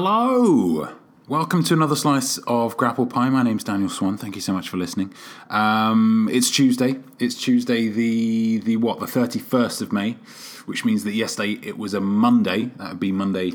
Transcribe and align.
Hello! 0.00 0.94
Welcome 1.26 1.64
to 1.64 1.74
another 1.74 1.96
slice 1.96 2.38
of 2.46 2.76
Grapple 2.76 3.04
Pie. 3.04 3.30
My 3.30 3.42
name's 3.42 3.64
Daniel 3.64 3.90
Swan. 3.90 4.16
Thank 4.16 4.36
you 4.36 4.40
so 4.40 4.52
much 4.52 4.68
for 4.68 4.76
listening. 4.76 5.12
Um, 5.50 6.28
it's 6.30 6.52
Tuesday. 6.52 7.00
It's 7.18 7.34
Tuesday, 7.34 7.88
the 7.88 8.58
the 8.58 8.76
what, 8.76 9.00
the 9.00 9.08
thirty 9.08 9.40
first 9.40 9.82
of 9.82 9.92
May, 9.92 10.12
which 10.66 10.84
means 10.84 11.02
that 11.02 11.14
yesterday 11.14 11.58
it 11.66 11.78
was 11.78 11.94
a 11.94 12.00
Monday. 12.00 12.66
That 12.76 12.90
would 12.90 13.00
be 13.00 13.10
Monday 13.10 13.54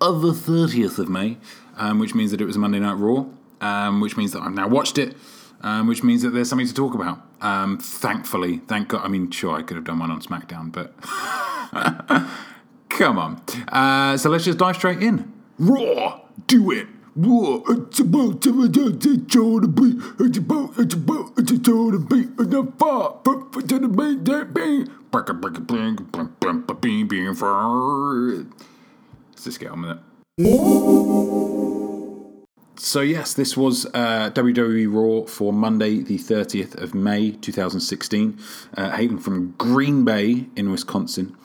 of 0.00 0.22
the 0.22 0.32
thirtieth 0.32 0.98
of 0.98 1.10
May, 1.10 1.36
um, 1.76 1.98
which 1.98 2.14
means 2.14 2.30
that 2.30 2.40
it 2.40 2.46
was 2.46 2.56
a 2.56 2.58
Monday 2.58 2.78
Night 2.78 2.94
Raw, 2.94 3.26
um, 3.60 4.00
which 4.00 4.16
means 4.16 4.32
that 4.32 4.40
I've 4.40 4.54
now 4.54 4.68
watched 4.68 4.96
it, 4.96 5.14
um, 5.60 5.88
which 5.88 6.02
means 6.02 6.22
that 6.22 6.30
there's 6.30 6.48
something 6.48 6.66
to 6.66 6.72
talk 6.72 6.94
about. 6.94 7.20
Um, 7.42 7.76
thankfully, 7.76 8.62
thank 8.66 8.88
God. 8.88 9.04
I 9.04 9.08
mean, 9.08 9.30
sure, 9.30 9.54
I 9.58 9.60
could 9.60 9.76
have 9.76 9.84
done 9.84 9.98
one 9.98 10.10
on 10.10 10.22
SmackDown, 10.22 10.72
but 10.72 10.98
come 12.88 13.18
on. 13.18 13.42
Uh, 13.68 14.16
so 14.16 14.30
let's 14.30 14.46
just 14.46 14.56
dive 14.56 14.76
straight 14.76 15.02
in. 15.02 15.41
Raw, 15.62 16.20
do 16.48 16.72
it. 16.72 16.88
Raw, 17.14 17.60
it's 17.68 18.00
about 18.00 18.42
to 18.42 18.64
it's 18.64 19.32
to 19.60 19.68
be, 19.68 19.92
it's 20.18 20.38
about, 20.38 20.76
it's 20.76 20.94
about, 20.94 21.32
it's 21.36 21.52
to 21.52 21.98
be, 22.00 22.16
and 22.36 22.50
the 22.50 22.72
far, 22.80 23.20
but 23.22 23.52
to 23.68 23.78
the 23.78 23.86
main, 23.86 24.24
that 24.24 24.52
far. 27.36 28.44
Let's 29.30 29.44
just 29.44 29.60
get 29.60 29.70
on 29.70 29.82
with 29.82 29.90
it. 29.92 29.98
So 32.80 33.00
yes, 33.00 33.34
this 33.34 33.56
was 33.56 33.86
uh, 33.94 34.30
WWE 34.34 34.92
Raw 34.92 35.26
for 35.28 35.52
Monday, 35.52 36.00
the 36.00 36.18
30th 36.18 36.74
of 36.74 36.92
May, 36.92 37.30
2016, 37.30 38.36
uh, 38.76 38.90
hailing 38.90 39.18
from 39.18 39.52
Green 39.58 40.04
Bay 40.04 40.48
in 40.56 40.72
Wisconsin. 40.72 41.36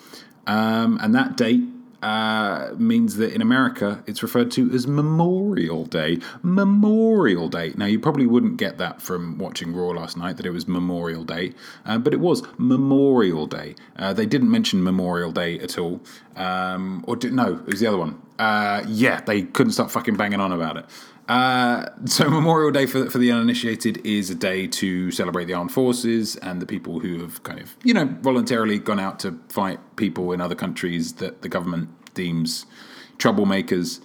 Um, 0.47 0.97
and 1.03 1.13
that 1.13 1.37
date 1.37 1.61
uh, 2.01 2.73
means 2.77 3.15
that 3.17 3.33
in 3.33 3.41
America 3.41 4.03
it's 4.05 4.21
referred 4.21 4.51
to 4.51 4.71
as 4.71 4.87
Memorial 4.87 5.85
Day. 5.85 6.19
Memorial 6.43 7.49
Day. 7.49 7.73
Now, 7.75 7.85
you 7.85 7.99
probably 7.99 8.27
wouldn't 8.27 8.57
get 8.57 8.77
that 8.77 9.01
from 9.01 9.37
watching 9.37 9.75
Raw 9.75 9.89
last 9.89 10.17
night 10.17 10.37
that 10.37 10.45
it 10.45 10.51
was 10.51 10.67
Memorial 10.67 11.23
Day, 11.23 11.53
uh, 11.85 11.97
but 11.97 12.13
it 12.13 12.19
was 12.19 12.43
Memorial 12.57 13.47
Day. 13.47 13.75
Uh, 13.97 14.13
they 14.13 14.25
didn't 14.25 14.51
mention 14.51 14.83
Memorial 14.83 15.31
Day 15.31 15.59
at 15.59 15.77
all. 15.77 16.01
Um, 16.35 17.03
or 17.07 17.15
did, 17.15 17.33
no, 17.33 17.55
it 17.55 17.65
was 17.65 17.79
the 17.79 17.87
other 17.87 17.97
one. 17.97 18.21
Uh, 18.37 18.83
yeah, 18.87 19.21
they 19.21 19.41
couldn't 19.41 19.73
stop 19.73 19.89
fucking 19.89 20.15
banging 20.15 20.39
on 20.39 20.51
about 20.51 20.77
it. 20.77 20.85
Uh, 21.27 21.89
so 22.05 22.29
Memorial 22.29 22.71
Day 22.71 22.85
for 22.85 23.09
for 23.09 23.17
the 23.17 23.31
uninitiated 23.31 24.05
is 24.05 24.29
a 24.29 24.35
day 24.35 24.67
to 24.67 25.11
celebrate 25.11 25.45
the 25.45 25.53
armed 25.53 25.71
forces 25.71 26.35
and 26.37 26.61
the 26.61 26.65
people 26.65 26.99
who 26.99 27.19
have 27.21 27.43
kind 27.43 27.59
of 27.59 27.75
you 27.83 27.93
know 27.93 28.05
voluntarily 28.21 28.79
gone 28.79 28.99
out 28.99 29.19
to 29.19 29.39
fight 29.49 29.79
people 29.97 30.31
in 30.31 30.39
other 30.39 30.55
countries 30.55 31.13
that 31.13 31.41
the 31.41 31.49
government 31.49 31.89
deems 32.13 32.65
troublemakers 33.17 33.99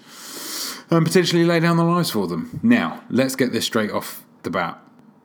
and 0.90 1.06
potentially 1.06 1.44
lay 1.44 1.60
down 1.60 1.76
their 1.76 1.86
lives 1.86 2.10
for 2.10 2.26
them. 2.26 2.60
Now 2.62 3.02
let's 3.08 3.36
get 3.36 3.52
this 3.52 3.64
straight 3.64 3.90
off 3.90 4.24
the 4.42 4.50
bat. 4.50 4.78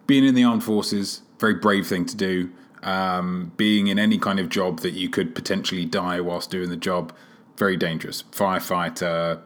Being 0.05 0.25
in 0.25 0.35
the 0.35 0.43
armed 0.43 0.63
forces, 0.63 1.21
very 1.39 1.55
brave 1.55 1.87
thing 1.87 2.05
to 2.05 2.15
do. 2.15 2.51
Um, 2.83 3.51
being 3.57 3.87
in 3.87 3.97
any 3.99 4.17
kind 4.17 4.39
of 4.39 4.49
job 4.49 4.79
that 4.81 4.93
you 4.93 5.09
could 5.09 5.35
potentially 5.35 5.83
die 5.83 6.21
whilst 6.21 6.51
doing 6.51 6.69
the 6.69 6.77
job, 6.77 7.11
very 7.57 7.75
dangerous. 7.75 8.23
Firefighter, 8.31 9.41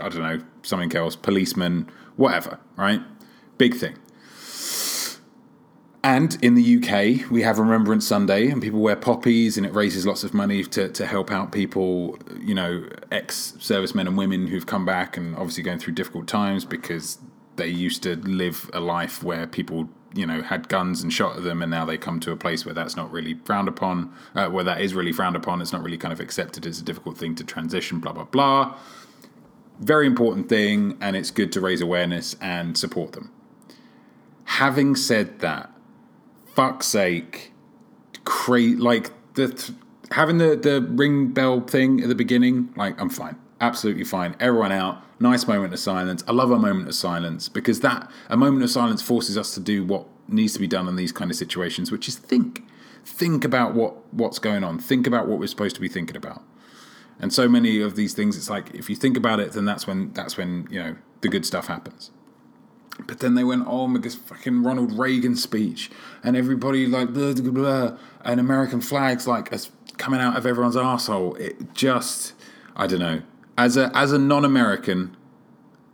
I 0.00 0.08
don't 0.08 0.22
know, 0.22 0.42
something 0.62 0.94
else, 0.96 1.16
policeman, 1.16 1.90
whatever, 2.16 2.58
right? 2.76 3.00
Big 3.58 3.74
thing. 3.74 3.96
And 6.04 6.36
in 6.42 6.54
the 6.54 6.76
UK, 6.76 7.30
we 7.30 7.40
have 7.42 7.58
Remembrance 7.58 8.06
Sunday, 8.06 8.50
and 8.50 8.60
people 8.60 8.80
wear 8.80 8.94
poppies, 8.94 9.56
and 9.56 9.64
it 9.64 9.72
raises 9.72 10.06
lots 10.06 10.22
of 10.22 10.34
money 10.34 10.62
to, 10.62 10.90
to 10.90 11.06
help 11.06 11.32
out 11.32 11.50
people, 11.50 12.18
you 12.38 12.54
know, 12.54 12.86
ex 13.10 13.54
servicemen 13.58 14.06
and 14.06 14.18
women 14.18 14.46
who've 14.46 14.66
come 14.66 14.84
back 14.84 15.16
and 15.16 15.34
obviously 15.36 15.62
going 15.62 15.78
through 15.78 15.94
difficult 15.94 16.26
times 16.26 16.66
because 16.66 17.18
they 17.56 17.68
used 17.68 18.02
to 18.02 18.16
live 18.16 18.70
a 18.74 18.80
life 18.80 19.22
where 19.22 19.46
people, 19.46 19.88
you 20.14 20.26
know, 20.26 20.42
had 20.42 20.68
guns 20.68 21.02
and 21.02 21.10
shot 21.10 21.38
at 21.38 21.42
them, 21.42 21.62
and 21.62 21.70
now 21.70 21.86
they 21.86 21.96
come 21.96 22.20
to 22.20 22.32
a 22.32 22.36
place 22.36 22.66
where 22.66 22.74
that's 22.74 22.96
not 22.96 23.10
really 23.10 23.32
frowned 23.46 23.68
upon, 23.68 24.12
uh, 24.34 24.50
where 24.50 24.64
that 24.64 24.82
is 24.82 24.92
really 24.92 25.12
frowned 25.12 25.36
upon. 25.36 25.62
It's 25.62 25.72
not 25.72 25.82
really 25.82 25.96
kind 25.96 26.12
of 26.12 26.20
accepted 26.20 26.66
as 26.66 26.78
a 26.78 26.84
difficult 26.84 27.16
thing 27.16 27.34
to 27.36 27.44
transition, 27.44 27.98
blah, 27.98 28.12
blah, 28.12 28.24
blah 28.24 28.76
very 29.80 30.06
important 30.06 30.48
thing, 30.48 30.96
and 31.00 31.16
it's 31.16 31.30
good 31.30 31.52
to 31.52 31.60
raise 31.60 31.80
awareness 31.80 32.36
and 32.40 32.76
support 32.76 33.12
them. 33.12 33.30
Having 34.44 34.96
said 34.96 35.40
that, 35.40 35.70
fuck's 36.46 36.86
sake, 36.86 37.52
cra- 38.24 38.76
like 38.76 39.10
the 39.34 39.48
th- 39.48 39.72
having 40.12 40.38
the 40.38 40.56
the 40.56 40.80
ring 40.80 41.28
bell 41.28 41.60
thing 41.60 42.00
at 42.00 42.08
the 42.08 42.14
beginning, 42.14 42.72
like 42.76 43.00
I'm 43.00 43.10
fine, 43.10 43.36
absolutely 43.60 44.04
fine. 44.04 44.36
Everyone 44.38 44.72
out, 44.72 45.02
nice 45.20 45.46
moment 45.46 45.72
of 45.72 45.80
silence. 45.80 46.22
I 46.28 46.32
love 46.32 46.50
a 46.50 46.58
moment 46.58 46.88
of 46.88 46.94
silence 46.94 47.48
because 47.48 47.80
that 47.80 48.10
a 48.28 48.36
moment 48.36 48.62
of 48.62 48.70
silence 48.70 49.02
forces 49.02 49.36
us 49.36 49.54
to 49.54 49.60
do 49.60 49.84
what 49.84 50.06
needs 50.28 50.52
to 50.54 50.58
be 50.58 50.66
done 50.66 50.88
in 50.88 50.96
these 50.96 51.12
kind 51.12 51.30
of 51.30 51.36
situations, 51.36 51.90
which 51.90 52.08
is 52.08 52.16
think, 52.16 52.62
think 53.04 53.44
about 53.44 53.74
what 53.74 53.94
what's 54.14 54.38
going 54.38 54.64
on, 54.64 54.78
think 54.78 55.06
about 55.06 55.26
what 55.26 55.38
we're 55.38 55.46
supposed 55.46 55.74
to 55.74 55.80
be 55.80 55.88
thinking 55.88 56.16
about. 56.16 56.42
And 57.20 57.32
so 57.32 57.48
many 57.48 57.80
of 57.80 57.96
these 57.96 58.14
things, 58.14 58.36
it's 58.36 58.50
like 58.50 58.74
if 58.74 58.90
you 58.90 58.96
think 58.96 59.16
about 59.16 59.40
it, 59.40 59.52
then 59.52 59.64
that's 59.64 59.86
when 59.86 60.12
that's 60.12 60.36
when 60.36 60.66
you 60.70 60.82
know 60.82 60.96
the 61.20 61.28
good 61.28 61.46
stuff 61.46 61.66
happens. 61.66 62.10
But 63.06 63.18
then 63.20 63.34
they 63.34 63.44
went 63.44 63.66
on 63.66 63.92
with 63.92 64.02
this 64.02 64.14
fucking 64.14 64.62
Ronald 64.62 64.98
Reagan 64.98 65.36
speech, 65.36 65.90
and 66.22 66.36
everybody 66.36 66.86
like 66.86 67.12
blah, 67.12 67.32
blah, 67.32 67.50
blah, 67.50 67.98
and 68.24 68.38
American 68.38 68.80
flags 68.80 69.26
like 69.26 69.52
as 69.52 69.70
coming 69.96 70.20
out 70.20 70.36
of 70.36 70.46
everyone's 70.46 70.76
asshole. 70.76 71.34
It 71.36 71.74
just, 71.74 72.34
I 72.76 72.86
don't 72.86 73.00
know. 73.00 73.22
As 73.56 73.76
a 73.76 73.90
as 73.96 74.12
a 74.12 74.18
non-American, 74.18 75.16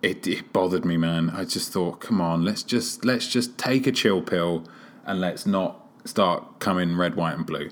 it, 0.02 0.26
it 0.26 0.52
bothered 0.52 0.84
me, 0.84 0.96
man. 0.96 1.30
I 1.30 1.44
just 1.44 1.72
thought, 1.72 2.00
come 2.00 2.20
on, 2.20 2.44
let's 2.44 2.62
just 2.62 3.04
let's 3.04 3.28
just 3.28 3.56
take 3.58 3.86
a 3.86 3.92
chill 3.92 4.22
pill, 4.22 4.64
and 5.04 5.20
let's 5.20 5.46
not 5.46 5.86
start 6.04 6.58
coming 6.58 6.96
red, 6.96 7.14
white, 7.14 7.34
and 7.36 7.46
blue. 7.46 7.70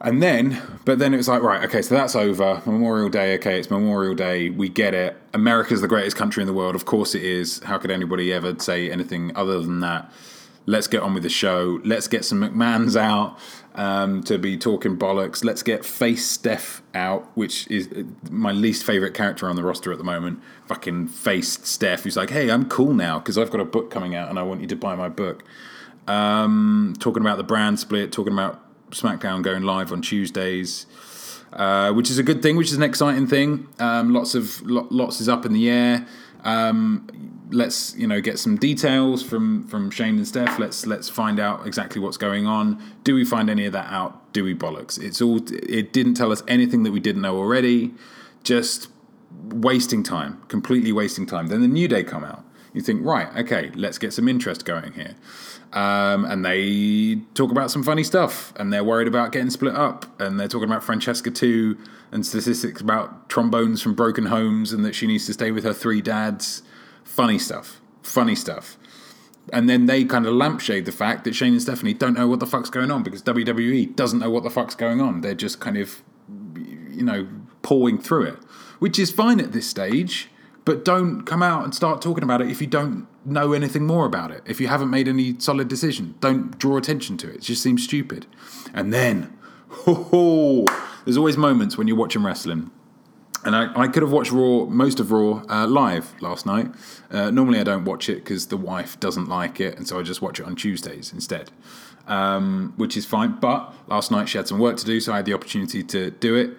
And 0.00 0.22
then, 0.22 0.62
but 0.84 1.00
then 1.00 1.12
it 1.12 1.16
was 1.16 1.26
like, 1.26 1.42
right, 1.42 1.64
okay, 1.64 1.82
so 1.82 1.94
that's 1.96 2.14
over. 2.14 2.62
Memorial 2.64 3.08
Day, 3.08 3.34
okay, 3.34 3.58
it's 3.58 3.68
Memorial 3.68 4.14
Day. 4.14 4.48
We 4.48 4.68
get 4.68 4.94
it. 4.94 5.16
America's 5.34 5.80
the 5.80 5.88
greatest 5.88 6.16
country 6.16 6.40
in 6.40 6.46
the 6.46 6.52
world. 6.52 6.76
Of 6.76 6.84
course 6.84 7.16
it 7.16 7.22
is. 7.22 7.60
How 7.64 7.78
could 7.78 7.90
anybody 7.90 8.32
ever 8.32 8.56
say 8.60 8.90
anything 8.90 9.32
other 9.34 9.60
than 9.60 9.80
that? 9.80 10.12
Let's 10.66 10.86
get 10.86 11.02
on 11.02 11.14
with 11.14 11.24
the 11.24 11.28
show. 11.28 11.80
Let's 11.84 12.06
get 12.06 12.24
some 12.24 12.40
McMahons 12.40 12.94
out 12.94 13.38
um, 13.74 14.22
to 14.24 14.38
be 14.38 14.56
talking 14.56 14.96
bollocks. 14.96 15.42
Let's 15.42 15.64
get 15.64 15.84
Face 15.84 16.26
Steph 16.26 16.80
out, 16.94 17.28
which 17.34 17.66
is 17.68 17.88
my 18.30 18.52
least 18.52 18.84
favorite 18.84 19.14
character 19.14 19.48
on 19.48 19.56
the 19.56 19.64
roster 19.64 19.90
at 19.90 19.98
the 19.98 20.04
moment. 20.04 20.40
Fucking 20.66 21.08
Face 21.08 21.58
Steph, 21.64 22.04
who's 22.04 22.16
like, 22.16 22.30
hey, 22.30 22.50
I'm 22.50 22.68
cool 22.68 22.92
now 22.94 23.18
because 23.18 23.36
I've 23.36 23.50
got 23.50 23.60
a 23.60 23.64
book 23.64 23.90
coming 23.90 24.14
out 24.14 24.28
and 24.28 24.38
I 24.38 24.42
want 24.42 24.60
you 24.60 24.68
to 24.68 24.76
buy 24.76 24.94
my 24.94 25.08
book. 25.08 25.42
Um, 26.06 26.94
talking 27.00 27.22
about 27.22 27.38
the 27.38 27.44
brand 27.44 27.80
split, 27.80 28.12
talking 28.12 28.32
about 28.32 28.62
SmackDown 28.90 29.42
going 29.42 29.62
live 29.62 29.92
on 29.92 30.02
Tuesdays, 30.02 30.86
uh, 31.52 31.92
which 31.92 32.10
is 32.10 32.18
a 32.18 32.22
good 32.22 32.42
thing, 32.42 32.56
which 32.56 32.68
is 32.68 32.76
an 32.76 32.82
exciting 32.82 33.26
thing. 33.26 33.68
Um, 33.78 34.12
lots 34.12 34.34
of 34.34 34.62
lo- 34.62 34.88
lots 34.90 35.20
is 35.20 35.28
up 35.28 35.44
in 35.44 35.52
the 35.52 35.68
air. 35.70 36.06
Um, 36.44 37.08
let's 37.50 37.96
you 37.96 38.06
know 38.06 38.20
get 38.20 38.38
some 38.38 38.56
details 38.56 39.22
from 39.22 39.66
from 39.68 39.90
Shane 39.90 40.16
and 40.16 40.26
Steph. 40.26 40.58
Let's 40.58 40.86
let's 40.86 41.08
find 41.08 41.40
out 41.40 41.66
exactly 41.66 42.00
what's 42.00 42.16
going 42.16 42.46
on. 42.46 42.82
Do 43.04 43.14
we 43.14 43.24
find 43.24 43.50
any 43.50 43.66
of 43.66 43.72
that 43.72 43.92
out? 43.92 44.32
Do 44.32 44.44
we 44.44 44.54
bollocks? 44.54 45.02
It's 45.02 45.20
all. 45.20 45.40
It 45.52 45.92
didn't 45.92 46.14
tell 46.14 46.32
us 46.32 46.42
anything 46.46 46.82
that 46.84 46.92
we 46.92 47.00
didn't 47.00 47.22
know 47.22 47.36
already. 47.36 47.94
Just 48.44 48.88
wasting 49.30 50.02
time, 50.02 50.42
completely 50.48 50.92
wasting 50.92 51.26
time. 51.26 51.48
Then 51.48 51.60
the 51.60 51.68
New 51.68 51.88
Day 51.88 52.04
come 52.04 52.24
out. 52.24 52.44
You 52.72 52.82
think, 52.82 53.04
right, 53.04 53.34
okay, 53.36 53.70
let's 53.74 53.98
get 53.98 54.12
some 54.12 54.28
interest 54.28 54.64
going 54.64 54.92
here. 54.92 55.14
Um, 55.72 56.24
and 56.24 56.44
they 56.44 57.16
talk 57.34 57.50
about 57.50 57.70
some 57.70 57.82
funny 57.82 58.04
stuff, 58.04 58.52
and 58.56 58.72
they're 58.72 58.84
worried 58.84 59.08
about 59.08 59.32
getting 59.32 59.50
split 59.50 59.74
up, 59.74 60.06
and 60.20 60.38
they're 60.38 60.48
talking 60.48 60.68
about 60.68 60.82
Francesca 60.82 61.30
too, 61.30 61.76
and 62.10 62.24
statistics 62.24 62.80
about 62.80 63.28
trombones 63.28 63.82
from 63.82 63.94
broken 63.94 64.26
homes, 64.26 64.72
and 64.72 64.84
that 64.84 64.94
she 64.94 65.06
needs 65.06 65.26
to 65.26 65.32
stay 65.34 65.50
with 65.50 65.64
her 65.64 65.74
three 65.74 66.00
dads. 66.00 66.62
Funny 67.04 67.38
stuff, 67.38 67.80
funny 68.02 68.34
stuff. 68.34 68.76
And 69.52 69.68
then 69.68 69.86
they 69.86 70.04
kind 70.04 70.26
of 70.26 70.34
lampshade 70.34 70.84
the 70.84 70.92
fact 70.92 71.24
that 71.24 71.34
Shane 71.34 71.54
and 71.54 71.62
Stephanie 71.62 71.94
don't 71.94 72.14
know 72.14 72.28
what 72.28 72.40
the 72.40 72.46
fuck's 72.46 72.68
going 72.68 72.90
on 72.90 73.02
because 73.02 73.22
WWE 73.22 73.96
doesn't 73.96 74.18
know 74.18 74.30
what 74.30 74.42
the 74.42 74.50
fuck's 74.50 74.74
going 74.74 75.00
on. 75.00 75.22
They're 75.22 75.34
just 75.34 75.58
kind 75.58 75.78
of, 75.78 76.02
you 76.66 77.02
know, 77.02 77.26
pawing 77.62 77.98
through 77.98 78.24
it, 78.24 78.38
which 78.78 78.98
is 78.98 79.10
fine 79.10 79.40
at 79.40 79.52
this 79.52 79.66
stage 79.66 80.28
but 80.68 80.84
don't 80.84 81.22
come 81.22 81.42
out 81.42 81.64
and 81.64 81.74
start 81.74 82.02
talking 82.02 82.22
about 82.22 82.42
it 82.42 82.50
if 82.50 82.60
you 82.60 82.66
don't 82.66 83.06
know 83.24 83.54
anything 83.54 83.86
more 83.86 84.04
about 84.04 84.30
it. 84.30 84.42
If 84.44 84.60
you 84.60 84.68
haven't 84.68 84.90
made 84.90 85.08
any 85.08 85.34
solid 85.38 85.66
decision, 85.66 86.14
don't 86.20 86.58
draw 86.58 86.76
attention 86.76 87.16
to 87.18 87.30
it. 87.30 87.36
It 87.36 87.40
just 87.40 87.62
seems 87.62 87.82
stupid. 87.82 88.26
And 88.74 88.92
then, 88.92 89.34
ho, 89.70 90.66
there's 91.06 91.16
always 91.16 91.38
moments 91.38 91.78
when 91.78 91.88
you're 91.88 91.96
watching 91.96 92.22
wrestling. 92.22 92.70
And 93.46 93.56
I, 93.56 93.72
I 93.80 93.88
could 93.88 94.02
have 94.02 94.12
watched 94.12 94.30
Raw, 94.30 94.66
most 94.66 95.00
of 95.00 95.10
Raw, 95.10 95.42
uh, 95.48 95.66
live 95.66 96.12
last 96.20 96.44
night. 96.44 96.70
Uh, 97.10 97.30
normally 97.30 97.60
I 97.60 97.64
don't 97.64 97.86
watch 97.86 98.10
it 98.10 98.16
because 98.16 98.48
the 98.48 98.58
wife 98.58 99.00
doesn't 99.00 99.26
like 99.26 99.60
it, 99.60 99.78
and 99.78 99.88
so 99.88 99.98
I 99.98 100.02
just 100.02 100.20
watch 100.20 100.38
it 100.38 100.44
on 100.44 100.54
Tuesdays 100.54 101.14
instead, 101.14 101.50
um, 102.06 102.74
which 102.76 102.94
is 102.94 103.06
fine. 103.06 103.38
But 103.40 103.72
last 103.86 104.10
night 104.10 104.28
she 104.28 104.36
had 104.36 104.46
some 104.46 104.58
work 104.58 104.76
to 104.76 104.84
do, 104.84 105.00
so 105.00 105.14
I 105.14 105.16
had 105.16 105.24
the 105.24 105.32
opportunity 105.32 105.82
to 105.84 106.10
do 106.10 106.34
it. 106.34 106.58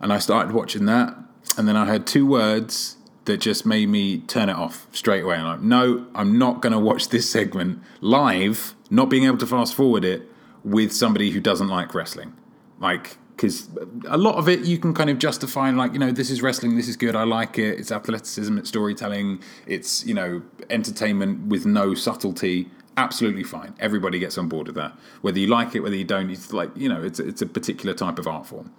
And 0.00 0.14
I 0.14 0.18
started 0.18 0.54
watching 0.54 0.86
that 0.86 1.14
and 1.56 1.66
then 1.66 1.76
I 1.76 1.86
heard 1.86 2.06
two 2.06 2.26
words 2.26 2.96
that 3.26 3.38
just 3.38 3.66
made 3.66 3.88
me 3.88 4.18
turn 4.18 4.48
it 4.48 4.56
off 4.56 4.86
straight 4.92 5.24
away. 5.24 5.36
And 5.36 5.46
I'm 5.46 5.52
like, 5.52 5.62
no, 5.62 6.06
I'm 6.14 6.38
not 6.38 6.62
going 6.62 6.72
to 6.72 6.78
watch 6.78 7.08
this 7.08 7.30
segment 7.30 7.82
live, 8.00 8.74
not 8.88 9.10
being 9.10 9.24
able 9.24 9.38
to 9.38 9.46
fast 9.46 9.74
forward 9.74 10.04
it 10.04 10.28
with 10.64 10.92
somebody 10.92 11.30
who 11.30 11.40
doesn't 11.40 11.68
like 11.68 11.94
wrestling. 11.94 12.34
Like, 12.78 13.18
because 13.40 13.70
a 14.06 14.18
lot 14.18 14.34
of 14.34 14.50
it 14.50 14.60
you 14.60 14.76
can 14.76 14.92
kind 14.92 15.08
of 15.08 15.18
justify 15.18 15.70
like 15.70 15.94
you 15.94 15.98
know 15.98 16.12
this 16.12 16.28
is 16.28 16.42
wrestling 16.42 16.76
this 16.76 16.88
is 16.88 16.94
good 16.94 17.16
i 17.16 17.22
like 17.22 17.58
it 17.58 17.78
it's 17.78 17.90
athleticism 17.90 18.58
it's 18.58 18.68
storytelling 18.68 19.40
it's 19.66 20.04
you 20.04 20.12
know 20.12 20.42
entertainment 20.68 21.46
with 21.46 21.64
no 21.64 21.94
subtlety 21.94 22.68
absolutely 22.98 23.42
fine 23.42 23.72
everybody 23.80 24.18
gets 24.18 24.36
on 24.36 24.46
board 24.46 24.66
with 24.66 24.76
that 24.76 24.92
whether 25.22 25.38
you 25.38 25.46
like 25.46 25.74
it 25.74 25.80
whether 25.80 25.96
you 25.96 26.04
don't 26.04 26.28
it's 26.28 26.52
like 26.52 26.70
you 26.76 26.86
know 26.86 27.02
it's, 27.02 27.18
it's 27.18 27.40
a 27.40 27.46
particular 27.46 27.94
type 27.94 28.18
of 28.18 28.26
art 28.26 28.44
form 28.44 28.70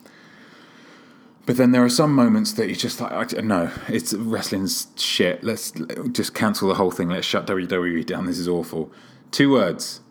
but 1.46 1.58
then 1.58 1.72
there 1.72 1.84
are 1.84 1.90
some 1.90 2.14
moments 2.14 2.54
that 2.54 2.70
you 2.70 2.76
just 2.76 3.02
like, 3.02 3.32
no, 3.44 3.72
it's 3.88 4.14
wrestling's 4.14 4.88
shit. 4.96 5.44
Let's 5.44 5.72
just 6.12 6.34
cancel 6.34 6.68
the 6.68 6.76
whole 6.76 6.92
thing. 6.92 7.10
Let's 7.10 7.26
shut 7.26 7.48
WWE 7.48 8.06
down. 8.06 8.26
This 8.26 8.38
is 8.38 8.48
awful. 8.48 8.92
Two 9.32 9.52
words 9.52 10.02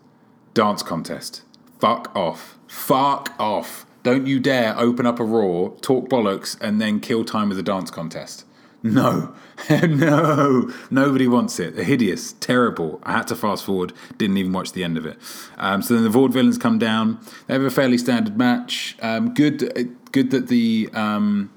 dance 0.53 0.83
contest. 0.83 1.43
Fuck 1.79 2.15
off. 2.15 2.57
Fuck 2.67 3.33
off. 3.39 3.85
Don't 4.03 4.27
you 4.27 4.39
dare 4.39 4.77
open 4.77 5.05
up 5.05 5.19
a 5.19 5.23
Raw, 5.23 5.69
talk 5.81 6.09
bollocks, 6.09 6.59
and 6.59 6.81
then 6.81 6.99
kill 6.99 7.23
time 7.23 7.49
with 7.49 7.59
a 7.59 7.63
dance 7.63 7.91
contest. 7.91 8.45
No, 8.83 9.33
no, 9.69 10.71
nobody 10.89 11.27
wants 11.27 11.59
it. 11.59 11.75
Hideous, 11.75 12.33
terrible. 12.33 12.99
I 13.03 13.11
had 13.13 13.27
to 13.27 13.35
fast 13.35 13.63
forward, 13.63 13.93
didn't 14.17 14.37
even 14.37 14.53
watch 14.53 14.71
the 14.71 14.83
end 14.83 14.97
of 14.97 15.05
it. 15.05 15.19
Um, 15.57 15.83
so 15.83 15.93
then 15.93 16.03
the 16.03 16.09
Vaudevillains 16.09 16.59
come 16.59 16.79
down. 16.79 17.19
They 17.45 17.53
have 17.53 17.63
a 17.63 17.69
fairly 17.69 17.99
standard 17.99 18.37
match. 18.37 18.97
Um, 19.01 19.33
good, 19.33 19.95
good 20.11 20.31
that 20.31 20.47
the 20.47 20.89
um, 20.93 21.51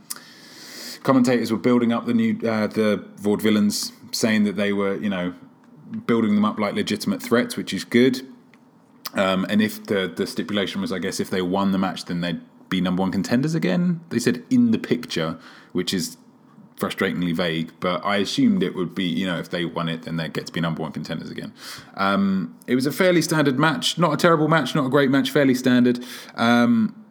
commentators 1.03 1.51
were 1.51 1.59
building 1.59 1.93
up 1.93 2.05
the 2.05 2.15
new 2.15 2.33
uh, 2.47 2.67
the 2.67 3.05
Vaudevillains, 3.21 3.93
saying 4.15 4.45
that 4.45 4.57
they 4.57 4.75
were, 4.75 4.97
you 4.97 5.09
know, 5.09 5.33
building 6.07 6.35
them 6.35 6.45
up 6.45 6.59
like 6.59 6.75
legitimate 6.75 7.23
threats, 7.23 7.57
which 7.57 7.73
is 7.73 7.85
good. 7.85 8.21
Um, 9.15 9.47
and 9.49 9.63
if 9.63 9.87
the 9.87 10.13
the 10.15 10.27
stipulation 10.27 10.83
was, 10.83 10.93
I 10.93 10.99
guess, 10.99 11.21
if 11.21 11.31
they 11.31 11.41
won 11.41 11.73
the 11.73 11.79
match, 11.79 12.05
then 12.05 12.21
they'd 12.21 12.43
be 12.69 12.83
number 12.83 13.01
one 13.01 13.13
contenders 13.13 13.55
again. 13.55 14.01
They 14.11 14.19
said 14.19 14.43
in 14.51 14.73
the 14.73 14.79
picture, 14.79 15.39
which 15.73 15.95
is 15.95 16.19
frustratingly 16.77 17.35
vague, 17.35 17.73
but 17.81 18.05
I 18.05 18.17
assumed 18.17 18.63
it 18.63 18.75
would 18.75 18.95
be, 18.95 19.05
you 19.05 19.27
know, 19.27 19.39
if 19.39 19.51
they 19.51 19.65
won 19.65 19.89
it, 19.89 20.03
then 20.03 20.17
they'd 20.17 20.33
get 20.33 20.47
to 20.47 20.53
be 20.53 20.61
number 20.61 20.83
one 20.83 20.93
contenders 20.93 21.31
again. 21.31 21.53
Um, 21.95 22.59
it 22.67 22.75
was 22.75 22.87
a 22.87 22.93
fairly 22.93 23.23
standard 23.23 23.59
match, 23.59 23.97
not 23.99 24.13
a 24.13 24.17
terrible 24.17 24.49
match, 24.49 24.75
not 24.75 24.87
a 24.87 24.89
great 24.89 25.11
match, 25.11 25.31
fairly 25.31 25.55
standard. 25.55 26.05
Um, 26.35 27.05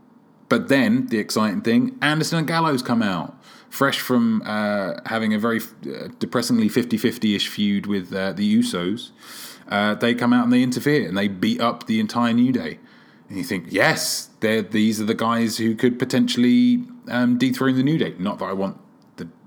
but 0.50 0.68
then 0.68 1.08
the 1.08 1.18
exciting 1.18 1.62
thing 1.62 1.98
Anderson 2.02 2.40
and 2.40 2.48
Gallows 2.48 2.82
come 2.82 3.02
out. 3.02 3.36
Fresh 3.70 4.02
from 4.02 4.44
uh, 4.46 5.00
having 5.08 5.34
a 5.34 5.40
very 5.40 5.60
uh, 5.60 6.10
depressingly 6.20 6.70
50 6.70 6.96
50 6.96 7.36
ish 7.36 7.48
feud 7.48 7.88
with 7.88 8.14
uh, 8.14 8.32
the 8.32 8.60
Usos, 8.60 9.10
uh, 9.68 9.96
they 9.96 10.14
come 10.14 10.32
out 10.32 10.44
and 10.44 10.54
they 10.54 10.62
interfere 10.62 11.08
and 11.08 11.18
they 11.18 11.28
beat 11.28 11.60
up 11.60 11.88
the 11.88 12.00
entire 12.00 12.34
New 12.34 12.52
Day. 12.52 12.78
And 13.30 13.38
you 13.40 13.44
think, 13.44 13.66
yes, 13.70 14.30
these 14.42 15.02
are 15.02 15.06
the 15.06 15.16
guys 15.16 15.58
who 15.58 15.74
could 15.74 15.98
potentially 15.98 16.84
um, 17.08 17.40
dethrone 17.40 17.76
the 17.76 17.82
New 17.82 17.98
Day. 17.98 18.14
Not 18.20 18.38
that 18.38 18.46
I 18.46 18.54
want 18.54 18.78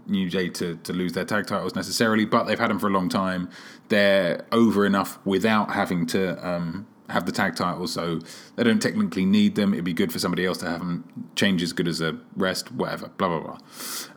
New 0.06 0.30
Day 0.30 0.48
to, 0.50 0.76
to 0.76 0.92
lose 0.92 1.12
their 1.12 1.24
tag 1.24 1.46
titles 1.46 1.74
necessarily, 1.74 2.24
but 2.24 2.44
they've 2.44 2.58
had 2.58 2.70
them 2.70 2.78
for 2.78 2.88
a 2.88 2.92
long 2.92 3.08
time. 3.08 3.48
They're 3.88 4.44
over 4.52 4.86
enough 4.86 5.18
without 5.24 5.72
having 5.72 6.06
to 6.06 6.46
um, 6.46 6.86
have 7.08 7.26
the 7.26 7.32
tag 7.32 7.54
titles, 7.54 7.92
so 7.92 8.20
they 8.56 8.64
don't 8.64 8.80
technically 8.80 9.24
need 9.24 9.54
them. 9.54 9.72
It'd 9.72 9.84
be 9.84 9.92
good 9.92 10.12
for 10.12 10.18
somebody 10.18 10.44
else 10.44 10.58
to 10.58 10.66
have 10.68 10.80
them 10.80 11.28
change 11.36 11.62
as 11.62 11.72
good 11.72 11.86
as 11.86 12.00
a 12.00 12.18
rest, 12.34 12.72
whatever, 12.72 13.08
blah 13.16 13.28
blah 13.28 13.40
blah. 13.40 13.58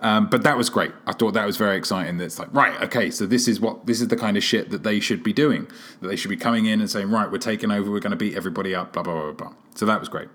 Um, 0.02 0.30
but 0.30 0.44
that 0.44 0.58
was 0.58 0.70
great. 0.70 0.92
I 1.06 1.14
thought 1.14 1.34
that 1.34 1.46
was 1.46 1.58
very 1.58 1.78
exciting. 1.78 2.18
That's 2.18 2.40
like 2.40 2.54
right, 2.54 2.82
okay, 2.84 3.12
so 3.12 3.26
this 3.26 3.48
is 3.48 3.60
what 3.60 3.86
this 3.86 4.02
is 4.02 4.08
the 4.08 4.18
kind 4.18 4.38
of 4.38 4.44
shit 4.44 4.72
that 4.72 4.84
they 4.84 5.00
should 5.00 5.24
be 5.24 5.34
doing. 5.34 5.68
That 6.02 6.08
they 6.08 6.16
should 6.16 6.30
be 6.30 6.38
coming 6.38 6.66
in 6.66 6.80
and 6.80 6.90
saying, 6.90 7.10
right, 7.12 7.32
we're 7.32 7.38
taking 7.38 7.72
over, 7.72 7.92
we're 7.92 8.00
going 8.00 8.12
to 8.12 8.18
beat 8.18 8.36
everybody 8.36 8.74
up, 8.74 8.94
blah 8.94 9.04
blah 9.04 9.14
blah 9.14 9.32
blah. 9.34 9.54
So 9.76 9.86
that 9.86 10.00
was 10.00 10.10
great. 10.10 10.30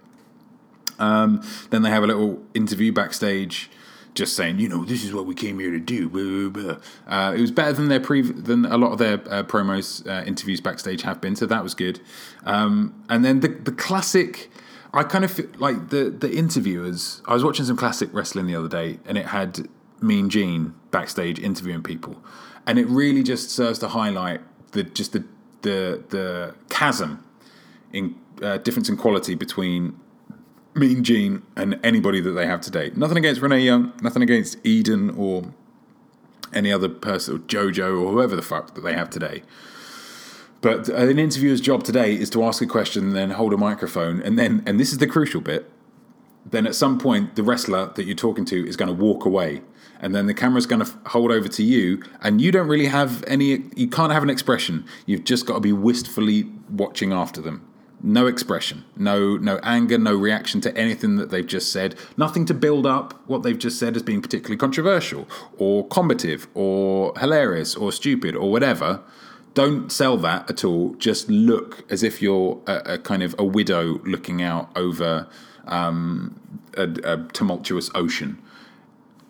Um, 0.98 1.42
then 1.70 1.82
they 1.82 1.90
have 1.90 2.04
a 2.04 2.06
little 2.06 2.40
interview 2.54 2.92
backstage 2.92 3.68
just 4.14 4.36
saying, 4.36 4.58
you 4.58 4.68
know, 4.68 4.84
this 4.84 5.04
is 5.04 5.12
what 5.12 5.26
we 5.26 5.34
came 5.34 5.58
here 5.58 5.70
to 5.72 5.80
do. 5.80 6.08
Blah, 6.08 6.50
blah, 6.50 6.74
blah. 6.74 7.28
Uh, 7.28 7.34
it 7.34 7.40
was 7.40 7.50
better 7.50 7.72
than 7.72 7.88
their 7.88 8.00
pre- 8.00 8.22
than 8.22 8.64
a 8.64 8.78
lot 8.78 8.92
of 8.92 8.98
their 8.98 9.14
uh, 9.14 9.42
promos 9.42 10.06
uh, 10.06 10.24
interviews 10.24 10.60
backstage 10.60 11.02
have 11.02 11.20
been, 11.20 11.36
so 11.36 11.46
that 11.46 11.62
was 11.62 11.74
good. 11.74 12.00
Um, 12.44 13.04
and 13.08 13.24
then 13.24 13.40
the 13.40 13.48
the 13.48 13.72
classic, 13.72 14.50
I 14.92 15.02
kind 15.02 15.24
of 15.24 15.32
feel 15.32 15.48
like 15.58 15.90
the 15.90 16.10
the 16.10 16.32
interviewers. 16.32 17.22
I 17.26 17.34
was 17.34 17.44
watching 17.44 17.64
some 17.64 17.76
classic 17.76 18.10
wrestling 18.12 18.46
the 18.46 18.56
other 18.56 18.68
day, 18.68 19.00
and 19.04 19.18
it 19.18 19.26
had 19.26 19.68
Mean 20.00 20.30
Gene 20.30 20.74
backstage 20.90 21.38
interviewing 21.38 21.82
people, 21.82 22.22
and 22.66 22.78
it 22.78 22.86
really 22.88 23.22
just 23.22 23.50
serves 23.50 23.78
to 23.80 23.88
highlight 23.88 24.40
the 24.72 24.84
just 24.84 25.12
the 25.12 25.24
the 25.62 26.04
the 26.10 26.54
chasm 26.68 27.24
in 27.92 28.14
uh, 28.42 28.58
difference 28.58 28.88
in 28.88 28.96
quality 28.96 29.34
between 29.34 29.98
Mean 30.74 31.04
Gene 31.04 31.42
and 31.56 31.78
anybody 31.84 32.20
that 32.20 32.32
they 32.32 32.46
have 32.46 32.60
today. 32.60 32.90
Nothing 32.94 33.16
against 33.16 33.40
Renee 33.40 33.60
Young, 33.60 33.92
nothing 34.02 34.22
against 34.22 34.58
Eden 34.66 35.10
or 35.10 35.44
any 36.52 36.72
other 36.72 36.88
person, 36.88 37.36
or 37.36 37.38
JoJo 37.40 38.02
or 38.02 38.12
whoever 38.12 38.36
the 38.36 38.42
fuck 38.42 38.74
that 38.74 38.82
they 38.82 38.94
have 38.94 39.10
today. 39.10 39.42
But 40.60 40.88
an 40.88 41.18
interviewer's 41.18 41.60
job 41.60 41.84
today 41.84 42.14
is 42.14 42.30
to 42.30 42.42
ask 42.44 42.62
a 42.62 42.66
question, 42.66 43.04
and 43.04 43.16
then 43.16 43.30
hold 43.30 43.52
a 43.52 43.56
microphone, 43.56 44.22
and 44.22 44.38
then, 44.38 44.62
and 44.66 44.80
this 44.80 44.92
is 44.92 44.98
the 44.98 45.06
crucial 45.06 45.40
bit. 45.40 45.70
Then 46.46 46.66
at 46.66 46.74
some 46.74 46.98
point, 46.98 47.36
the 47.36 47.42
wrestler 47.42 47.92
that 47.94 48.04
you're 48.04 48.16
talking 48.16 48.44
to 48.46 48.66
is 48.66 48.76
going 48.76 48.88
to 48.88 48.94
walk 48.94 49.24
away, 49.24 49.62
and 50.00 50.14
then 50.14 50.26
the 50.26 50.34
camera's 50.34 50.66
going 50.66 50.84
to 50.84 50.90
hold 51.06 51.30
over 51.30 51.48
to 51.48 51.62
you, 51.62 52.02
and 52.22 52.40
you 52.40 52.50
don't 52.50 52.68
really 52.68 52.86
have 52.86 53.24
any. 53.26 53.64
You 53.76 53.88
can't 53.88 54.12
have 54.12 54.22
an 54.22 54.30
expression. 54.30 54.84
You've 55.06 55.24
just 55.24 55.46
got 55.46 55.54
to 55.54 55.60
be 55.60 55.72
wistfully 55.72 56.50
watching 56.70 57.12
after 57.12 57.40
them 57.40 57.68
no 58.04 58.26
expression, 58.26 58.84
no 58.96 59.38
no 59.38 59.58
anger, 59.62 59.96
no 59.96 60.14
reaction 60.14 60.60
to 60.60 60.76
anything 60.76 61.16
that 61.16 61.30
they've 61.30 61.46
just 61.46 61.72
said. 61.72 61.96
Nothing 62.18 62.44
to 62.46 62.54
build 62.54 62.86
up 62.86 63.14
what 63.26 63.42
they've 63.42 63.58
just 63.58 63.78
said 63.78 63.96
as 63.96 64.02
being 64.02 64.20
particularly 64.20 64.58
controversial 64.58 65.26
or 65.56 65.88
combative 65.88 66.46
or 66.52 67.14
hilarious 67.18 67.74
or 67.74 67.90
stupid 67.90 68.36
or 68.36 68.50
whatever. 68.50 69.00
Don't 69.54 69.90
sell 69.90 70.18
that 70.18 70.50
at 70.50 70.64
all. 70.64 70.94
Just 70.94 71.30
look 71.30 71.90
as 71.90 72.02
if 72.02 72.20
you're 72.20 72.60
a, 72.66 72.94
a 72.94 72.98
kind 72.98 73.22
of 73.22 73.34
a 73.38 73.44
widow 73.44 74.00
looking 74.04 74.42
out 74.42 74.68
over 74.76 75.26
um, 75.66 76.38
a, 76.76 76.88
a 77.04 77.26
tumultuous 77.32 77.90
ocean. 77.94 78.42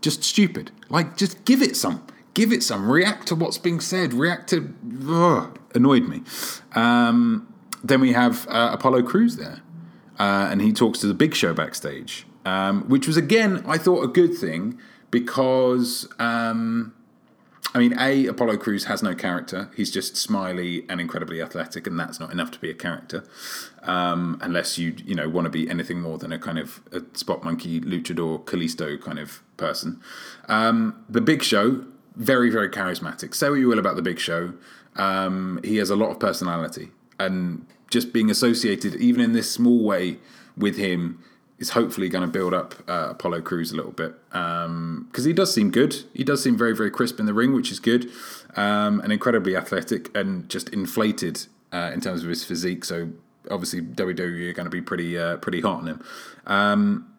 Just 0.00 0.24
stupid. 0.24 0.72
Like, 0.88 1.16
just 1.16 1.44
give 1.44 1.62
it 1.62 1.76
some 1.76 2.04
give 2.34 2.52
it 2.52 2.62
some. 2.64 2.90
React 2.90 3.28
to 3.28 3.34
what's 3.36 3.58
being 3.58 3.80
said. 3.80 4.12
React 4.12 4.48
to. 4.50 4.74
Ugh, 5.08 5.58
annoyed 5.74 6.08
me. 6.08 6.22
Um, 6.74 7.46
then 7.84 8.00
we 8.00 8.12
have 8.12 8.48
uh, 8.48 8.70
Apollo 8.72 9.02
Crews 9.02 9.36
there, 9.36 9.60
uh, 10.18 10.48
and 10.50 10.62
he 10.62 10.72
talks 10.72 10.98
to 11.00 11.06
the 11.06 11.14
Big 11.14 11.34
Show 11.34 11.52
backstage, 11.52 12.26
um, 12.44 12.88
which 12.88 13.06
was 13.06 13.16
again 13.16 13.62
I 13.66 13.78
thought 13.78 14.02
a 14.02 14.08
good 14.08 14.34
thing 14.34 14.78
because 15.10 16.08
um, 16.18 16.94
I 17.74 17.78
mean, 17.78 17.98
a 17.98 18.26
Apollo 18.26 18.58
Crews 18.58 18.84
has 18.84 19.02
no 19.02 19.14
character; 19.14 19.68
he's 19.76 19.90
just 19.90 20.16
smiley 20.16 20.86
and 20.88 21.00
incredibly 21.00 21.42
athletic, 21.42 21.86
and 21.86 22.00
that's 22.00 22.20
not 22.20 22.32
enough 22.32 22.50
to 22.52 22.58
be 22.58 22.70
a 22.70 22.74
character, 22.74 23.24
um, 23.82 24.38
unless 24.40 24.78
you 24.78 24.94
you 25.04 25.14
know 25.14 25.28
want 25.28 25.44
to 25.44 25.50
be 25.50 25.68
anything 25.68 26.00
more 26.00 26.16
than 26.16 26.32
a 26.32 26.38
kind 26.38 26.58
of 26.58 26.80
a 26.92 27.02
spot 27.16 27.44
monkey, 27.44 27.80
luchador, 27.80 28.44
Kalisto 28.44 29.00
kind 29.00 29.18
of 29.18 29.42
person. 29.56 30.00
Um, 30.48 31.04
the 31.08 31.20
Big 31.20 31.42
Show. 31.42 31.84
Very, 32.16 32.48
very 32.48 32.68
charismatic. 32.68 33.34
Say 33.34 33.50
what 33.50 33.56
you 33.56 33.66
will 33.66 33.80
about 33.80 33.96
the 33.96 34.02
Big 34.02 34.20
Show. 34.20 34.52
Um, 34.94 35.58
he 35.64 35.78
has 35.78 35.90
a 35.90 35.96
lot 35.96 36.10
of 36.10 36.20
personality 36.20 36.90
and 37.18 37.66
just 37.90 38.12
being 38.12 38.30
associated, 38.30 38.96
even 38.96 39.20
in 39.20 39.32
this 39.32 39.50
small 39.50 39.82
way, 39.82 40.18
with 40.56 40.76
him 40.76 41.22
is 41.58 41.70
hopefully 41.70 42.08
going 42.08 42.24
to 42.24 42.30
build 42.30 42.52
up 42.52 42.74
uh, 42.88 43.08
Apollo 43.10 43.42
Crews 43.42 43.72
a 43.72 43.76
little 43.76 43.92
bit 43.92 44.14
because 44.28 44.66
um, 44.66 45.08
he 45.24 45.32
does 45.32 45.54
seem 45.54 45.70
good. 45.70 46.04
He 46.12 46.24
does 46.24 46.42
seem 46.42 46.56
very, 46.56 46.74
very 46.74 46.90
crisp 46.90 47.20
in 47.20 47.26
the 47.26 47.34
ring, 47.34 47.54
which 47.54 47.70
is 47.70 47.78
good, 47.78 48.10
um, 48.56 49.00
and 49.00 49.12
incredibly 49.12 49.56
athletic 49.56 50.14
and 50.16 50.48
just 50.48 50.68
inflated 50.70 51.46
uh, 51.72 51.90
in 51.94 52.00
terms 52.00 52.22
of 52.22 52.28
his 52.28 52.44
physique. 52.44 52.84
So 52.84 53.10
obviously 53.50 53.82
WWE 53.82 54.50
are 54.50 54.52
going 54.52 54.66
to 54.66 54.70
be 54.70 54.80
pretty, 54.80 55.18
uh, 55.18 55.36
pretty 55.36 55.60
hot 55.60 55.80
on 55.80 55.86
him. 55.86 56.04
Um, 56.46 57.14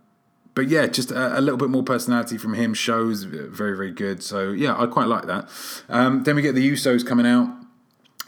but 0.53 0.69
yeah, 0.69 0.87
just 0.87 1.11
a, 1.11 1.39
a, 1.39 1.41
little 1.41 1.57
bit 1.57 1.69
more 1.69 1.83
personality 1.83 2.37
from 2.37 2.53
him 2.53 2.73
shows 2.73 3.23
very, 3.23 3.75
very 3.75 3.91
good. 3.91 4.23
So 4.23 4.51
yeah, 4.51 4.75
I 4.77 4.85
quite 4.87 5.07
like 5.07 5.25
that. 5.25 5.49
Um, 5.89 6.23
then 6.23 6.35
we 6.35 6.41
get 6.41 6.55
the 6.55 6.71
Usos 6.71 7.05
coming 7.05 7.25
out, 7.25 7.49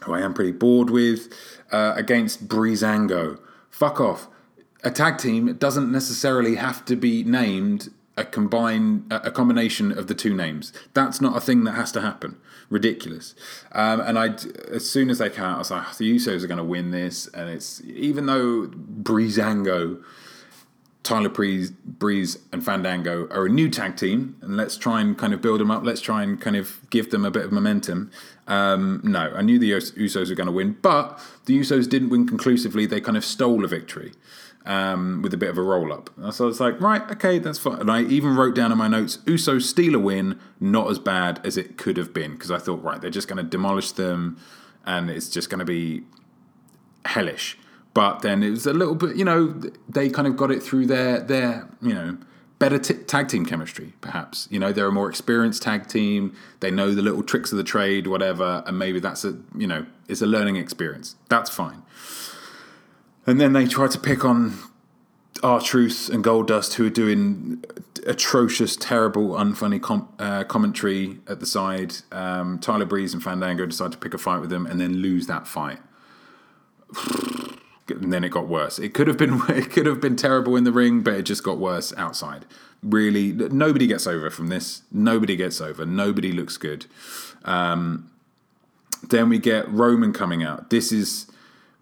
who 0.07 0.13
I 0.13 0.21
am 0.21 0.33
pretty 0.33 0.51
bored 0.51 0.89
with 0.89 1.31
uh, 1.71 1.93
against 1.95 2.47
Breezango. 2.47 3.39
Fuck 3.69 4.01
off. 4.01 4.27
A 4.83 4.91
tag 4.91 5.17
team 5.17 5.53
doesn't 5.55 5.91
necessarily 5.91 6.55
have 6.55 6.83
to 6.85 6.95
be 6.95 7.23
named 7.23 7.89
a 8.15 8.25
combine 8.25 9.05
a 9.11 9.29
combination 9.29 9.91
of 9.91 10.07
the 10.07 10.15
two 10.15 10.33
names. 10.33 10.73
That's 10.95 11.21
not 11.21 11.37
a 11.37 11.39
thing 11.39 11.63
that 11.65 11.73
has 11.73 11.91
to 11.91 12.01
happen. 12.01 12.37
Ridiculous. 12.69 13.35
Um, 13.71 14.01
and 14.01 14.17
I, 14.17 14.35
as 14.71 14.89
soon 14.89 15.09
as 15.09 15.19
they 15.19 15.29
came 15.29 15.45
out, 15.45 15.55
I 15.55 15.59
was 15.59 15.71
like, 15.71 15.97
the 15.97 16.15
Usos 16.15 16.43
are 16.43 16.47
going 16.47 16.57
to 16.57 16.63
win 16.63 16.91
this. 16.91 17.27
And 17.27 17.49
it's 17.49 17.81
even 17.83 18.25
though 18.25 18.67
Breezango 18.67 20.03
Tyler 21.07 21.29
Breeze, 21.29 21.71
Breeze 21.71 22.37
and 22.51 22.65
Fandango 22.65 23.29
are 23.29 23.45
a 23.45 23.49
new 23.49 23.69
tag 23.69 23.95
team, 23.95 24.35
and 24.41 24.57
let's 24.57 24.75
try 24.75 24.99
and 24.99 25.17
kind 25.17 25.33
of 25.33 25.41
build 25.41 25.61
them 25.61 25.71
up. 25.71 25.85
Let's 25.85 26.01
try 26.01 26.21
and 26.21 26.39
kind 26.39 26.57
of 26.57 26.81
give 26.89 27.11
them 27.11 27.23
a 27.23 27.31
bit 27.31 27.45
of 27.45 27.53
momentum. 27.53 28.11
Um, 28.47 29.01
no, 29.03 29.33
I 29.35 29.41
knew 29.41 29.59
the 29.59 29.71
Usos 29.71 30.29
were 30.29 30.35
going 30.35 30.47
to 30.47 30.53
win, 30.53 30.77
but 30.81 31.19
the 31.45 31.59
Usos 31.59 31.89
didn't 31.89 32.09
win 32.09 32.25
conclusively. 32.25 32.85
They 32.85 33.01
kind 33.01 33.17
of 33.17 33.25
stole 33.25 33.65
a 33.65 33.67
victory 33.67 34.13
um, 34.65 35.21
with 35.21 35.33
a 35.33 35.37
bit 35.37 35.49
of 35.49 35.57
a 35.57 35.61
roll 35.61 35.91
up. 35.91 36.09
So 36.31 36.45
I 36.45 36.47
was 36.47 36.59
like, 36.59 36.79
right, 36.79 37.01
okay, 37.11 37.39
that's 37.39 37.59
fine. 37.59 37.79
And 37.81 37.91
I 37.91 38.03
even 38.03 38.35
wrote 38.35 38.55
down 38.55 38.71
in 38.71 38.77
my 38.77 38.87
notes, 38.87 39.17
Usos 39.25 39.63
steal 39.63 39.95
a 39.95 39.99
win, 39.99 40.39
not 40.59 40.89
as 40.89 40.97
bad 40.97 41.41
as 41.45 41.57
it 41.57 41.77
could 41.77 41.97
have 41.97 42.13
been, 42.13 42.33
because 42.33 42.51
I 42.51 42.57
thought, 42.57 42.81
right, 42.81 43.01
they're 43.01 43.09
just 43.09 43.27
going 43.27 43.43
to 43.43 43.49
demolish 43.49 43.91
them, 43.91 44.37
and 44.85 45.09
it's 45.09 45.29
just 45.29 45.49
going 45.49 45.59
to 45.59 45.65
be 45.65 46.03
hellish. 47.05 47.57
But 47.93 48.21
then 48.21 48.43
it 48.43 48.51
was 48.51 48.65
a 48.67 48.73
little 48.73 48.95
bit, 48.95 49.15
you 49.15 49.25
know, 49.25 49.59
they 49.89 50.09
kind 50.09 50.27
of 50.27 50.37
got 50.37 50.51
it 50.51 50.61
through 50.61 50.85
their 50.85 51.19
their, 51.19 51.67
you 51.81 51.93
know, 51.93 52.17
better 52.59 52.79
t- 52.79 52.93
tag 52.93 53.27
team 53.27 53.45
chemistry, 53.45 53.93
perhaps. 54.01 54.47
You 54.49 54.59
know, 54.59 54.71
they're 54.71 54.87
a 54.87 54.91
more 54.91 55.09
experienced 55.09 55.61
tag 55.61 55.87
team. 55.87 56.35
They 56.59 56.71
know 56.71 56.93
the 56.93 57.01
little 57.01 57.23
tricks 57.23 57.51
of 57.51 57.57
the 57.57 57.63
trade, 57.63 58.07
whatever, 58.07 58.63
and 58.65 58.77
maybe 58.77 58.99
that's 58.99 59.23
a, 59.23 59.37
you 59.55 59.67
know, 59.67 59.85
it's 60.07 60.21
a 60.21 60.25
learning 60.25 60.55
experience. 60.55 61.15
That's 61.29 61.49
fine. 61.49 61.83
And 63.25 63.39
then 63.39 63.53
they 63.53 63.67
try 63.67 63.87
to 63.87 63.99
pick 63.99 64.23
on 64.23 64.57
R-Truth 65.43 66.09
and 66.09 66.23
Goldust, 66.23 66.75
who 66.75 66.87
are 66.87 66.91
doing 66.91 67.63
atrocious, 68.05 68.75
terrible, 68.75 69.31
unfunny 69.31 69.81
com- 69.81 70.09
uh, 70.17 70.43
commentary 70.45 71.19
at 71.27 71.39
the 71.39 71.45
side. 71.45 71.95
Um, 72.11 72.57
Tyler 72.59 72.85
Breeze 72.85 73.13
and 73.13 73.21
Fandango 73.21 73.65
decide 73.65 73.91
to 73.91 73.97
pick 73.97 74.13
a 74.13 74.17
fight 74.17 74.39
with 74.39 74.49
them 74.49 74.65
and 74.65 74.79
then 74.79 74.97
lose 74.97 75.27
that 75.27 75.45
fight 75.47 75.79
and 77.89 78.11
then 78.11 78.23
it 78.23 78.29
got 78.29 78.47
worse. 78.47 78.79
It 78.79 78.93
could 78.93 79.07
have 79.07 79.17
been 79.17 79.41
it 79.49 79.71
could 79.71 79.85
have 79.85 80.01
been 80.01 80.15
terrible 80.15 80.55
in 80.55 80.63
the 80.63 80.71
ring, 80.71 81.01
but 81.01 81.13
it 81.13 81.23
just 81.23 81.43
got 81.43 81.57
worse 81.57 81.93
outside. 81.97 82.45
Really, 82.83 83.31
nobody 83.33 83.87
gets 83.87 84.05
over 84.05 84.29
from 84.29 84.47
this. 84.47 84.83
Nobody 84.91 85.35
gets 85.35 85.59
over. 85.59 85.85
Nobody 85.85 86.31
looks 86.31 86.57
good. 86.57 86.85
Um, 87.43 88.11
then 89.09 89.29
we 89.29 89.39
get 89.39 89.67
Roman 89.69 90.13
coming 90.13 90.43
out. 90.43 90.69
This 90.69 90.91
is 90.91 91.27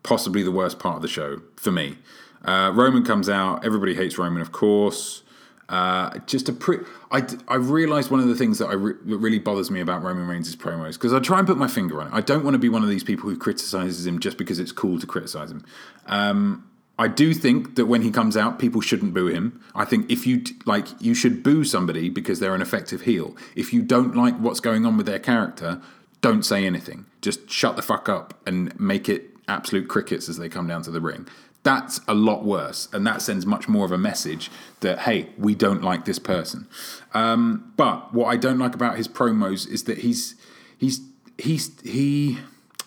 possibly 0.03 0.43
the 0.43 0.51
worst 0.51 0.79
part 0.79 0.97
of 0.97 1.01
the 1.01 1.07
show 1.07 1.41
for 1.57 1.71
me. 1.71 1.97
Uh, 2.43 2.71
Roman 2.73 3.03
comes 3.03 3.27
out. 3.27 3.65
Everybody 3.65 3.95
hates 3.95 4.17
Roman, 4.17 4.41
of 4.41 4.51
course. 4.51 5.23
Uh, 5.67 6.19
just 6.27 6.47
a 6.47 6.53
pre. 6.53 6.77
I, 7.11 7.25
I 7.47 7.55
realized 7.55 8.11
one 8.11 8.19
of 8.19 8.27
the 8.27 8.35
things 8.35 8.59
that 8.59 8.67
I 8.67 8.73
re- 8.73 8.93
really 9.03 9.39
bothers 9.39 9.71
me 9.71 9.81
about 9.81 10.03
Roman 10.03 10.27
Reigns' 10.27 10.55
promos 10.55 10.93
because 10.93 11.13
I 11.13 11.19
try 11.19 11.39
and 11.39 11.47
put 11.47 11.57
my 11.57 11.67
finger 11.67 12.01
on 12.01 12.07
it. 12.07 12.13
I 12.13 12.21
don't 12.21 12.43
want 12.43 12.53
to 12.53 12.59
be 12.59 12.69
one 12.69 12.83
of 12.83 12.89
these 12.89 13.03
people 13.03 13.29
who 13.29 13.37
criticizes 13.37 14.05
him 14.05 14.19
just 14.19 14.37
because 14.37 14.59
it's 14.59 14.71
cool 14.71 14.99
to 14.99 15.07
criticize 15.07 15.49
him. 15.49 15.65
Um, 16.05 16.69
I 16.97 17.07
do 17.07 17.33
think 17.33 17.75
that 17.75 17.87
when 17.87 18.03
he 18.03 18.11
comes 18.11 18.37
out, 18.37 18.59
people 18.59 18.79
shouldn't 18.79 19.13
boo 19.13 19.27
him. 19.27 19.61
I 19.73 19.85
think 19.85 20.09
if 20.09 20.25
you 20.25 20.43
like, 20.65 20.87
you 21.01 21.13
should 21.13 21.43
boo 21.43 21.63
somebody 21.63 22.09
because 22.09 22.39
they're 22.39 22.55
an 22.55 22.61
effective 22.61 23.01
heel. 23.01 23.35
If 23.55 23.73
you 23.73 23.81
don't 23.81 24.15
like 24.15 24.37
what's 24.37 24.59
going 24.59 24.85
on 24.85 24.95
with 24.97 25.05
their 25.05 25.19
character, 25.19 25.81
don't 26.21 26.43
say 26.43 26.65
anything. 26.65 27.05
Just 27.21 27.49
shut 27.49 27.75
the 27.75 27.81
fuck 27.81 28.07
up 28.07 28.33
and 28.47 28.77
make 28.79 29.09
it 29.09 29.31
absolute 29.47 29.87
crickets 29.87 30.29
as 30.29 30.37
they 30.37 30.47
come 30.47 30.67
down 30.67 30.83
to 30.83 30.91
the 30.91 31.01
ring. 31.01 31.27
That's 31.65 31.99
a 32.07 32.13
lot 32.13 32.45
worse, 32.45 32.87
and 32.93 33.07
that 33.07 33.23
sends 33.23 33.43
much 33.43 33.67
more 33.67 33.85
of 33.85 33.91
a 33.91 33.97
message 33.97 34.51
that 34.81 34.99
hey, 34.99 35.29
we 35.35 35.55
don't 35.55 35.81
like 35.81 36.05
this 36.05 36.19
person. 36.19 36.67
Um, 37.15 37.73
but 37.75 38.13
what 38.13 38.27
I 38.27 38.37
don't 38.37 38.59
like 38.59 38.75
about 38.75 38.97
his 38.97 39.07
promos 39.07 39.67
is 39.67 39.85
that 39.85 39.97
he's 39.97 40.35
he's 40.77 41.01
he's 41.39 41.71
he 41.81 42.37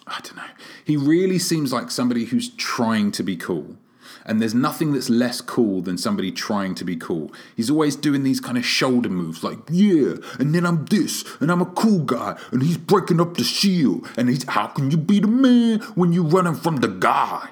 I 0.06 0.20
don't 0.22 0.36
know. 0.36 0.52
He 0.84 0.96
really 0.96 1.40
seems 1.40 1.72
like 1.72 1.90
somebody 1.90 2.26
who's 2.26 2.50
trying 2.50 3.10
to 3.12 3.24
be 3.24 3.36
cool. 3.36 3.76
And 4.24 4.40
there's 4.40 4.54
nothing 4.54 4.92
that's 4.92 5.10
less 5.10 5.40
cool 5.40 5.80
than 5.82 5.98
somebody 5.98 6.30
trying 6.30 6.74
to 6.76 6.84
be 6.84 6.96
cool. 6.96 7.32
He's 7.56 7.70
always 7.70 7.96
doing 7.96 8.22
these 8.22 8.40
kind 8.40 8.58
of 8.58 8.64
shoulder 8.64 9.08
moves, 9.08 9.42
like, 9.42 9.58
yeah, 9.70 10.14
and 10.38 10.54
then 10.54 10.66
I'm 10.66 10.84
this, 10.84 11.24
and 11.40 11.50
I'm 11.50 11.62
a 11.62 11.66
cool 11.66 12.04
guy, 12.04 12.38
and 12.52 12.62
he's 12.62 12.76
breaking 12.76 13.22
up 13.22 13.38
the 13.38 13.44
shield, 13.44 14.06
and 14.18 14.28
he's, 14.28 14.44
how 14.44 14.66
can 14.66 14.90
you 14.90 14.98
be 14.98 15.20
the 15.20 15.28
man 15.28 15.80
when 15.94 16.12
you're 16.12 16.24
running 16.24 16.56
from 16.56 16.76
the 16.76 16.88
guy? 16.88 17.48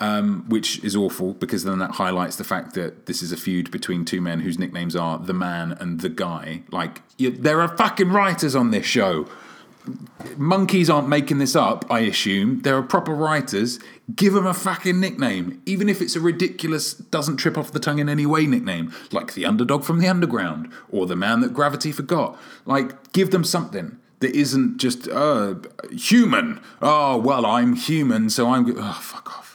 Um, 0.00 0.44
which 0.48 0.82
is 0.84 0.94
awful 0.94 1.34
because 1.34 1.64
then 1.64 1.78
that 1.78 1.92
highlights 1.92 2.36
the 2.36 2.44
fact 2.44 2.74
that 2.74 3.06
this 3.06 3.22
is 3.22 3.32
a 3.32 3.36
feud 3.36 3.70
between 3.70 4.04
two 4.04 4.20
men 4.20 4.40
whose 4.40 4.58
nicknames 4.58 4.94
are 4.94 5.18
the 5.18 5.34
man 5.34 5.72
and 5.72 6.00
the 6.00 6.08
guy. 6.08 6.62
Like, 6.70 7.02
you, 7.16 7.30
there 7.30 7.60
are 7.60 7.76
fucking 7.76 8.10
writers 8.10 8.54
on 8.54 8.70
this 8.70 8.86
show. 8.86 9.26
Monkeys 10.36 10.90
aren't 10.90 11.08
making 11.08 11.38
this 11.38 11.54
up, 11.54 11.84
I 11.90 12.00
assume. 12.00 12.62
There 12.62 12.76
are 12.76 12.82
proper 12.82 13.14
writers. 13.14 13.78
Give 14.14 14.32
them 14.32 14.46
a 14.46 14.52
fucking 14.52 14.98
nickname, 14.98 15.62
even 15.64 15.88
if 15.88 16.02
it's 16.02 16.16
a 16.16 16.20
ridiculous, 16.20 16.94
doesn't 16.94 17.36
trip 17.36 17.56
off 17.56 17.70
the 17.70 17.78
tongue 17.78 18.00
in 18.00 18.08
any 18.08 18.26
way 18.26 18.46
nickname, 18.46 18.92
like 19.12 19.34
the 19.34 19.46
underdog 19.46 19.84
from 19.84 20.00
the 20.00 20.08
underground 20.08 20.72
or 20.90 21.06
the 21.06 21.16
man 21.16 21.40
that 21.40 21.54
gravity 21.54 21.92
forgot. 21.92 22.36
Like, 22.64 23.12
give 23.12 23.30
them 23.30 23.44
something 23.44 23.98
that 24.20 24.34
isn't 24.34 24.78
just 24.78 25.08
uh, 25.08 25.54
human. 25.92 26.60
Oh 26.82 27.16
well, 27.18 27.46
I'm 27.46 27.74
human, 27.74 28.30
so 28.30 28.50
I'm. 28.50 28.66
Oh 28.78 28.98
fuck 29.00 29.38
off. 29.38 29.45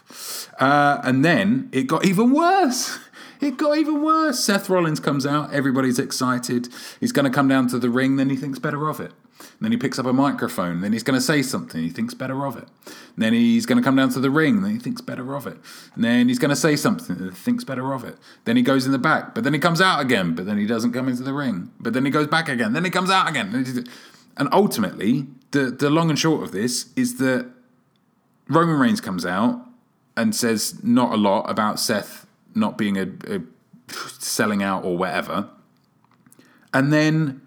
Uh, 0.61 1.01
and 1.03 1.25
then 1.25 1.67
it 1.73 1.87
got 1.87 2.05
even 2.05 2.31
worse. 2.31 2.99
It 3.41 3.57
got 3.57 3.75
even 3.75 4.03
worse. 4.03 4.39
Seth 4.39 4.69
Rollins 4.69 4.99
comes 4.99 5.25
out. 5.25 5.51
Everybody's 5.51 5.97
excited. 5.97 6.67
He's 6.99 7.11
going 7.11 7.25
to 7.25 7.31
come 7.31 7.47
down 7.47 7.67
to 7.69 7.79
the 7.79 7.89
ring. 7.89 8.17
Then 8.17 8.29
he 8.29 8.35
thinks 8.35 8.59
better 8.59 8.87
of 8.87 8.99
it. 8.99 9.13
And 9.39 9.61
then 9.61 9.71
he 9.71 9.79
picks 9.79 9.97
up 9.97 10.05
a 10.05 10.13
microphone. 10.13 10.81
Then 10.81 10.93
he's 10.93 11.01
going 11.01 11.17
to 11.17 11.25
say 11.25 11.41
something. 11.41 11.81
He 11.81 11.89
thinks 11.89 12.13
better 12.13 12.45
of 12.45 12.55
it. 12.55 12.67
And 12.85 13.17
then 13.17 13.33
he's 13.33 13.65
going 13.65 13.79
to 13.79 13.83
come 13.83 13.95
down 13.95 14.09
to 14.09 14.19
the 14.19 14.29
ring. 14.29 14.61
Then 14.61 14.73
he 14.73 14.77
thinks 14.77 15.01
better 15.01 15.33
of 15.33 15.47
it. 15.47 15.57
And 15.95 16.03
then 16.03 16.27
he's 16.27 16.37
going 16.37 16.51
to 16.51 16.55
say 16.55 16.75
something. 16.75 17.17
And 17.17 17.35
thinks 17.35 17.63
better 17.63 17.93
of 17.93 18.03
it. 18.03 18.15
Then 18.45 18.57
he 18.57 18.61
goes 18.61 18.85
in 18.85 18.91
the 18.91 18.99
back. 18.99 19.33
But 19.33 19.43
then 19.43 19.55
he 19.55 19.59
comes 19.59 19.81
out 19.81 20.01
again. 20.01 20.35
But 20.35 20.45
then 20.45 20.59
he 20.59 20.67
doesn't 20.67 20.91
come 20.91 21.07
into 21.07 21.23
the 21.23 21.33
ring. 21.33 21.71
But 21.79 21.93
then 21.93 22.05
he 22.05 22.11
goes 22.11 22.27
back 22.27 22.47
again. 22.47 22.73
Then 22.73 22.85
he 22.85 22.91
comes 22.91 23.09
out 23.09 23.27
again. 23.27 23.51
And 24.37 24.49
ultimately, 24.51 25.25
the, 25.49 25.71
the 25.71 25.89
long 25.89 26.11
and 26.11 26.19
short 26.19 26.43
of 26.43 26.51
this 26.51 26.93
is 26.95 27.17
that 27.17 27.49
Roman 28.47 28.79
Reigns 28.79 29.01
comes 29.01 29.25
out 29.25 29.65
and 30.15 30.35
says 30.35 30.83
not 30.83 31.13
a 31.13 31.17
lot 31.17 31.49
about 31.49 31.79
Seth 31.79 32.27
not 32.53 32.77
being 32.77 32.97
a, 32.97 33.07
a 33.27 33.41
selling 33.93 34.63
out 34.63 34.83
or 34.83 34.97
whatever. 34.97 35.49
And 36.73 36.91
then 36.91 37.41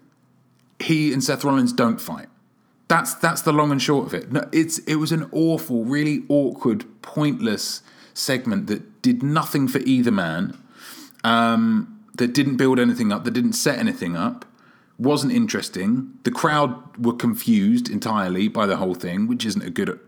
he 0.79 1.13
and 1.13 1.23
Seth 1.23 1.43
Rollins 1.43 1.73
don't 1.73 1.99
fight. 1.99 2.27
That's 2.87 3.15
that's 3.15 3.41
the 3.41 3.53
long 3.53 3.71
and 3.71 3.81
short 3.81 4.07
of 4.07 4.13
it. 4.13 4.31
No, 4.31 4.47
it's 4.51 4.79
it 4.79 4.95
was 4.95 5.11
an 5.11 5.27
awful, 5.31 5.83
really 5.83 6.23
awkward, 6.29 6.85
pointless 7.01 7.81
segment 8.13 8.67
that 8.67 9.01
did 9.01 9.23
nothing 9.23 9.67
for 9.67 9.79
either 9.79 10.11
man. 10.11 10.57
Um, 11.23 12.03
that 12.17 12.33
didn't 12.33 12.57
build 12.57 12.79
anything 12.79 13.11
up. 13.11 13.23
That 13.23 13.31
didn't 13.31 13.53
set 13.53 13.79
anything 13.79 14.15
up. 14.15 14.45
Wasn't 14.97 15.33
interesting. 15.33 16.13
The 16.23 16.31
crowd 16.31 17.03
were 17.03 17.13
confused 17.13 17.89
entirely 17.89 18.47
by 18.47 18.67
the 18.67 18.77
whole 18.77 18.93
thing, 18.93 19.27
which 19.27 19.45
isn't 19.45 19.63
a 19.63 19.71
good 19.71 19.99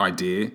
idea 0.00 0.50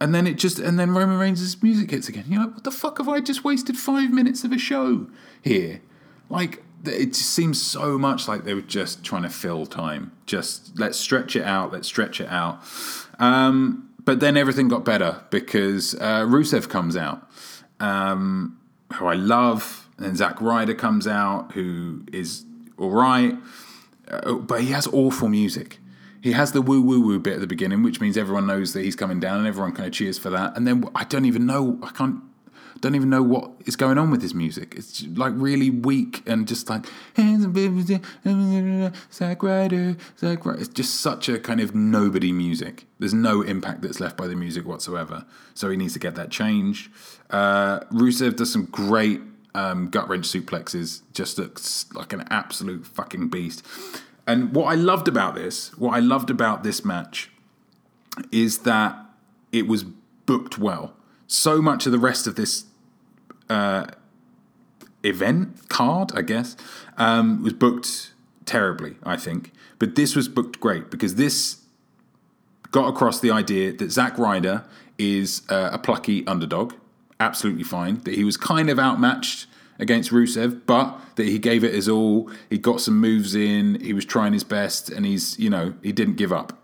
and 0.00 0.14
then 0.14 0.26
it 0.26 0.38
just 0.38 0.58
and 0.58 0.78
then 0.78 0.92
Roman 0.92 1.18
Reigns' 1.18 1.62
music 1.62 1.90
hits 1.90 2.08
again. 2.08 2.24
You're 2.28 2.44
like, 2.44 2.54
what 2.54 2.64
the 2.64 2.70
fuck 2.70 2.98
have 2.98 3.08
I 3.08 3.20
just 3.20 3.44
wasted 3.44 3.76
five 3.76 4.10
minutes 4.10 4.44
of 4.44 4.52
a 4.52 4.58
show 4.58 5.06
here? 5.42 5.82
Like 6.28 6.62
it 6.84 7.14
seems 7.14 7.60
so 7.60 7.98
much 7.98 8.26
like 8.26 8.44
they 8.44 8.54
were 8.54 8.62
just 8.62 9.04
trying 9.04 9.22
to 9.22 9.28
fill 9.28 9.66
time. 9.66 10.12
Just 10.24 10.78
let's 10.78 10.98
stretch 10.98 11.36
it 11.36 11.44
out. 11.44 11.72
Let's 11.72 11.86
stretch 11.86 12.20
it 12.20 12.28
out. 12.28 12.62
Um, 13.18 13.90
but 14.02 14.20
then 14.20 14.36
everything 14.36 14.68
got 14.68 14.84
better 14.84 15.22
because 15.30 15.94
uh, 15.96 16.24
Rusev 16.24 16.70
comes 16.70 16.96
out, 16.96 17.30
um, 17.78 18.58
who 18.94 19.06
I 19.06 19.14
love, 19.14 19.88
and 19.98 20.16
Zack 20.16 20.40
Ryder 20.40 20.74
comes 20.74 21.06
out, 21.06 21.52
who 21.52 22.06
is 22.10 22.46
all 22.78 22.90
right, 22.90 23.36
uh, 24.08 24.34
but 24.36 24.62
he 24.62 24.68
has 24.68 24.86
awful 24.86 25.28
music 25.28 25.78
he 26.22 26.32
has 26.32 26.52
the 26.52 26.62
woo 26.62 26.82
woo 26.82 27.00
woo 27.00 27.18
bit 27.18 27.34
at 27.34 27.40
the 27.40 27.46
beginning, 27.46 27.82
which 27.82 28.00
means 28.00 28.16
everyone 28.16 28.46
knows 28.46 28.72
that 28.74 28.82
he's 28.82 28.96
coming 28.96 29.20
down 29.20 29.38
and 29.38 29.46
everyone 29.46 29.72
kind 29.72 29.86
of 29.86 29.92
cheers 29.92 30.18
for 30.18 30.30
that. 30.30 30.56
And 30.56 30.66
then 30.66 30.84
I 30.94 31.04
don't 31.04 31.24
even 31.24 31.46
know, 31.46 31.78
I 31.82 31.90
can't, 31.90 32.22
don't 32.80 32.94
even 32.94 33.10
know 33.10 33.22
what 33.22 33.50
is 33.66 33.76
going 33.76 33.98
on 33.98 34.10
with 34.10 34.22
his 34.22 34.34
music. 34.34 34.74
It's 34.76 35.02
like 35.02 35.32
really 35.36 35.70
weak 35.70 36.22
and 36.26 36.48
just 36.48 36.70
like 36.70 36.86
Zack 39.12 39.42
Ryder, 39.42 39.96
Zack 40.18 40.46
Ryder. 40.46 40.58
It's 40.58 40.68
just 40.68 41.00
such 41.00 41.28
a 41.28 41.38
kind 41.38 41.60
of 41.60 41.74
nobody 41.74 42.32
music. 42.32 42.86
There's 42.98 43.14
no 43.14 43.42
impact 43.42 43.82
that's 43.82 44.00
left 44.00 44.16
by 44.16 44.26
the 44.26 44.36
music 44.36 44.66
whatsoever. 44.66 45.26
So 45.54 45.68
he 45.70 45.76
needs 45.76 45.92
to 45.94 45.98
get 45.98 46.14
that 46.14 46.30
changed. 46.30 46.90
Uh, 47.28 47.80
Rusev 47.92 48.36
does 48.36 48.52
some 48.52 48.66
great 48.66 49.20
um, 49.54 49.88
gut 49.88 50.08
wrench 50.08 50.26
suplexes. 50.26 51.02
Just 51.12 51.38
looks 51.38 51.86
like 51.92 52.12
an 52.12 52.24
absolute 52.30 52.86
fucking 52.86 53.28
beast. 53.28 53.66
And 54.26 54.54
what 54.54 54.66
I 54.66 54.74
loved 54.74 55.08
about 55.08 55.34
this, 55.34 55.76
what 55.78 55.92
I 55.92 56.00
loved 56.00 56.30
about 56.30 56.62
this 56.62 56.84
match, 56.84 57.30
is 58.30 58.58
that 58.60 58.96
it 59.52 59.66
was 59.66 59.84
booked 60.26 60.58
well. 60.58 60.94
So 61.26 61.62
much 61.62 61.86
of 61.86 61.92
the 61.92 61.98
rest 61.98 62.26
of 62.26 62.34
this 62.34 62.64
uh, 63.48 63.86
event 65.02 65.68
card, 65.68 66.12
I 66.14 66.22
guess, 66.22 66.56
um, 66.96 67.42
was 67.42 67.52
booked 67.52 68.12
terribly. 68.46 68.96
I 69.04 69.16
think, 69.16 69.52
but 69.78 69.94
this 69.94 70.14
was 70.16 70.28
booked 70.28 70.60
great 70.60 70.90
because 70.90 71.14
this 71.14 71.62
got 72.70 72.88
across 72.88 73.20
the 73.20 73.30
idea 73.30 73.72
that 73.72 73.90
Zack 73.90 74.18
Ryder 74.18 74.64
is 74.98 75.42
uh, 75.48 75.70
a 75.72 75.78
plucky 75.78 76.26
underdog, 76.26 76.74
absolutely 77.18 77.64
fine. 77.64 78.00
That 78.04 78.14
he 78.14 78.24
was 78.24 78.36
kind 78.36 78.70
of 78.70 78.78
outmatched 78.78 79.46
against 79.80 80.10
Rusev, 80.10 80.62
but 80.66 81.00
that 81.16 81.26
he 81.26 81.38
gave 81.38 81.64
it 81.64 81.74
his 81.74 81.88
all. 81.88 82.30
He 82.48 82.58
got 82.58 82.80
some 82.80 82.98
moves 82.98 83.34
in. 83.34 83.80
He 83.80 83.92
was 83.92 84.04
trying 84.04 84.32
his 84.32 84.44
best, 84.44 84.90
and 84.90 85.04
he's 85.06 85.38
you 85.38 85.50
know 85.50 85.74
he 85.82 85.92
didn't 85.92 86.16
give 86.16 86.32
up. 86.32 86.56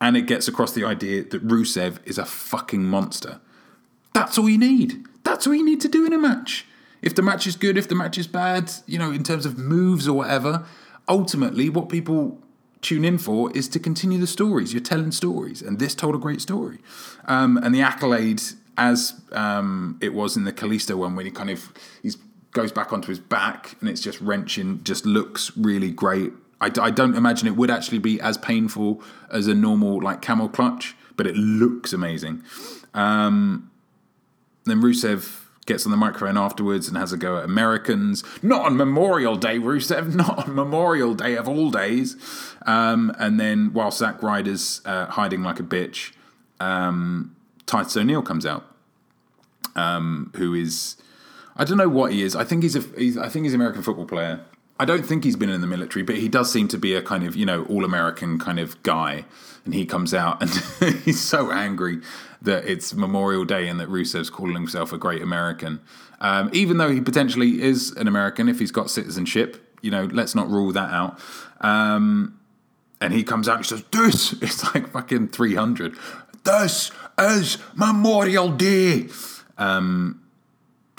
And 0.00 0.16
it 0.16 0.22
gets 0.26 0.46
across 0.46 0.72
the 0.72 0.84
idea 0.84 1.24
that 1.24 1.46
Rusev 1.46 1.98
is 2.04 2.18
a 2.18 2.24
fucking 2.24 2.84
monster. 2.84 3.40
That's 4.14 4.38
all 4.38 4.48
you 4.48 4.58
need. 4.58 5.04
That's 5.24 5.46
all 5.46 5.54
you 5.54 5.64
need 5.64 5.80
to 5.80 5.88
do 5.88 6.06
in 6.06 6.12
a 6.12 6.18
match. 6.18 6.66
If 7.02 7.14
the 7.14 7.22
match 7.22 7.46
is 7.46 7.56
good, 7.56 7.76
if 7.76 7.88
the 7.88 7.94
match 7.94 8.18
is 8.18 8.26
bad, 8.26 8.72
you 8.86 8.98
know, 8.98 9.10
in 9.10 9.22
terms 9.22 9.46
of 9.46 9.58
moves 9.58 10.08
or 10.08 10.14
whatever, 10.14 10.66
ultimately 11.08 11.68
what 11.68 11.88
people 11.88 12.40
tune 12.80 13.04
in 13.04 13.18
for 13.18 13.50
is 13.56 13.68
to 13.68 13.78
continue 13.78 14.18
the 14.18 14.26
stories. 14.26 14.72
You're 14.72 14.82
telling 14.82 15.12
stories, 15.12 15.62
and 15.62 15.78
this 15.78 15.94
told 15.94 16.14
a 16.14 16.18
great 16.18 16.40
story. 16.40 16.78
Um, 17.26 17.56
and 17.58 17.74
the 17.74 17.82
accolade, 17.82 18.42
as 18.76 19.20
um, 19.32 19.98
it 20.00 20.14
was 20.14 20.36
in 20.36 20.44
the 20.44 20.52
Kalisto 20.52 20.96
one, 20.96 21.16
when 21.16 21.26
he 21.26 21.32
kind 21.32 21.50
of 21.50 21.72
he 22.02 22.12
goes 22.58 22.72
back 22.72 22.92
onto 22.92 23.06
his 23.06 23.20
back 23.20 23.76
and 23.78 23.88
it's 23.88 24.00
just 24.00 24.20
wrenching, 24.20 24.82
just 24.82 25.06
looks 25.06 25.56
really 25.56 25.92
great. 25.92 26.32
I, 26.60 26.72
I 26.80 26.90
don't 26.90 27.14
imagine 27.14 27.46
it 27.46 27.54
would 27.54 27.70
actually 27.70 28.00
be 28.00 28.20
as 28.20 28.36
painful 28.36 29.00
as 29.30 29.46
a 29.46 29.54
normal 29.54 30.02
like 30.02 30.22
camel 30.22 30.48
clutch, 30.48 30.96
but 31.16 31.24
it 31.28 31.36
looks 31.36 31.92
amazing. 31.92 32.42
Um, 32.94 33.70
then 34.64 34.82
Rusev 34.82 35.44
gets 35.66 35.84
on 35.84 35.92
the 35.92 35.96
microphone 35.96 36.36
afterwards 36.36 36.88
and 36.88 36.96
has 36.96 37.12
a 37.12 37.16
go 37.16 37.38
at 37.38 37.44
Americans. 37.44 38.24
Not 38.42 38.62
on 38.62 38.76
Memorial 38.76 39.36
Day, 39.36 39.60
Rusev. 39.60 40.12
Not 40.16 40.48
on 40.48 40.56
Memorial 40.56 41.14
Day 41.14 41.36
of 41.36 41.46
all 41.46 41.70
days. 41.70 42.16
Um, 42.66 43.14
and 43.20 43.38
then 43.38 43.72
while 43.72 43.92
Zack 43.92 44.20
Ryder's 44.20 44.80
uh, 44.84 45.06
hiding 45.06 45.44
like 45.44 45.60
a 45.60 45.62
bitch, 45.62 46.10
um, 46.58 47.36
Titus 47.66 47.96
O'Neil 47.96 48.22
comes 48.22 48.44
out, 48.44 48.66
um, 49.76 50.32
who 50.34 50.54
is 50.54 50.96
I 51.58 51.64
don't 51.64 51.76
know 51.76 51.88
what 51.88 52.12
he 52.12 52.22
is. 52.22 52.36
I 52.36 52.44
think 52.44 52.62
he's 52.62 52.76
a 52.76 52.80
he's, 52.96 53.18
I 53.18 53.28
think 53.28 53.44
he's 53.44 53.52
an 53.52 53.60
American 53.60 53.82
football 53.82 54.06
player. 54.06 54.40
I 54.80 54.84
don't 54.84 55.02
think 55.02 55.24
he's 55.24 55.34
been 55.34 55.50
in 55.50 55.60
the 55.60 55.66
military, 55.66 56.04
but 56.04 56.16
he 56.16 56.28
does 56.28 56.52
seem 56.52 56.68
to 56.68 56.78
be 56.78 56.94
a 56.94 57.02
kind 57.02 57.24
of 57.24 57.34
you 57.34 57.44
know 57.44 57.64
all 57.64 57.84
American 57.84 58.38
kind 58.38 58.60
of 58.60 58.80
guy. 58.84 59.24
And 59.64 59.74
he 59.74 59.84
comes 59.84 60.14
out 60.14 60.40
and 60.40 60.50
he's 61.04 61.20
so 61.20 61.50
angry 61.50 62.00
that 62.40 62.64
it's 62.64 62.94
Memorial 62.94 63.44
Day 63.44 63.68
and 63.68 63.78
that 63.80 63.88
Rusev's 63.88 64.30
calling 64.30 64.54
himself 64.54 64.92
a 64.92 64.98
great 64.98 65.20
American, 65.20 65.80
um, 66.20 66.48
even 66.52 66.78
though 66.78 66.90
he 66.90 67.00
potentially 67.00 67.60
is 67.60 67.90
an 67.96 68.06
American 68.06 68.48
if 68.48 68.60
he's 68.60 68.70
got 68.70 68.88
citizenship. 68.88 69.76
You 69.82 69.90
know, 69.90 70.04
let's 70.04 70.34
not 70.34 70.48
rule 70.48 70.72
that 70.72 70.90
out. 70.90 71.20
Um, 71.60 72.38
and 73.00 73.12
he 73.12 73.24
comes 73.24 73.48
out 73.48 73.56
and 73.56 73.66
says, 73.66 73.82
"This 73.90 74.32
it's 74.40 74.74
like 74.74 74.90
fucking 74.90 75.28
three 75.28 75.56
hundred. 75.56 75.96
This 76.44 76.92
is 77.18 77.58
Memorial 77.74 78.50
Day." 78.52 79.08
Um, 79.58 80.22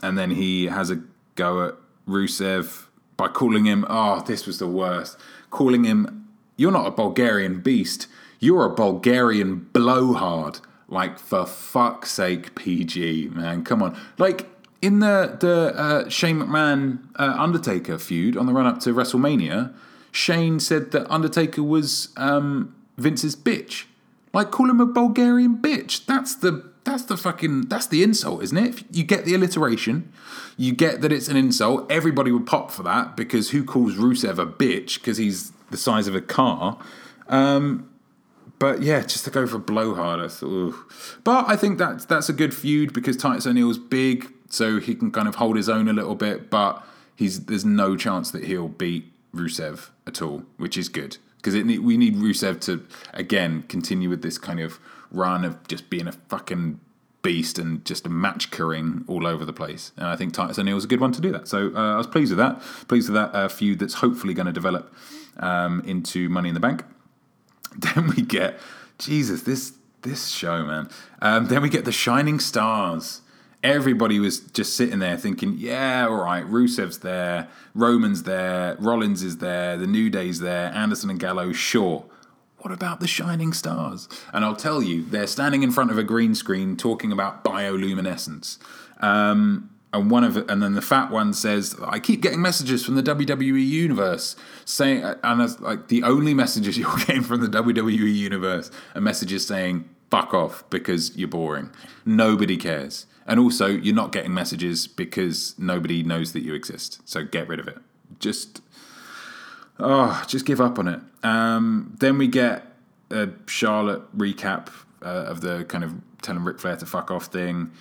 and 0.02 0.18
then 0.18 0.32
he 0.32 0.66
has 0.66 0.90
a 0.90 1.02
go 1.36 1.66
at 1.68 1.76
Rusev 2.08 2.86
by 3.18 3.28
calling 3.28 3.66
him, 3.66 3.86
oh, 3.90 4.22
this 4.22 4.46
was 4.48 4.60
the 4.60 4.68
worst, 4.68 5.18
calling 5.50 5.84
him, 5.84 6.28
you're 6.58 6.72
not 6.72 6.88
a 6.88 6.92
Bulgarian 6.92 7.62
beast, 7.62 8.08
you're 8.40 8.66
a 8.66 8.74
Bulgarian 8.74 9.68
blowhard. 9.74 10.60
Like, 10.88 11.20
for 11.20 11.46
fuck's 11.46 12.12
sake, 12.12 12.56
PG, 12.56 13.30
man, 13.34 13.64
come 13.64 13.84
on. 13.84 14.00
Like, 14.18 14.48
in 14.82 15.00
the, 15.00 15.38
the 15.40 15.74
uh, 15.76 16.10
Shane 16.10 16.40
McMahon 16.40 17.00
uh, 17.18 17.36
Undertaker 17.38 17.98
feud 18.00 18.38
on 18.38 18.46
the 18.46 18.54
run 18.54 18.66
up 18.66 18.80
to 18.82 18.94
WrestleMania, 18.94 19.74
Shane 20.12 20.60
said 20.60 20.92
that 20.92 21.10
Undertaker 21.12 21.62
was 21.62 22.10
um, 22.18 22.74
Vince's 22.98 23.36
bitch. 23.36 23.86
Like, 24.34 24.52
call 24.52 24.70
him 24.70 24.80
a 24.80 24.86
Bulgarian 24.86 25.58
bitch. 25.58 26.06
That's 26.06 26.36
the 26.36 26.69
that's 26.90 27.04
the 27.04 27.18
fucking 27.18 27.64
that's 27.64 27.88
the 27.88 28.04
insult, 28.04 28.44
isn't 28.44 28.58
it? 28.58 28.84
You 28.92 29.04
get 29.04 29.26
the 29.26 29.34
alliteration, 29.34 30.12
you 30.58 30.74
get 30.74 31.02
that 31.02 31.12
it's 31.12 31.28
an 31.28 31.38
insult. 31.38 31.90
Everybody 31.92 32.32
would 32.32 32.46
pop 32.46 32.72
for 32.72 32.84
that 32.84 33.16
because 33.16 33.52
who 33.52 33.64
calls 33.64 33.96
Rusev 33.96 34.40
a 34.40 34.46
bitch 34.46 34.96
because 34.96 35.18
he's 35.18 35.52
the 35.72 35.78
size 35.78 36.08
of 36.08 36.16
a 36.16 36.22
car? 36.22 36.78
Um, 37.28 37.90
but 38.60 38.82
yeah, 38.82 39.02
just 39.02 39.24
to 39.26 39.32
go 39.32 39.48
for 39.48 39.56
a 39.56 39.60
blowhard, 39.60 40.20
I 40.20 40.28
thought. 40.28 40.76
But 41.24 41.48
I 41.48 41.56
think 41.56 41.78
that's 41.78 42.06
that's 42.06 42.28
a 42.28 42.34
good 42.34 42.54
feud 42.54 42.94
because 42.94 43.16
Titus 43.16 43.48
O'Neil's 43.48 43.78
big, 43.78 44.32
so 44.50 44.80
he 44.80 44.96
can 44.96 45.12
kind 45.12 45.28
of 45.28 45.36
hold 45.36 45.56
his 45.56 45.70
own 45.70 45.88
a 45.88 45.94
little 45.94 46.16
bit. 46.16 46.50
But 46.50 46.84
he's 47.16 47.46
there's 47.46 47.66
no 47.66 47.96
chance 47.96 48.32
that 48.32 48.44
he'll 48.44 48.68
beat 48.68 49.12
Rusev 49.34 49.90
at 50.06 50.22
all, 50.22 50.44
which 50.58 50.78
is 50.78 50.90
good 50.90 51.18
because 51.38 51.54
we 51.54 51.98
need 51.98 52.16
Rusev 52.16 52.60
to 52.62 52.86
again 53.14 53.64
continue 53.70 54.10
with 54.10 54.22
this 54.22 54.38
kind 54.38 54.60
of 54.60 54.80
run 55.12 55.46
of 55.46 55.68
just 55.68 55.90
being 55.90 56.08
a 56.08 56.12
fucking 56.12 56.80
beast 57.22 57.60
and 57.60 57.84
just 57.86 58.06
a 58.06 58.10
match 58.10 58.52
currying 58.52 59.04
all 59.08 59.28
over 59.28 59.46
the 59.46 59.54
place. 59.54 59.92
And 59.98 60.08
I 60.08 60.16
think 60.16 60.34
Titus 60.34 60.58
O'Neil 60.58 60.76
was 60.76 60.86
a 60.86 60.88
good 60.88 61.02
one 61.02 61.12
to 61.12 61.22
do 61.22 61.32
that. 61.32 61.48
So 61.48 61.72
uh, 61.76 61.96
I 61.96 61.98
was 61.98 62.08
pleased 62.08 62.32
with 62.32 62.40
that. 62.40 62.62
Pleased 62.88 63.10
with 63.10 63.16
that 63.16 63.36
uh, 63.36 63.48
feud 63.48 63.80
that's 63.80 63.96
hopefully 63.96 64.34
going 64.34 64.46
to 64.46 64.52
develop 64.52 64.94
um, 65.38 65.82
into 65.86 66.30
Money 66.30 66.50
in 66.50 66.56
the 66.56 66.62
Bank. 66.62 66.84
Then 67.78 68.08
we 68.08 68.24
get 68.24 68.60
Jesus 68.98 69.44
this 69.44 69.74
this 70.02 70.30
show, 70.30 70.66
man. 70.66 70.90
Um, 71.22 71.48
then 71.48 71.62
we 71.62 71.70
get 71.70 71.86
the 71.86 71.92
Shining 71.92 72.40
Stars. 72.40 73.22
Everybody 73.62 74.18
was 74.18 74.40
just 74.40 74.76
sitting 74.76 75.00
there 75.00 75.18
thinking, 75.18 75.56
yeah, 75.58 76.08
all 76.08 76.24
right, 76.24 76.46
Rusev's 76.46 77.00
there, 77.00 77.50
Roman's 77.76 78.24
there, 78.24 78.76
Rollins 78.80 79.22
is 79.22 79.38
there, 79.38 79.78
the 79.78 79.86
New 79.86 80.10
Day's 80.10 80.40
there, 80.40 80.74
Anderson 80.74 81.10
and 81.10 81.20
Gallo, 81.20 81.52
sure 81.52 82.09
what 82.62 82.74
about 82.74 83.00
the 83.00 83.08
shining 83.08 83.54
stars? 83.54 84.08
And 84.34 84.44
I'll 84.44 84.56
tell 84.56 84.82
you, 84.82 85.04
they're 85.04 85.28
standing 85.28 85.64
in 85.64 85.72
front 85.72 85.92
of 85.92 85.98
a 85.98 86.04
green 86.04 86.36
screen 86.36 86.76
talking 86.78 87.12
about 87.12 87.44
bioluminescence. 87.44 88.58
Um, 89.00 89.70
and 89.92 90.12
one 90.12 90.24
of 90.24 90.38
and 90.38 90.62
then 90.62 90.74
the 90.74 90.82
fat 90.82 91.10
one 91.10 91.34
says, 91.34 91.76
"I 91.84 92.00
keep 92.00 92.22
getting 92.22 92.42
messages 92.42 92.86
from 92.86 92.96
the 92.96 93.02
WWE 93.02 93.68
universe 93.68 94.36
saying, 94.66 95.04
and 95.04 95.42
as, 95.42 95.60
like 95.60 95.88
the 95.88 96.04
only 96.04 96.34
messages 96.34 96.78
you're 96.78 96.96
getting 96.98 97.24
from 97.24 97.42
the 97.42 97.48
WWE 97.48 98.16
universe 98.16 98.72
are 98.96 99.02
messages 99.02 99.46
saying." 99.46 99.90
Fuck 100.10 100.34
off 100.34 100.68
because 100.72 101.16
you're 101.16 101.28
boring. 101.28 101.70
Nobody 102.04 102.58
cares. 102.58 103.06
And 103.28 103.40
also, 103.40 103.68
you're 103.68 103.94
not 103.94 104.12
getting 104.12 104.34
messages 104.34 104.88
because 104.88 105.54
nobody 105.60 106.02
knows 106.02 106.34
that 106.34 106.42
you 106.42 106.56
exist. 106.56 107.00
So 107.06 107.24
get 107.24 107.48
rid 107.48 107.60
of 107.60 107.68
it. 107.68 107.78
Just 108.18 108.64
oh, 109.80 110.24
just 110.28 110.46
give 110.46 110.62
up 110.62 110.80
on 110.80 110.88
it. 110.88 111.00
Um, 111.24 111.96
then 112.00 112.18
we 112.18 112.28
get 112.28 112.66
a 113.10 113.30
Charlotte 113.48 114.18
recap 114.18 114.70
uh, 115.02 115.26
of 115.28 115.42
the 115.42 115.66
kind 115.66 115.84
of 115.84 115.96
telling 116.22 116.44
Ric 116.44 116.60
Flair 116.60 116.76
to 116.78 116.86
fuck 116.86 117.12
off 117.12 117.26
thing. 117.26 117.72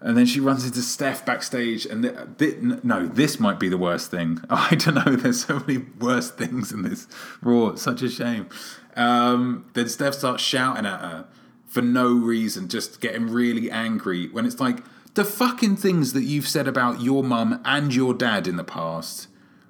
And 0.00 0.16
then 0.16 0.26
she 0.26 0.38
runs 0.38 0.64
into 0.64 0.80
Steph 0.80 1.26
backstage, 1.26 1.84
and 1.84 2.04
th- 2.04 2.14
th- 2.38 2.84
no, 2.84 3.06
this 3.06 3.40
might 3.40 3.58
be 3.58 3.68
the 3.68 3.78
worst 3.78 4.12
thing. 4.12 4.40
I 4.50 4.76
don't 4.76 4.94
know. 4.94 5.16
There's 5.16 5.44
so 5.44 5.58
many 5.60 5.78
worse 5.98 6.30
things 6.30 6.70
in 6.70 6.82
this 6.82 7.08
Raw. 7.42 7.70
It's 7.70 7.82
such 7.82 8.02
a 8.02 8.08
shame. 8.08 8.48
Um, 8.94 9.68
then 9.74 9.88
Steph 9.88 10.14
starts 10.14 10.42
shouting 10.42 10.86
at 10.86 11.00
her 11.00 11.26
for 11.66 11.82
no 11.82 12.12
reason, 12.12 12.68
just 12.68 13.00
getting 13.00 13.26
really 13.26 13.70
angry. 13.70 14.28
When 14.28 14.46
it's 14.46 14.60
like 14.60 14.84
the 15.14 15.24
fucking 15.24 15.76
things 15.76 16.12
that 16.12 16.22
you've 16.22 16.48
said 16.48 16.68
about 16.68 17.00
your 17.00 17.24
mum 17.24 17.60
and 17.64 17.92
your 17.92 18.14
dad 18.14 18.46
in 18.46 18.56
the 18.56 18.64
past 18.64 19.26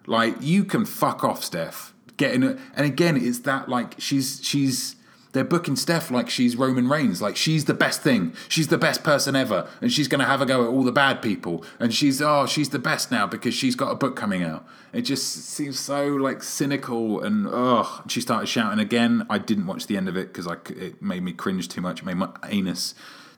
like 0.08 0.36
you 0.40 0.64
can 0.64 0.84
fuck 0.84 1.22
off, 1.22 1.44
Steph. 1.44 1.94
Getting 2.16 2.42
it, 2.42 2.58
and 2.74 2.84
again, 2.84 3.16
it's 3.16 3.40
that 3.40 3.68
like 3.68 3.94
she's 3.98 4.40
she's 4.42 4.96
they're 5.32 5.44
booking 5.44 5.76
Steph 5.76 6.10
like 6.10 6.28
she's 6.28 6.56
Roman 6.56 6.88
Reigns, 6.88 7.22
like 7.22 7.36
she's 7.36 7.66
the 7.66 7.74
best 7.74 8.02
thing, 8.02 8.34
she's 8.48 8.68
the 8.68 8.78
best 8.78 9.04
person 9.04 9.36
ever, 9.36 9.68
and 9.80 9.92
she's 9.92 10.08
going 10.08 10.20
to 10.20 10.24
have 10.24 10.40
a 10.40 10.46
go 10.46 10.64
at 10.64 10.68
all 10.68 10.82
the 10.82 10.90
bad 10.90 11.22
people, 11.22 11.64
and 11.78 11.94
she's 11.94 12.20
oh 12.20 12.46
she's 12.46 12.70
the 12.70 12.78
best 12.78 13.12
now 13.12 13.26
because 13.26 13.54
she's 13.54 13.76
got 13.76 13.92
a 13.92 13.94
book 13.94 14.16
coming 14.16 14.42
out. 14.42 14.66
It 14.92 15.02
just 15.02 15.44
seems 15.44 15.78
so 15.78 16.08
like 16.08 16.42
cynical, 16.42 17.20
and 17.20 17.46
oh 17.48 18.02
she 18.08 18.20
started 18.20 18.48
shouting 18.48 18.80
again. 18.80 19.26
I 19.30 19.38
didn't 19.38 19.66
watch 19.66 19.86
the 19.86 19.96
end 19.96 20.08
of 20.08 20.16
it 20.16 20.32
because 20.32 20.46
it 20.70 21.00
made 21.00 21.22
me 21.22 21.32
cringe 21.32 21.68
too 21.68 21.82
much. 21.82 22.00
It 22.00 22.06
made 22.06 22.16
my 22.16 22.30
anus 22.48 22.94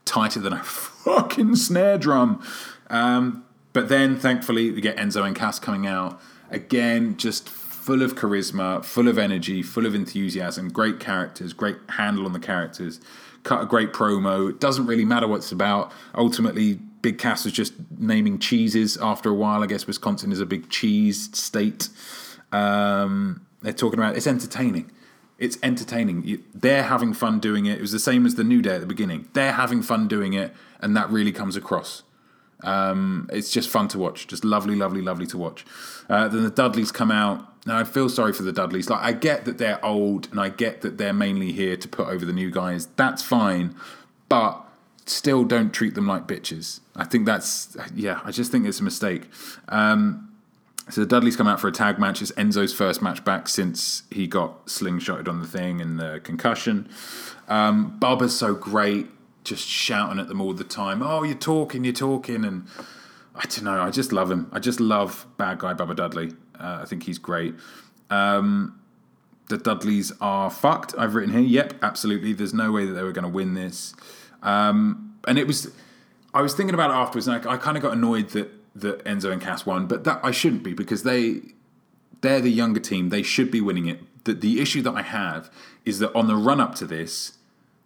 tighter 0.06 0.40
than 0.40 0.54
a 0.54 0.62
fucking 0.64 1.56
snare 1.56 1.98
drum. 1.98 2.42
Um, 2.88 3.44
but 3.72 3.88
then 3.88 4.16
thankfully 4.16 4.70
we 4.70 4.80
get 4.80 4.96
Enzo 4.96 5.26
and 5.26 5.36
Cass 5.36 5.58
coming 5.58 5.86
out 5.86 6.20
Again, 6.50 7.16
just 7.16 7.48
full 7.48 8.02
of 8.02 8.14
charisma, 8.14 8.84
full 8.84 9.08
of 9.08 9.18
energy, 9.18 9.62
full 9.62 9.86
of 9.86 9.94
enthusiasm, 9.94 10.68
great 10.68 11.00
characters, 11.00 11.52
great 11.52 11.76
handle 11.90 12.26
on 12.26 12.32
the 12.32 12.38
characters, 12.38 13.00
cut 13.42 13.62
a 13.62 13.66
great 13.66 13.92
promo. 13.92 14.50
It 14.50 14.60
doesn't 14.60 14.86
really 14.86 15.04
matter 15.04 15.26
what 15.26 15.36
it's 15.36 15.52
about. 15.52 15.92
Ultimately, 16.14 16.74
Big 17.02 17.18
Cass 17.18 17.44
was 17.44 17.54
just 17.54 17.72
naming 17.98 18.38
cheeses 18.38 18.96
after 18.98 19.30
a 19.30 19.34
while. 19.34 19.62
I 19.62 19.66
guess 19.66 19.86
Wisconsin 19.86 20.32
is 20.32 20.40
a 20.40 20.46
big 20.46 20.68
cheese 20.68 21.30
state. 21.36 21.88
Um, 22.52 23.46
they're 23.62 23.72
talking 23.72 23.98
about 23.98 24.16
it's 24.16 24.26
entertaining. 24.26 24.90
It's 25.38 25.56
entertaining. 25.62 26.44
they're 26.54 26.82
having 26.82 27.14
fun 27.14 27.40
doing 27.40 27.64
it. 27.64 27.78
It 27.78 27.80
was 27.80 27.92
the 27.92 27.98
same 27.98 28.26
as 28.26 28.34
the 28.34 28.44
New 28.44 28.60
Day 28.60 28.74
at 28.74 28.80
the 28.82 28.86
beginning. 28.86 29.28
They're 29.32 29.52
having 29.52 29.80
fun 29.80 30.06
doing 30.06 30.34
it, 30.34 30.52
and 30.80 30.94
that 30.96 31.08
really 31.08 31.32
comes 31.32 31.56
across. 31.56 32.02
Um, 32.62 33.28
it's 33.32 33.50
just 33.50 33.68
fun 33.68 33.88
to 33.88 33.98
watch. 33.98 34.26
Just 34.26 34.44
lovely, 34.44 34.76
lovely, 34.76 35.02
lovely 35.02 35.26
to 35.28 35.38
watch. 35.38 35.64
Uh, 36.08 36.28
then 36.28 36.42
the 36.42 36.50
Dudleys 36.50 36.92
come 36.92 37.10
out. 37.10 37.46
Now 37.66 37.78
I 37.78 37.84
feel 37.84 38.08
sorry 38.08 38.32
for 38.32 38.42
the 38.42 38.52
Dudleys. 38.52 38.88
Like 38.88 39.02
I 39.02 39.12
get 39.12 39.44
that 39.44 39.58
they're 39.58 39.84
old, 39.84 40.28
and 40.30 40.40
I 40.40 40.48
get 40.48 40.80
that 40.82 40.98
they're 40.98 41.12
mainly 41.12 41.52
here 41.52 41.76
to 41.76 41.88
put 41.88 42.08
over 42.08 42.24
the 42.24 42.32
new 42.32 42.50
guys. 42.50 42.86
That's 42.96 43.22
fine, 43.22 43.74
but 44.28 44.64
still 45.06 45.44
don't 45.44 45.72
treat 45.72 45.94
them 45.94 46.06
like 46.06 46.26
bitches. 46.26 46.80
I 46.96 47.04
think 47.04 47.26
that's 47.26 47.76
yeah. 47.94 48.20
I 48.24 48.30
just 48.30 48.50
think 48.50 48.66
it's 48.66 48.80
a 48.80 48.84
mistake. 48.84 49.28
Um, 49.68 50.30
so 50.88 51.02
the 51.02 51.06
Dudleys 51.06 51.36
come 51.36 51.46
out 51.46 51.60
for 51.60 51.68
a 51.68 51.72
tag 51.72 51.98
match. 51.98 52.20
It's 52.20 52.32
Enzo's 52.32 52.72
first 52.72 53.00
match 53.00 53.24
back 53.24 53.48
since 53.48 54.02
he 54.10 54.26
got 54.26 54.66
slingshotted 54.66 55.28
on 55.28 55.40
the 55.40 55.46
thing 55.46 55.80
and 55.80 56.00
the 56.00 56.20
concussion. 56.24 56.88
Um, 57.48 57.96
Bubba's 58.00 58.36
so 58.36 58.54
great, 58.54 59.08
just 59.50 59.68
shouting 59.68 60.20
at 60.20 60.28
them 60.28 60.40
all 60.40 60.54
the 60.54 60.64
time. 60.64 61.02
Oh, 61.02 61.24
you're 61.24 61.36
talking, 61.36 61.82
you're 61.82 61.92
talking, 61.92 62.44
and 62.44 62.66
I 63.34 63.42
don't 63.42 63.64
know. 63.64 63.82
I 63.82 63.90
just 63.90 64.12
love 64.12 64.30
him. 64.30 64.48
I 64.52 64.60
just 64.60 64.78
love 64.78 65.26
bad 65.36 65.58
guy 65.58 65.74
Bubba 65.74 65.96
Dudley. 65.96 66.32
Uh, 66.58 66.78
I 66.82 66.84
think 66.84 67.02
he's 67.02 67.18
great. 67.18 67.54
Um, 68.10 68.80
the 69.48 69.58
Dudleys 69.58 70.12
are 70.20 70.50
fucked. 70.50 70.94
I've 70.96 71.16
written 71.16 71.32
here. 71.32 71.42
Yep, 71.42 71.74
absolutely. 71.82 72.32
There's 72.32 72.54
no 72.54 72.70
way 72.70 72.86
that 72.86 72.92
they 72.92 73.02
were 73.02 73.10
going 73.10 73.24
to 73.24 73.28
win 73.28 73.54
this. 73.54 73.92
Um, 74.42 75.18
and 75.26 75.36
it 75.36 75.46
was. 75.46 75.72
I 76.32 76.42
was 76.42 76.54
thinking 76.54 76.74
about 76.74 76.90
it 76.90 76.94
afterwards, 76.94 77.26
and 77.26 77.44
I, 77.44 77.54
I 77.54 77.56
kind 77.56 77.76
of 77.76 77.82
got 77.82 77.92
annoyed 77.92 78.28
that 78.30 78.52
that 78.76 79.04
Enzo 79.04 79.32
and 79.32 79.42
Cass 79.42 79.66
won, 79.66 79.88
but 79.88 80.04
that 80.04 80.20
I 80.22 80.30
shouldn't 80.30 80.62
be 80.62 80.74
because 80.74 81.02
they 81.02 81.40
they're 82.20 82.40
the 82.40 82.52
younger 82.52 82.78
team. 82.78 83.08
They 83.08 83.24
should 83.24 83.50
be 83.50 83.60
winning 83.60 83.88
it. 83.88 84.00
The, 84.24 84.34
the 84.34 84.60
issue 84.60 84.80
that 84.82 84.94
I 84.94 85.02
have 85.02 85.50
is 85.84 85.98
that 85.98 86.14
on 86.14 86.28
the 86.28 86.36
run 86.36 86.60
up 86.60 86.76
to 86.76 86.86
this, 86.86 87.38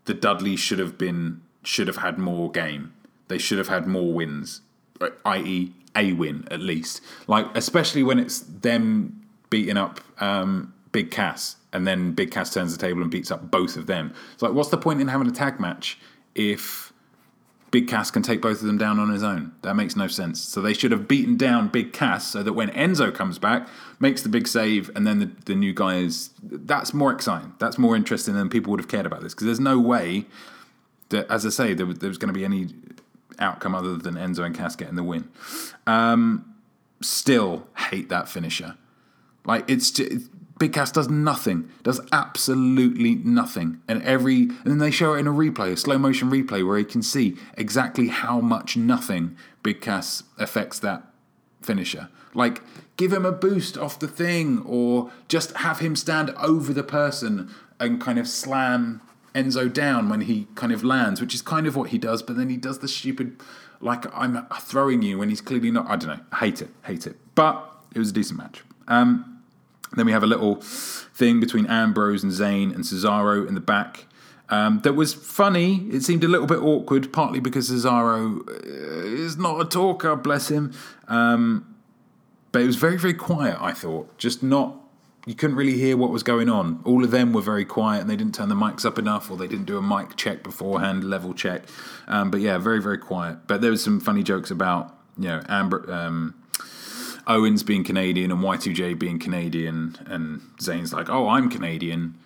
the 0.05 0.13
Dudleys 0.13 0.61
should 0.61 0.79
have 0.79 0.99
been 0.99 1.41
should 1.65 1.87
have 1.89 1.99
had 1.99 2.19
more 2.19 2.51
game. 2.51 2.93
They 3.29 3.39
should 3.39 3.59
have 3.59 3.69
had 3.69 3.87
more 3.87 4.13
wins, 4.13 4.61
uh, 5.01 5.11
i.e., 5.27 5.73
a 5.97 6.13
win 6.13 6.47
at 6.51 6.61
least. 6.61 7.01
Like 7.27 7.47
especially 7.55 8.03
when 8.03 8.19
it's 8.19 8.41
them 8.41 9.25
beating 9.51 9.77
up 9.77 10.01
um, 10.21 10.75
Big 10.93 11.11
Cass, 11.11 11.57
and 11.73 11.87
then 11.87 12.13
Big 12.13 12.31
Cass 12.31 12.53
turns 12.53 12.77
the 12.77 12.81
table 12.81 13.03
and 13.03 13.11
beats 13.11 13.31
up 13.31 13.51
both 13.51 13.77
of 13.77 13.87
them. 13.87 14.13
It's 14.33 14.43
like, 14.43 14.53
what's 14.53 14.71
the 14.71 14.79
point 14.79 15.01
in 15.01 15.09
having 15.09 15.27
a 15.27 15.33
tag 15.33 15.61
match 15.61 15.99
if 16.35 16.93
Big 17.75 17.89
Cass 17.89 18.09
can 18.09 18.23
take 18.23 18.41
both 18.41 18.61
of 18.61 18.69
them 18.69 18.79
down 18.79 19.01
on 19.01 19.11
his 19.11 19.25
own. 19.25 19.51
That 19.63 19.75
makes 19.75 19.97
no 19.97 20.07
sense. 20.07 20.41
So 20.41 20.61
they 20.61 20.75
should 20.75 20.93
have 20.93 21.09
beaten 21.09 21.37
down 21.37 21.67
Big 21.67 21.93
Cass 21.93 22.25
so 22.25 22.41
that 22.41 22.53
when 22.53 22.69
Enzo 22.71 23.13
comes 23.13 23.41
back, 23.41 23.67
makes 23.99 24.23
the 24.23 24.29
big 24.29 24.47
save, 24.47 24.93
and 24.95 25.05
then 25.05 25.19
the, 25.19 25.31
the 25.47 25.57
new 25.57 25.73
guy 25.75 25.97
is. 25.97 26.31
That's 26.41 26.95
more 26.95 27.11
exciting. 27.11 27.53
That's 27.59 27.77
more 27.77 27.97
interesting 27.97 28.35
than 28.35 28.49
people 28.49 28.71
would 28.71 28.79
have 28.79 28.87
cared 28.87 29.07
about 29.07 29.23
this. 29.23 29.35
Because 29.35 29.47
there's 29.47 29.59
no 29.59 29.81
way 29.81 30.27
as 31.13 31.47
I 31.47 31.51
say, 31.51 31.75
there, 31.75 31.87
there 31.87 32.09
was 32.09 32.19
going 32.19 32.33
to 32.33 32.39
be 32.39 32.45
any 32.45 32.69
outcome 33.39 33.75
other 33.75 33.97
than 33.97 34.15
Enzo 34.15 34.45
and 34.45 34.55
Cass 34.55 34.77
getting 34.77 34.97
the 34.97 35.03
win. 35.03 35.29
Um, 35.87 36.55
still 37.03 37.67
hate 37.77 38.09
that 38.09 38.29
finisher. 38.29 38.77
Like, 39.45 39.69
it's 39.69 39.91
just, 39.91 40.31
Big 40.59 40.73
Cass 40.73 40.93
does 40.93 41.09
nothing, 41.09 41.69
does 41.83 42.01
absolutely 42.13 43.17
nothing. 43.17 43.81
And 43.89 44.03
every 44.03 44.43
and 44.43 44.67
then 44.67 44.79
they 44.79 44.91
show 44.91 45.15
it 45.15 45.19
in 45.19 45.27
a 45.27 45.33
replay, 45.33 45.73
a 45.73 45.77
slow 45.77 45.99
motion 45.99 46.31
replay 46.31 46.67
where 46.67 46.79
he 46.79 46.85
can 46.85 47.03
see 47.03 47.37
exactly 47.57 48.09
how 48.09 48.41
much 48.41 48.77
nothing 48.77 49.37
Big 49.63 49.81
Cass 49.81 50.23
affects 50.39 50.79
that 50.79 51.03
finisher. 51.61 52.09
Like 52.35 52.63
give 52.97 53.13
him 53.13 53.27
a 53.27 53.33
boost 53.33 53.77
off 53.77 53.99
the 53.99 54.09
thing 54.09 54.63
or 54.65 55.11
just 55.29 55.57
have 55.59 55.81
him 55.81 55.97
stand 55.97 56.31
over 56.39 56.73
the 56.73 56.85
person 56.85 57.53
and 57.81 58.01
kind 58.01 58.19
of 58.19 58.29
slam 58.29 59.01
Enzo 59.35 59.73
down 59.73 60.09
when 60.09 60.23
he 60.23 60.47
kind 60.55 60.73
of 60.73 60.85
lands, 60.85 61.21
which 61.21 61.35
is 61.35 61.43
kind 61.43 61.67
of 61.67 61.77
what 61.77 61.91
he 61.91 61.99
does, 61.99 62.23
but 62.23 62.37
then 62.37 62.49
he 62.49 62.57
does 62.57 62.79
the 62.79 62.89
stupid 62.89 63.41
like 63.81 64.07
I'm 64.17 64.47
throwing 64.61 65.03
you 65.03 65.19
when 65.19 65.29
he's 65.29 65.41
clearly 65.41 65.71
not 65.71 65.89
I 65.89 65.97
don't 65.97 66.17
know. 66.17 66.25
I 66.33 66.37
hate 66.37 66.63
it, 66.63 66.71
hate 66.85 67.07
it. 67.07 67.17
But 67.35 67.71
it 67.95 67.99
was 67.99 68.11
a 68.11 68.13
decent 68.13 68.39
match. 68.39 68.63
Um, 68.89 69.43
then 69.97 70.07
we 70.07 70.13
have 70.13 70.23
a 70.23 70.27
little 70.27 70.57
thing 70.61 71.41
between 71.41 71.67
Ambrose 71.67 72.23
and 72.23 72.33
Zayn 72.33 72.75
and 72.75 72.85
Cesaro 72.85 73.47
in 73.47 73.55
the 73.55 73.61
back. 73.61 74.07
Um, 74.51 74.81
that 74.81 74.93
was 74.93 75.15
funny. 75.15 75.87
It 75.91 76.03
seemed 76.03 76.23
a 76.23 76.29
little 76.29 76.47
bit 76.47 76.59
awkward, 76.59 77.13
partly 77.13 77.41
because 77.41 77.71
Cesaro 77.71 78.47
uh, 78.49 79.07
is 79.07 79.37
not 79.37 79.61
a 79.61 79.65
talker, 79.65 80.17
bless 80.17 80.49
him. 80.49 80.73
Um, 81.09 81.75
but 82.53 82.63
it 82.63 82.67
was 82.67 82.77
very, 82.77 82.99
very 82.99 83.15
quiet, 83.15 83.57
I 83.61 83.73
thought. 83.73 84.17
Just 84.19 84.43
not, 84.43 84.77
you 85.27 85.35
couldn't 85.35 85.57
really 85.57 85.79
hear 85.79 85.97
what 85.97 86.11
was 86.11 86.23
going 86.23 86.49
on. 86.49 86.81
All 86.85 87.03
of 87.03 87.11
them 87.11 87.33
were 87.33 87.41
very 87.41 87.65
quiet 87.65 88.03
and 88.03 88.11
they 88.11 88.17
didn't 88.17 88.35
turn 88.35 88.49
the 88.49 88.55
mics 88.55 88.85
up 88.85 88.99
enough 88.99 89.31
or 89.31 89.37
they 89.37 89.47
didn't 89.47 89.65
do 89.65 89.79
a 89.79 89.83
mic 89.83 90.17
check 90.17 90.43
beforehand, 90.43 91.05
level 91.05 91.33
check. 91.33 91.63
Um, 92.07 92.31
but 92.31 92.41
yeah, 92.41 92.59
very, 92.59 92.81
very 92.81 92.99
quiet. 92.99 93.39
But 93.47 93.61
there 93.63 93.71
was 93.71 93.83
some 93.83 94.01
funny 94.01 94.23
jokes 94.23 94.51
about, 94.51 94.95
you 95.19 95.29
know, 95.29 95.43
Amber. 95.49 95.91
Um, 95.91 96.35
Owens 97.27 97.63
being 97.63 97.85
Canadian 97.85 98.31
and 98.31 98.41
Y2J 98.41 98.99
being 98.99 99.19
Canadian, 99.19 99.97
and 100.07 100.43
Zayn's 100.59 100.93
like, 100.93 101.09
"Oh, 101.09 101.29
I'm 101.29 101.49
Canadian," 101.49 102.19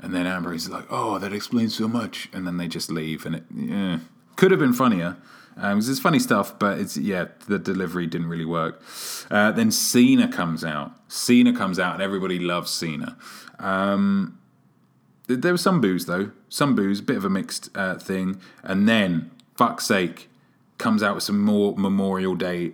and 0.00 0.14
then 0.14 0.26
Amber 0.26 0.54
is 0.54 0.70
like, 0.70 0.86
"Oh, 0.88 1.18
that 1.18 1.32
explains 1.32 1.74
so 1.74 1.86
much," 1.86 2.30
and 2.32 2.46
then 2.46 2.56
they 2.56 2.68
just 2.68 2.90
leave, 2.90 3.26
and 3.26 3.36
it 3.36 3.44
yeah, 3.54 3.98
could 4.36 4.50
have 4.50 4.60
been 4.60 4.72
funnier. 4.72 5.16
Um, 5.58 5.78
it's 5.78 5.98
funny 5.98 6.18
stuff, 6.18 6.58
but 6.58 6.78
it's 6.78 6.96
yeah, 6.96 7.26
the 7.48 7.58
delivery 7.58 8.06
didn't 8.06 8.28
really 8.28 8.44
work. 8.44 8.82
Uh, 9.30 9.52
then 9.52 9.70
Cena 9.70 10.28
comes 10.28 10.64
out. 10.64 10.92
Cena 11.08 11.56
comes 11.56 11.78
out, 11.78 11.94
and 11.94 12.02
everybody 12.02 12.38
loves 12.38 12.70
Cena. 12.70 13.16
Um, 13.58 14.38
there 15.28 15.52
was 15.52 15.62
some 15.62 15.80
booze 15.80 16.06
though, 16.06 16.30
some 16.48 16.74
booze, 16.76 17.00
a 17.00 17.02
bit 17.02 17.16
of 17.16 17.24
a 17.24 17.30
mixed 17.30 17.70
uh, 17.74 17.96
thing, 17.96 18.40
and 18.62 18.88
then 18.88 19.30
fuck's 19.56 19.86
sake, 19.86 20.28
comes 20.78 21.02
out 21.02 21.14
with 21.14 21.24
some 21.24 21.40
more 21.40 21.74
Memorial 21.76 22.34
Day 22.34 22.72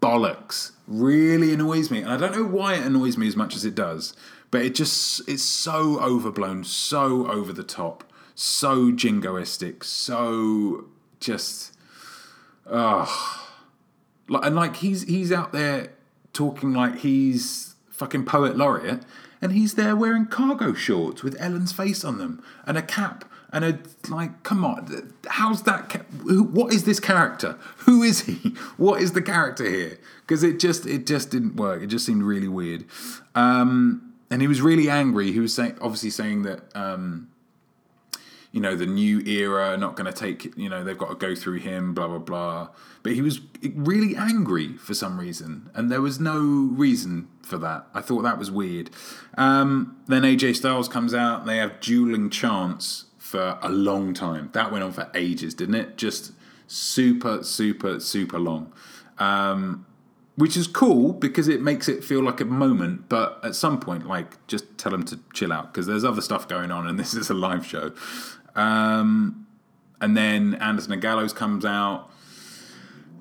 bollocks 0.00 0.72
really 0.86 1.54
annoys 1.54 1.90
me. 1.90 2.02
And 2.02 2.10
I 2.10 2.16
don't 2.16 2.32
know 2.32 2.44
why 2.44 2.74
it 2.74 2.84
annoys 2.84 3.16
me 3.16 3.28
as 3.28 3.36
much 3.36 3.54
as 3.54 3.64
it 3.64 3.74
does, 3.74 4.14
but 4.50 4.62
it 4.62 4.74
just 4.74 5.26
it's 5.28 5.42
so 5.42 5.98
overblown, 6.00 6.64
so 6.64 7.26
over 7.30 7.52
the 7.52 7.62
top, 7.62 8.04
so 8.34 8.90
jingoistic, 8.90 9.84
so 9.84 10.86
just 11.20 11.71
ugh. 12.66 13.08
Like 14.28 14.44
and 14.44 14.56
like 14.56 14.76
he's 14.76 15.02
he's 15.04 15.32
out 15.32 15.52
there 15.52 15.92
talking 16.32 16.72
like 16.72 16.98
he's 16.98 17.74
fucking 17.90 18.24
poet 18.24 18.56
laureate 18.56 19.02
and 19.42 19.52
he's 19.52 19.74
there 19.74 19.94
wearing 19.94 20.26
cargo 20.26 20.72
shorts 20.72 21.22
with 21.22 21.36
Ellen's 21.40 21.72
face 21.72 22.04
on 22.04 22.18
them 22.18 22.42
and 22.64 22.78
a 22.78 22.82
cap 22.82 23.24
and 23.52 23.64
a 23.64 23.78
like 24.08 24.42
come 24.42 24.64
on 24.64 25.12
how's 25.28 25.64
that 25.64 26.04
what 26.24 26.72
is 26.72 26.84
this 26.84 27.00
character? 27.00 27.58
Who 27.78 28.02
is 28.02 28.22
he? 28.22 28.54
What 28.76 29.02
is 29.02 29.12
the 29.12 29.22
character 29.22 29.68
here? 29.68 29.98
Because 30.22 30.42
it 30.42 30.58
just 30.58 30.86
it 30.86 31.06
just 31.06 31.30
didn't 31.30 31.56
work. 31.56 31.82
It 31.82 31.88
just 31.88 32.06
seemed 32.06 32.22
really 32.22 32.48
weird. 32.48 32.84
Um, 33.34 34.14
and 34.30 34.40
he 34.40 34.48
was 34.48 34.62
really 34.62 34.88
angry. 34.88 35.30
He 35.32 35.40
was 35.40 35.54
saying 35.54 35.76
obviously 35.80 36.10
saying 36.10 36.42
that 36.42 36.62
um, 36.74 37.28
you 38.52 38.60
know 38.60 38.76
the 38.76 38.86
new 38.86 39.20
era 39.20 39.76
not 39.76 39.96
going 39.96 40.10
to 40.10 40.18
take 40.18 40.56
you 40.56 40.68
know 40.68 40.84
they've 40.84 40.98
got 40.98 41.08
to 41.08 41.14
go 41.14 41.34
through 41.34 41.58
him 41.58 41.94
blah 41.94 42.06
blah 42.06 42.18
blah 42.18 42.68
but 43.02 43.12
he 43.12 43.22
was 43.22 43.40
really 43.74 44.14
angry 44.14 44.76
for 44.76 44.94
some 44.94 45.18
reason 45.18 45.70
and 45.74 45.90
there 45.90 46.02
was 46.02 46.20
no 46.20 46.38
reason 46.38 47.28
for 47.42 47.58
that 47.58 47.86
i 47.94 48.00
thought 48.00 48.22
that 48.22 48.38
was 48.38 48.50
weird 48.50 48.90
um, 49.38 49.96
then 50.06 50.22
aj 50.22 50.54
styles 50.54 50.88
comes 50.88 51.14
out 51.14 51.46
they 51.46 51.56
have 51.56 51.80
dueling 51.80 52.28
chants 52.28 53.06
for 53.32 53.58
a 53.62 53.70
long 53.70 54.12
time. 54.12 54.50
That 54.52 54.70
went 54.70 54.84
on 54.84 54.92
for 54.92 55.10
ages, 55.14 55.54
didn't 55.54 55.76
it? 55.76 55.96
Just 55.96 56.32
super, 56.66 57.42
super, 57.42 57.98
super 57.98 58.38
long. 58.38 58.70
Um, 59.16 59.86
which 60.36 60.54
is 60.54 60.66
cool 60.66 61.14
because 61.14 61.48
it 61.48 61.62
makes 61.62 61.88
it 61.88 62.04
feel 62.04 62.22
like 62.22 62.42
a 62.42 62.44
moment, 62.44 63.08
but 63.08 63.40
at 63.42 63.54
some 63.54 63.80
point, 63.80 64.06
like, 64.06 64.46
just 64.48 64.76
tell 64.76 64.92
them 64.92 65.04
to 65.04 65.18
chill 65.32 65.50
out 65.50 65.72
because 65.72 65.86
there's 65.86 66.04
other 66.04 66.20
stuff 66.20 66.46
going 66.46 66.70
on 66.70 66.86
and 66.86 66.98
this 67.00 67.14
is 67.14 67.30
a 67.30 67.34
live 67.34 67.64
show. 67.64 67.92
Um, 68.54 69.46
and 70.00 70.16
then 70.16 70.54
Anderson 70.56 70.92
and 70.92 71.02
Gallows 71.02 71.32
comes 71.32 71.64
out, 71.64 72.10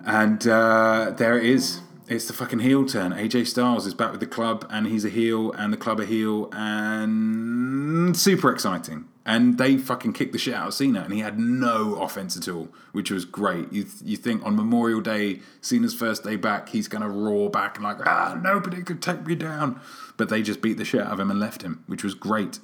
and 0.06 0.46
uh, 0.48 1.12
there 1.18 1.38
it 1.38 1.46
is. 1.46 1.82
It's 2.08 2.26
the 2.28 2.34
fucking 2.34 2.60
heel 2.60 2.86
turn. 2.86 3.14
AJ 3.14 3.48
Styles 3.48 3.86
is 3.86 3.94
back 3.94 4.12
with 4.12 4.20
the 4.20 4.28
club, 4.28 4.66
and 4.70 4.88
he's 4.88 5.06
a 5.06 5.10
heel, 5.10 5.52
and 5.54 5.72
the 5.72 5.78
club 5.78 6.00
a 6.00 6.06
heel, 6.06 6.50
and 6.52 8.18
super 8.18 8.52
exciting 8.52 9.06
and 9.26 9.58
they 9.58 9.78
fucking 9.78 10.14
kicked 10.14 10.32
the 10.32 10.40
shit 10.40 10.54
out 10.54 10.70
of 10.70 10.74
Cena, 10.74 11.02
and 11.02 11.14
he 11.14 11.20
had 11.20 11.38
no 11.38 11.96
offense 11.96 12.36
at 12.36 12.48
all, 12.48 12.70
which 12.92 13.12
was 13.12 13.24
great. 13.26 13.72
You 13.72 13.84
th- 13.84 14.02
you 14.04 14.18
think 14.18 14.44
on 14.44 14.56
Memorial 14.56 15.02
Day, 15.02 15.42
Cena's 15.62 15.94
first 15.94 16.24
day 16.24 16.36
back, 16.36 16.70
he's 16.70 16.88
gonna 16.88 17.10
roar 17.10 17.50
back 17.50 17.78
and 17.78 17.84
like 17.84 17.98
ah 18.06 18.40
nobody 18.42 18.82
could 18.82 19.02
take 19.02 19.26
me 19.26 19.36
down, 19.36 19.80
but 20.18 20.30
they 20.30 20.42
just 20.42 20.62
beat 20.62 20.78
the 20.78 20.86
shit 20.86 21.02
out 21.02 21.14
of 21.14 21.20
him 21.20 21.30
and 21.30 21.40
left 21.40 21.62
him, 21.62 21.84
which 21.88 22.04
was 22.04 22.16
great. 22.16 22.60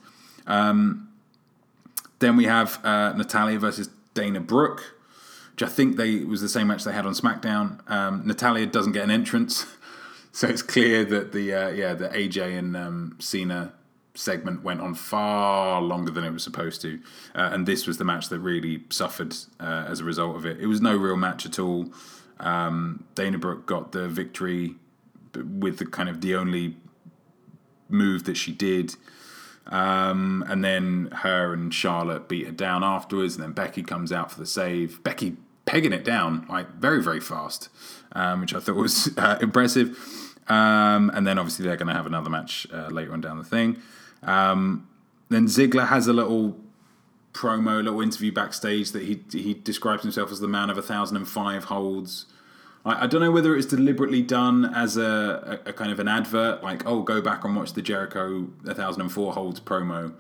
Um, 0.48 1.07
then 2.20 2.36
we 2.36 2.46
have 2.46 2.84
uh, 2.84 3.14
Natalya 3.14 3.60
versus 3.60 3.90
Dana 4.14 4.40
Brooke, 4.40 4.96
which 5.52 5.64
I 5.64 5.68
think 5.68 5.98
they 5.98 6.24
was 6.24 6.42
the 6.42 6.50
same 6.50 6.68
match 6.68 6.84
they 6.84 6.94
had 6.94 7.06
on 7.06 7.14
SmackDown. 7.14 7.90
Um, 7.90 8.26
Natalya 8.26 8.66
doesn't 8.66 8.94
get 8.94 9.04
an 9.04 9.12
entrance, 9.12 9.66
so 10.32 10.48
it's 10.48 10.62
clear 10.62 11.06
that 11.06 11.32
the 11.32 11.54
uh, 11.54 11.70
yeah 11.70 11.94
the 11.94 12.10
AJ 12.10 12.58
and 12.58 12.76
um, 12.76 13.16
Cena 13.20 13.74
segment 14.16 14.64
went 14.64 14.82
on 14.82 14.96
far 14.96 15.80
longer 15.80 16.12
than 16.12 16.24
it 16.24 16.32
was 16.32 16.44
supposed 16.44 16.82
to, 16.82 17.00
uh, 17.36 17.50
and 17.54 17.68
this 17.68 17.86
was 17.86 17.98
the 17.98 18.06
match 18.06 18.30
that 18.30 18.40
really 18.40 18.84
suffered 18.90 19.36
uh, 19.60 19.86
as 19.88 20.00
a 20.00 20.04
result 20.04 20.36
of 20.36 20.46
it. 20.46 20.60
It 20.60 20.68
was 20.68 20.82
no 20.82 20.96
real 20.96 21.18
match 21.18 21.46
at 21.46 21.60
all. 21.60 21.92
Um, 22.40 23.06
Dana 23.16 23.38
Brooke 23.38 23.66
got 23.66 23.92
the 23.92 24.08
victory 24.08 24.76
with 25.36 25.78
the 25.78 25.86
kind 25.86 26.10
of 26.10 26.22
the 26.22 26.36
only 26.36 26.76
move 27.90 28.24
that 28.26 28.38
she 28.38 28.52
did. 28.52 28.96
Um, 29.70 30.46
and 30.48 30.64
then 30.64 31.10
her 31.12 31.54
and 31.54 31.74
Charlotte 31.74 32.28
beat 32.30 32.46
her 32.46 32.52
down 32.52 32.84
afterwards, 32.84 33.36
and 33.36 33.44
then 33.44 33.52
Becky 33.52 33.84
comes 33.84 34.12
out 34.12 34.32
for 34.32 34.40
the 34.40 34.46
save. 34.46 35.04
Becky 35.04 35.38
pegging 35.66 35.92
it 35.92 36.06
down 36.06 36.46
like 36.50 36.76
very 36.76 37.04
very 37.04 37.20
fast, 37.20 37.70
um, 38.14 38.42
which 38.42 38.54
I 38.54 38.60
thought 38.60 38.76
was 38.76 39.10
uh, 39.18 39.38
impressive. 39.42 39.98
Um, 40.48 41.12
and 41.14 41.28
then 41.28 41.38
obviously 41.38 41.66
they're 41.66 41.76
going 41.76 41.90
to 41.90 41.94
have 41.94 42.06
another 42.06 42.30
match 42.30 42.66
uh, 42.74 42.88
later 42.88 43.12
on 43.12 43.20
down 43.20 43.38
the 43.38 43.44
thing. 43.44 43.82
Um, 44.24 44.88
then 45.28 45.48
Ziggler 45.48 45.88
has 45.88 46.08
a 46.08 46.14
little 46.14 46.58
promo, 47.34 47.84
little 47.84 48.02
interview 48.02 48.32
backstage 48.32 48.92
that 48.92 49.04
he 49.04 49.22
he 49.32 49.54
describes 49.54 50.04
himself 50.04 50.32
as 50.32 50.40
the 50.40 50.48
man 50.48 50.70
of 50.70 50.78
a 50.78 50.82
thousand 50.82 51.18
and 51.18 51.28
five 51.28 51.66
holds. 51.66 52.26
I, 52.88 53.04
I 53.04 53.08
don't 53.08 53.22
know 53.22 53.32
whether 53.32 53.56
it's 53.56 53.68
deliberately 53.68 54.22
done 54.22 54.66
as 54.74 54.98
a, 54.98 55.60
a, 55.66 55.70
a, 55.70 55.74
kind 55.74 55.92
of 55.92 56.00
an 56.00 56.08
advert, 56.08 56.64
like 56.64 56.86
oh, 56.86 57.04
go 57.04 57.22
back 57.22 57.44
and 57.44 57.56
watch 57.56 57.74
the 57.74 57.82
Jericho 57.82 58.48
a 58.66 58.74
thousand 58.74 59.02
and 59.02 59.12
four 59.12 59.34
holds 59.34 59.60
promo, 59.60 60.14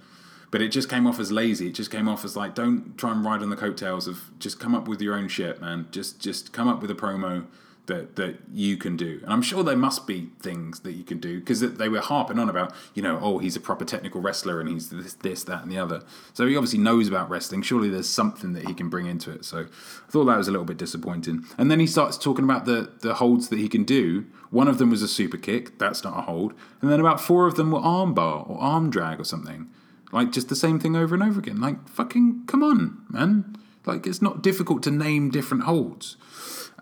but 0.51 0.62
it 0.62 0.69
just 0.69 0.89
came 0.89 1.08
off 1.08 1.19
as 1.19 1.32
lazy. 1.32 1.67
It 1.67 1.73
just 1.73 1.89
came 1.89 2.08
off 2.08 2.23
as 2.25 2.36
like 2.36 2.53
don't 2.53 2.97
try 2.97 3.12
and 3.12 3.23
ride 3.25 3.41
on 3.41 3.49
the 3.49 3.56
coattails 3.56 4.08
of 4.08 4.30
just 4.38 4.60
come 4.60 4.75
up 4.75 4.88
with 4.88 5.01
your 5.01 5.15
own 5.15 5.30
shit, 5.30 5.62
man. 5.62 5.88
Just 5.91 6.19
just 6.19 6.51
come 6.51 6.67
up 6.67 6.82
with 6.82 6.91
a 6.91 6.95
promo 6.95 7.45
that 7.88 8.15
that 8.15 8.38
you 8.52 8.78
can 8.78 8.95
do. 8.95 9.19
And 9.23 9.34
I'm 9.34 9.41
sure 9.41 9.63
there 9.63 9.76
must 9.76 10.06
be 10.06 10.30
things 10.39 10.82
that 10.82 10.93
you 10.93 11.04
can 11.04 11.19
do 11.19 11.39
because 11.39 11.62
they 11.62 11.89
were 11.89 12.00
harping 12.00 12.38
on 12.38 12.50
about, 12.50 12.73
you 12.93 13.02
know, 13.02 13.19
oh, 13.21 13.39
he's 13.39 13.56
a 13.56 13.60
proper 13.60 13.84
technical 13.84 14.21
wrestler 14.21 14.60
and 14.60 14.69
he's 14.69 14.89
this, 14.89 15.13
this, 15.15 15.43
that, 15.45 15.63
and 15.63 15.71
the 15.71 15.80
other. 15.80 16.04
So 16.34 16.45
he 16.45 16.56
obviously 16.56 16.80
knows 16.80 17.08
about 17.08 17.30
wrestling. 17.30 17.62
Surely 17.63 17.89
there's 17.89 18.10
something 18.10 18.54
that 18.54 18.67
he 18.67 18.73
can 18.73 18.89
bring 18.89 19.08
into 19.08 19.32
it. 19.32 19.45
So 19.45 19.62
I 19.62 20.12
thought 20.12 20.26
that 20.26 20.38
was 20.38 20.47
a 20.47 20.52
little 20.52 20.65
bit 20.65 20.78
disappointing. 20.78 21.45
And 21.58 21.71
then 21.71 21.80
he 21.80 21.88
starts 21.88 22.17
talking 22.17 22.45
about 22.45 22.65
the 22.65 22.91
the 23.00 23.15
holds 23.15 23.50
that 23.50 23.60
he 23.60 23.67
can 23.67 23.84
do. 23.84 24.26
One 24.52 24.67
of 24.67 24.78
them 24.78 24.89
was 24.89 25.02
a 25.02 25.08
super 25.08 25.38
kick. 25.38 25.80
That's 25.80 26.04
not 26.04 26.17
a 26.17 26.21
hold. 26.21 26.54
And 26.82 26.91
then 26.91 27.00
about 27.00 27.19
four 27.19 27.47
of 27.47 27.56
them 27.56 27.71
were 27.71 27.80
armbar 27.80 28.50
or 28.50 28.60
arm 28.60 28.89
drag 28.89 29.19
or 29.19 29.26
something. 29.26 29.69
Like 30.12 30.32
just 30.32 30.50
the 30.50 30.56
same 30.56 30.80
thing 30.80 30.95
over 30.95 31.15
and 31.15 31.23
over 31.23 31.39
again. 31.39 31.60
Like 31.60 31.88
fucking 31.89 32.43
come 32.47 32.63
on, 32.63 33.06
man. 33.10 33.56
Like 33.86 34.06
it's 34.06 34.21
not 34.21 34.43
difficult 34.43 34.84
to 34.84 34.91
name 34.91 35.30
different 35.30 35.63
holds. 35.63 36.17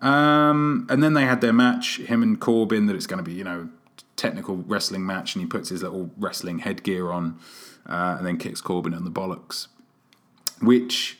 Um, 0.02 0.86
and 0.90 1.02
then 1.02 1.14
they 1.14 1.26
had 1.26 1.42
their 1.42 1.54
match, 1.54 2.00
him 2.00 2.22
and 2.22 2.40
Corbin, 2.40 2.86
that 2.88 2.96
it's 2.96 3.08
going 3.08 3.24
to 3.24 3.24
be, 3.24 3.34
you 3.34 3.44
know, 3.44 3.70
technical 4.16 4.58
wrestling 4.58 5.06
match, 5.06 5.36
and 5.36 5.42
he 5.42 5.48
puts 5.48 5.70
his 5.70 5.84
little 5.84 6.12
wrestling 6.18 6.60
headgear 6.60 7.12
on 7.12 7.40
uh, 7.88 8.16
and 8.18 8.26
then 8.26 8.38
kicks 8.38 8.62
Corbin 8.62 8.94
on 8.94 9.04
the 9.04 9.12
bollocks, 9.12 9.68
which 10.62 11.20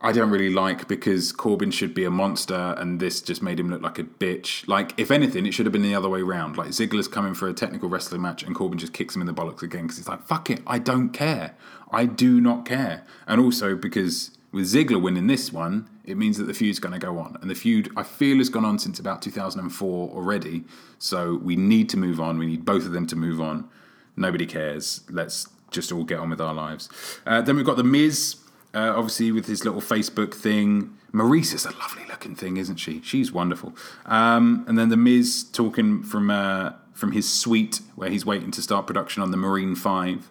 I 0.00 0.12
don't 0.12 0.30
really 0.30 0.50
like 0.50 0.86
because 0.86 1.32
Corbin 1.32 1.70
should 1.70 1.94
be 1.94 2.04
a 2.04 2.10
monster, 2.10 2.74
and 2.78 3.00
this 3.00 3.20
just 3.20 3.42
made 3.42 3.58
him 3.58 3.68
look 3.68 3.82
like 3.82 3.98
a 3.98 4.04
bitch. 4.04 4.66
Like, 4.68 4.98
if 4.98 5.10
anything, 5.10 5.46
it 5.46 5.54
should 5.54 5.66
have 5.66 5.72
been 5.72 5.82
the 5.82 5.94
other 5.94 6.08
way 6.08 6.20
around. 6.20 6.56
Like, 6.56 6.68
Ziggler's 6.68 7.08
coming 7.08 7.34
for 7.34 7.48
a 7.48 7.52
technical 7.52 7.88
wrestling 7.88 8.22
match, 8.22 8.42
and 8.42 8.54
Corbin 8.54 8.78
just 8.78 8.92
kicks 8.92 9.16
him 9.16 9.22
in 9.22 9.26
the 9.26 9.34
bollocks 9.34 9.62
again 9.62 9.82
because 9.82 9.96
he's 9.96 10.08
like, 10.08 10.24
fuck 10.26 10.50
it, 10.50 10.60
I 10.66 10.78
don't 10.78 11.10
care. 11.10 11.56
I 11.90 12.04
do 12.06 12.40
not 12.40 12.64
care. 12.64 13.04
And 13.26 13.40
also 13.40 13.74
because 13.74 14.37
with 14.52 14.64
Ziggler 14.64 15.00
winning 15.00 15.26
this 15.26 15.52
one, 15.52 15.88
it 16.04 16.16
means 16.16 16.38
that 16.38 16.44
the 16.44 16.54
feud's 16.54 16.78
going 16.78 16.92
to 16.92 16.98
go 16.98 17.18
on. 17.18 17.36
And 17.40 17.50
the 17.50 17.54
feud, 17.54 17.90
I 17.96 18.02
feel, 18.02 18.38
has 18.38 18.48
gone 18.48 18.64
on 18.64 18.78
since 18.78 18.98
about 18.98 19.20
2004 19.20 20.10
already. 20.10 20.64
So 20.98 21.36
we 21.42 21.54
need 21.54 21.88
to 21.90 21.96
move 21.96 22.20
on. 22.20 22.38
We 22.38 22.46
need 22.46 22.64
both 22.64 22.86
of 22.86 22.92
them 22.92 23.06
to 23.08 23.16
move 23.16 23.40
on. 23.40 23.68
Nobody 24.16 24.46
cares. 24.46 25.02
Let's 25.10 25.48
just 25.70 25.92
all 25.92 26.04
get 26.04 26.18
on 26.18 26.30
with 26.30 26.40
our 26.40 26.54
lives. 26.54 26.88
Uh, 27.26 27.42
then 27.42 27.56
we've 27.56 27.66
got 27.66 27.76
The 27.76 27.84
Miz, 27.84 28.36
uh, 28.72 28.94
obviously, 28.96 29.32
with 29.32 29.46
his 29.46 29.66
little 29.66 29.82
Facebook 29.82 30.34
thing. 30.34 30.96
Maryse 31.12 31.54
is 31.54 31.66
a 31.66 31.70
lovely 31.72 32.04
looking 32.08 32.34
thing, 32.34 32.56
isn't 32.56 32.76
she? 32.76 33.02
She's 33.02 33.30
wonderful. 33.30 33.76
Um, 34.06 34.64
and 34.66 34.78
then 34.78 34.88
The 34.88 34.96
Miz 34.96 35.44
talking 35.44 36.02
from, 36.02 36.30
uh, 36.30 36.72
from 36.94 37.12
his 37.12 37.30
suite 37.30 37.80
where 37.96 38.08
he's 38.08 38.24
waiting 38.24 38.50
to 38.52 38.62
start 38.62 38.86
production 38.86 39.22
on 39.22 39.30
the 39.30 39.36
Marine 39.36 39.74
5 39.74 40.30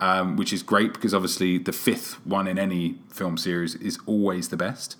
um, 0.00 0.36
which 0.36 0.52
is 0.52 0.62
great 0.62 0.94
because 0.94 1.14
obviously 1.14 1.58
the 1.58 1.72
fifth 1.72 2.24
one 2.26 2.48
in 2.48 2.58
any 2.58 2.96
film 3.10 3.36
series 3.36 3.74
is 3.76 3.98
always 4.06 4.48
the 4.48 4.56
best. 4.56 4.96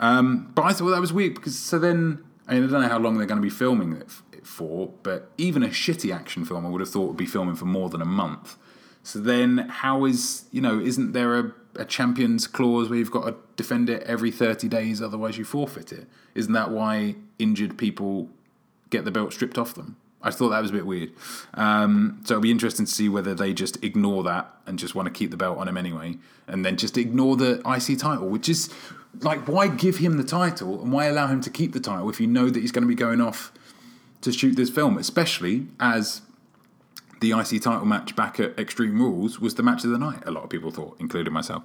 Um, 0.00 0.52
but 0.54 0.62
I 0.62 0.72
thought 0.72 0.90
that 0.90 1.00
was 1.00 1.12
weird 1.12 1.34
because 1.34 1.58
so 1.58 1.78
then 1.78 2.24
I, 2.46 2.54
mean, 2.54 2.64
I 2.64 2.66
don't 2.68 2.82
know 2.82 2.88
how 2.88 2.98
long 2.98 3.18
they're 3.18 3.26
going 3.26 3.40
to 3.40 3.42
be 3.42 3.50
filming 3.50 3.92
it 3.92 4.08
for, 4.46 4.92
but 5.02 5.30
even 5.36 5.62
a 5.62 5.68
shitty 5.68 6.14
action 6.14 6.44
film 6.44 6.64
I 6.64 6.68
would 6.68 6.80
have 6.80 6.90
thought 6.90 7.08
would 7.08 7.16
be 7.16 7.26
filming 7.26 7.56
for 7.56 7.64
more 7.64 7.88
than 7.88 8.00
a 8.00 8.06
month. 8.06 8.56
So 9.02 9.18
then, 9.18 9.68
how 9.68 10.04
is 10.06 10.44
you 10.50 10.62
know? 10.62 10.80
Isn't 10.80 11.12
there 11.12 11.38
a, 11.38 11.52
a 11.76 11.84
champions 11.84 12.46
clause 12.46 12.88
where 12.88 12.98
you've 12.98 13.10
got 13.10 13.26
to 13.26 13.34
defend 13.56 13.90
it 13.90 14.02
every 14.04 14.30
thirty 14.30 14.66
days, 14.66 15.02
otherwise 15.02 15.36
you 15.36 15.44
forfeit 15.44 15.92
it? 15.92 16.06
Isn't 16.34 16.54
that 16.54 16.70
why 16.70 17.16
injured 17.38 17.76
people 17.76 18.30
get 18.88 19.04
the 19.04 19.10
belt 19.10 19.34
stripped 19.34 19.58
off 19.58 19.74
them? 19.74 19.96
I 20.24 20.30
thought 20.30 20.48
that 20.48 20.62
was 20.62 20.70
a 20.70 20.74
bit 20.74 20.86
weird. 20.86 21.12
Um, 21.52 22.20
so 22.24 22.34
it'll 22.34 22.42
be 22.42 22.50
interesting 22.50 22.86
to 22.86 22.90
see 22.90 23.08
whether 23.08 23.34
they 23.34 23.52
just 23.52 23.82
ignore 23.84 24.24
that 24.24 24.52
and 24.66 24.78
just 24.78 24.94
want 24.94 25.06
to 25.06 25.12
keep 25.12 25.30
the 25.30 25.36
belt 25.36 25.58
on 25.58 25.68
him 25.68 25.76
anyway, 25.76 26.16
and 26.48 26.64
then 26.64 26.76
just 26.76 26.96
ignore 26.98 27.36
the 27.36 27.60
IC 27.66 27.98
title, 27.98 28.28
which 28.28 28.48
is 28.48 28.70
like, 29.20 29.46
why 29.46 29.68
give 29.68 29.98
him 29.98 30.16
the 30.16 30.24
title 30.24 30.82
and 30.82 30.92
why 30.92 31.04
allow 31.04 31.26
him 31.26 31.40
to 31.42 31.50
keep 31.50 31.72
the 31.72 31.80
title 31.80 32.08
if 32.10 32.20
you 32.20 32.26
know 32.26 32.50
that 32.50 32.60
he's 32.60 32.72
going 32.72 32.82
to 32.82 32.88
be 32.88 32.94
going 32.94 33.20
off 33.20 33.52
to 34.22 34.32
shoot 34.32 34.56
this 34.56 34.70
film, 34.70 34.96
especially 34.98 35.66
as 35.78 36.22
the 37.20 37.30
IC 37.32 37.62
title 37.62 37.84
match 37.84 38.16
back 38.16 38.40
at 38.40 38.58
Extreme 38.58 38.98
Rules 38.98 39.38
was 39.38 39.54
the 39.54 39.62
match 39.62 39.84
of 39.84 39.90
the 39.90 39.98
night. 39.98 40.22
A 40.26 40.30
lot 40.30 40.44
of 40.44 40.50
people 40.50 40.70
thought, 40.70 40.96
including 40.98 41.32
myself. 41.32 41.62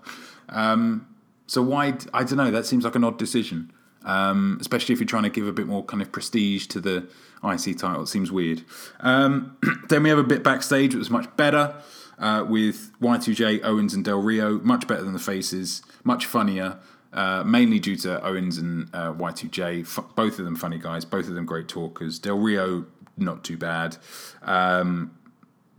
Um, 0.50 1.08
so 1.48 1.62
why? 1.62 1.98
I 2.14 2.24
don't 2.24 2.38
know. 2.38 2.52
That 2.52 2.66
seems 2.66 2.84
like 2.84 2.96
an 2.96 3.04
odd 3.04 3.18
decision, 3.18 3.72
um, 4.10 4.58
especially 4.60 4.94
if 4.94 5.00
you're 5.00 5.08
trying 5.08 5.24
to 5.24 5.30
give 5.30 5.48
a 5.48 5.52
bit 5.52 5.68
more 5.68 5.84
kind 5.84 6.02
of 6.02 6.12
prestige 6.12 6.66
to 6.68 6.82
the 6.82 7.08
IC 7.44 7.78
title. 7.78 8.02
It 8.02 8.08
seems 8.08 8.32
weird. 8.32 8.64
Um, 9.02 9.56
then 9.90 10.02
we 10.02 10.10
have 10.10 10.18
a 10.18 10.24
bit 10.24 10.44
backstage, 10.44 10.96
which 10.96 11.00
was 11.00 11.12
much 11.12 11.36
better. 11.38 11.76
Uh, 12.18 12.44
with 12.44 12.92
Y2J, 13.00 13.62
Owens, 13.64 13.94
and 13.94 14.04
Del 14.04 14.22
Rio, 14.22 14.60
much 14.60 14.88
better 14.88 15.04
than 15.04 15.14
the 15.14 15.20
faces, 15.20 15.82
much 16.04 16.26
funnier, 16.26 16.78
uh, 17.14 17.46
mainly 17.46 17.80
due 17.80 17.96
to 17.96 18.22
Owens 18.26 18.58
and 18.58 18.90
uh, 18.94 19.14
Y2J. 19.14 19.84
F- 19.84 20.04
both 20.16 20.38
of 20.38 20.44
them 20.44 20.58
funny 20.58 20.80
guys, 20.80 21.06
both 21.06 21.30
of 21.30 21.36
them 21.36 21.46
great 21.46 21.70
talkers. 21.70 22.20
Del 22.20 22.38
Rio, 22.38 22.86
not 23.16 23.46
too 23.46 23.56
bad. 23.56 23.96
Um, 24.42 25.18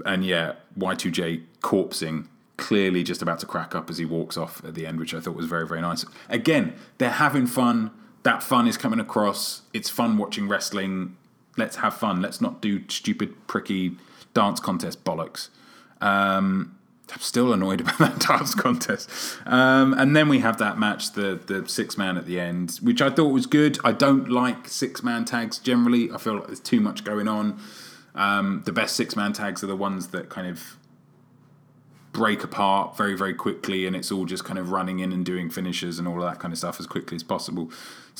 and 0.06 0.24
yeah, 0.24 0.54
Y2J 0.78 1.42
corpsing, 1.60 2.26
clearly 2.56 3.02
just 3.02 3.20
about 3.20 3.40
to 3.40 3.46
crack 3.46 3.74
up 3.74 3.90
as 3.90 3.98
he 3.98 4.06
walks 4.06 4.38
off 4.38 4.64
at 4.64 4.74
the 4.74 4.86
end, 4.86 4.98
which 4.98 5.12
I 5.12 5.20
thought 5.20 5.34
was 5.34 5.46
very, 5.46 5.66
very 5.66 5.82
nice. 5.82 6.06
Again, 6.30 6.72
they're 6.96 7.10
having 7.10 7.46
fun. 7.46 7.90
That 8.22 8.42
fun 8.42 8.68
is 8.68 8.76
coming 8.76 9.00
across. 9.00 9.62
It's 9.72 9.88
fun 9.88 10.18
watching 10.18 10.48
wrestling 10.48 11.16
let's 11.60 11.76
have 11.76 11.94
fun. 11.94 12.20
Let's 12.20 12.40
not 12.40 12.60
do 12.60 12.82
stupid, 12.88 13.46
pricky 13.46 13.96
dance 14.34 14.60
contest 14.60 15.04
bollocks. 15.04 15.48
Um, 16.00 16.76
I'm 17.12 17.20
still 17.20 17.52
annoyed 17.52 17.80
about 17.82 17.98
that 17.98 18.18
dance 18.20 18.54
contest. 18.54 19.10
Um, 19.46 19.92
and 19.94 20.16
then 20.16 20.28
we 20.28 20.40
have 20.40 20.58
that 20.58 20.78
match, 20.78 21.12
the 21.12 21.40
the 21.46 21.68
six 21.68 21.96
man 21.96 22.16
at 22.16 22.26
the 22.26 22.40
end, 22.40 22.78
which 22.82 23.02
I 23.02 23.10
thought 23.10 23.32
was 23.32 23.46
good. 23.46 23.78
I 23.84 23.92
don't 23.92 24.28
like 24.28 24.68
six 24.68 25.02
man 25.02 25.24
tags 25.24 25.58
generally. 25.58 26.10
I 26.10 26.18
feel 26.18 26.36
like 26.36 26.46
there's 26.46 26.60
too 26.60 26.80
much 26.80 27.04
going 27.04 27.28
on. 27.28 27.60
Um, 28.14 28.62
the 28.64 28.72
best 28.72 28.96
six 28.96 29.14
man 29.14 29.32
tags 29.32 29.62
are 29.62 29.68
the 29.68 29.76
ones 29.76 30.08
that 30.08 30.28
kind 30.30 30.48
of 30.48 30.76
break 32.12 32.42
apart 32.42 32.96
very 32.96 33.16
very 33.16 33.32
quickly 33.32 33.86
and 33.86 33.94
it's 33.94 34.10
all 34.10 34.24
just 34.24 34.44
kind 34.44 34.58
of 34.58 34.72
running 34.72 34.98
in 34.98 35.12
and 35.12 35.24
doing 35.24 35.48
finishes 35.48 35.96
and 35.96 36.08
all 36.08 36.20
of 36.20 36.28
that 36.28 36.40
kind 36.40 36.50
of 36.50 36.58
stuff 36.58 36.80
as 36.80 36.86
quickly 36.88 37.14
as 37.14 37.22
possible 37.22 37.70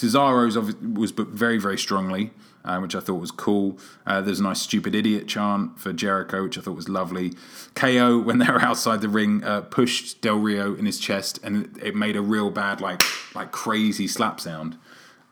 cesaro's 0.00 0.56
was 0.96 1.12
booked 1.12 1.32
very 1.32 1.58
very 1.58 1.78
strongly 1.78 2.30
uh, 2.64 2.78
which 2.78 2.94
i 2.94 3.00
thought 3.00 3.20
was 3.20 3.30
cool 3.30 3.78
uh, 4.06 4.20
there's 4.20 4.40
a 4.40 4.42
nice 4.42 4.60
stupid 4.60 4.94
idiot 4.94 5.28
chant 5.28 5.78
for 5.78 5.92
jericho 5.92 6.44
which 6.44 6.56
i 6.58 6.60
thought 6.60 6.76
was 6.76 6.88
lovely 6.88 7.32
ko 7.74 8.18
when 8.18 8.38
they 8.38 8.46
were 8.46 8.60
outside 8.70 9.00
the 9.00 9.08
ring 9.08 9.42
uh, 9.44 9.60
pushed 9.62 10.20
del 10.20 10.36
rio 10.36 10.74
in 10.74 10.86
his 10.86 10.98
chest 10.98 11.38
and 11.42 11.78
it 11.82 11.94
made 11.94 12.16
a 12.16 12.22
real 12.22 12.50
bad 12.50 12.80
like 12.80 13.02
like 13.34 13.52
crazy 13.52 14.06
slap 14.06 14.40
sound 14.40 14.76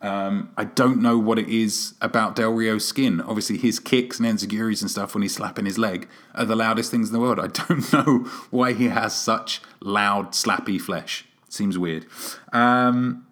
um, 0.01 0.51
I 0.55 0.63
don't 0.63 1.01
know 1.01 1.17
what 1.17 1.37
it 1.39 1.49
is 1.49 1.93
about 2.01 2.35
Del 2.35 2.51
Rio's 2.51 2.85
skin. 2.85 3.19
Obviously, 3.19 3.57
his 3.57 3.79
kicks 3.79 4.19
and 4.19 4.27
enzuigiris 4.27 4.81
and 4.81 4.89
stuff 4.89 5.13
when 5.13 5.23
he's 5.23 5.35
slapping 5.35 5.65
his 5.65 5.77
leg 5.77 6.07
are 6.33 6.45
the 6.45 6.55
loudest 6.55 6.89
things 6.89 7.09
in 7.09 7.13
the 7.13 7.19
world. 7.19 7.39
I 7.39 7.47
don't 7.67 7.91
know 7.91 8.19
why 8.49 8.73
he 8.73 8.85
has 8.85 9.13
such 9.13 9.61
loud, 9.81 10.31
slappy 10.31 10.79
flesh. 10.79 11.25
Seems 11.49 11.77
weird. 11.77 12.05
Um, 12.53 13.25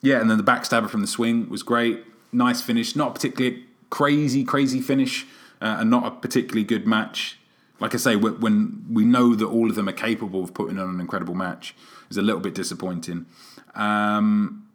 yeah, 0.00 0.20
and 0.20 0.30
then 0.30 0.38
the 0.38 0.44
backstabber 0.44 0.88
from 0.88 1.00
the 1.00 1.06
swing 1.06 1.48
was 1.48 1.62
great. 1.62 2.04
Nice 2.32 2.62
finish. 2.62 2.96
Not 2.96 3.14
particularly 3.14 3.64
crazy, 3.90 4.44
crazy 4.44 4.80
finish, 4.80 5.26
uh, 5.60 5.76
and 5.80 5.90
not 5.90 6.06
a 6.06 6.10
particularly 6.10 6.64
good 6.64 6.86
match. 6.86 7.38
Like 7.80 7.94
I 7.94 7.98
say, 7.98 8.16
when 8.16 8.84
we 8.90 9.04
know 9.04 9.34
that 9.34 9.46
all 9.46 9.70
of 9.70 9.76
them 9.76 9.88
are 9.88 9.92
capable 9.92 10.44
of 10.44 10.52
putting 10.52 10.78
on 10.78 10.88
an 10.90 11.00
incredible 11.00 11.34
match, 11.34 11.74
it's 12.08 12.18
a 12.18 12.22
little 12.22 12.40
bit 12.40 12.54
disappointing. 12.54 13.26
Um, 13.74 14.66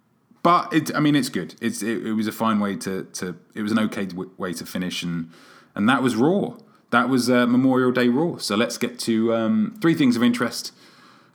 but 0.42 0.72
it, 0.74 0.96
I 0.96 1.00
mean, 1.00 1.16
it's 1.16 1.30
good. 1.30 1.56
It's 1.62 1.82
it, 1.82 2.06
it, 2.06 2.14
was 2.14 2.28
a 2.28 2.32
fine 2.32 2.60
way 2.60 2.76
to 2.78 3.04
to. 3.04 3.36
It 3.54 3.62
was 3.62 3.72
an 3.72 3.80
okay 3.80 4.08
way 4.38 4.54
to 4.54 4.66
finish, 4.66 5.04
and 5.04 5.32
and 5.74 5.90
that 5.90 6.04
was 6.04 6.16
Raw. 6.16 6.58
That 6.92 7.10
was 7.10 7.30
uh, 7.30 7.48
Memorial 7.48 7.92
Day 7.92 8.10
Raw. 8.10 8.38
So 8.38 8.56
let's 8.56 8.78
get 8.78 9.00
to 9.00 9.34
um, 9.34 9.78
three 9.82 9.96
things 9.96 10.16
of 10.16 10.24
interest: 10.24 10.72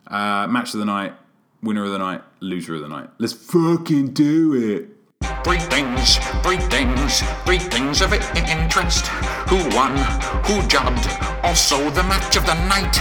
uh, 0.07 0.47
match 0.49 0.75
of 0.75 0.81
the 0.81 0.87
night, 0.87 1.15
winner 1.63 1.85
of 1.85 1.91
the 1.91 1.99
night, 1.99 2.23
loser 2.41 2.75
of 2.75 2.81
the 2.81 2.89
night. 2.89 3.11
Let's 3.19 3.33
fucking 3.33 4.13
do 4.15 4.55
it. 4.55 4.89
Three 5.45 5.59
things, 5.59 6.17
three 6.43 6.57
things, 6.57 7.23
three 7.45 7.59
things 7.59 8.03
of 8.03 8.13
interest. 8.13 9.07
Who 9.49 9.57
won? 9.75 9.97
Who 10.47 10.67
jobbed? 10.69 11.07
Also 11.43 11.91
the 11.91 12.03
match 12.05 12.37
of 12.37 12.47
the 12.47 12.55
night. 12.69 12.99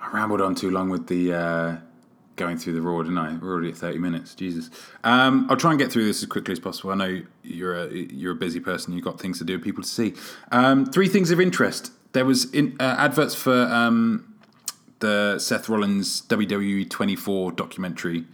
I 0.00 0.10
rambled 0.12 0.40
on 0.40 0.54
too 0.54 0.70
long 0.70 0.90
with 0.90 1.06
the 1.06 1.32
uh, 1.32 1.76
going 2.36 2.56
through 2.56 2.74
the 2.74 2.82
raw, 2.82 3.02
didn't 3.02 3.18
I? 3.18 3.36
We're 3.36 3.52
already 3.52 3.68
at 3.70 3.76
thirty 3.76 3.98
minutes. 3.98 4.34
Jesus. 4.34 4.70
Um, 5.04 5.46
I'll 5.48 5.56
try 5.56 5.70
and 5.70 5.78
get 5.78 5.92
through 5.92 6.06
this 6.06 6.22
as 6.22 6.28
quickly 6.28 6.52
as 6.52 6.60
possible. 6.60 6.90
I 6.90 6.94
know 6.94 7.22
you're 7.42 7.74
a 7.74 7.88
you're 7.92 8.32
a 8.32 8.36
busy 8.36 8.60
person. 8.60 8.92
You've 8.92 9.04
got 9.04 9.20
things 9.20 9.38
to 9.38 9.44
do, 9.44 9.58
people 9.58 9.82
to 9.82 9.88
see. 9.88 10.14
Um, 10.50 10.86
three 10.86 11.08
things 11.08 11.30
of 11.30 11.40
interest. 11.40 11.92
There 12.12 12.24
was 12.24 12.52
in, 12.52 12.76
uh, 12.80 12.96
adverts 12.98 13.36
for 13.36 13.62
um, 13.66 14.29
the 15.00 15.38
Seth 15.38 15.68
Rollins 15.68 16.22
WWE 16.22 16.88
24 16.88 17.52
documentary 17.52 18.24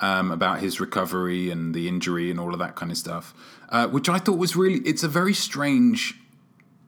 um, 0.00 0.30
about 0.30 0.60
his 0.60 0.80
recovery 0.80 1.50
and 1.50 1.74
the 1.74 1.88
injury 1.88 2.30
and 2.30 2.38
all 2.38 2.52
of 2.52 2.58
that 2.58 2.76
kind 2.76 2.90
of 2.92 2.98
stuff, 2.98 3.34
uh, 3.70 3.88
which 3.88 4.08
I 4.08 4.18
thought 4.18 4.38
was 4.38 4.56
really. 4.56 4.80
It's 4.80 5.02
a 5.02 5.08
very 5.08 5.34
strange 5.34 6.18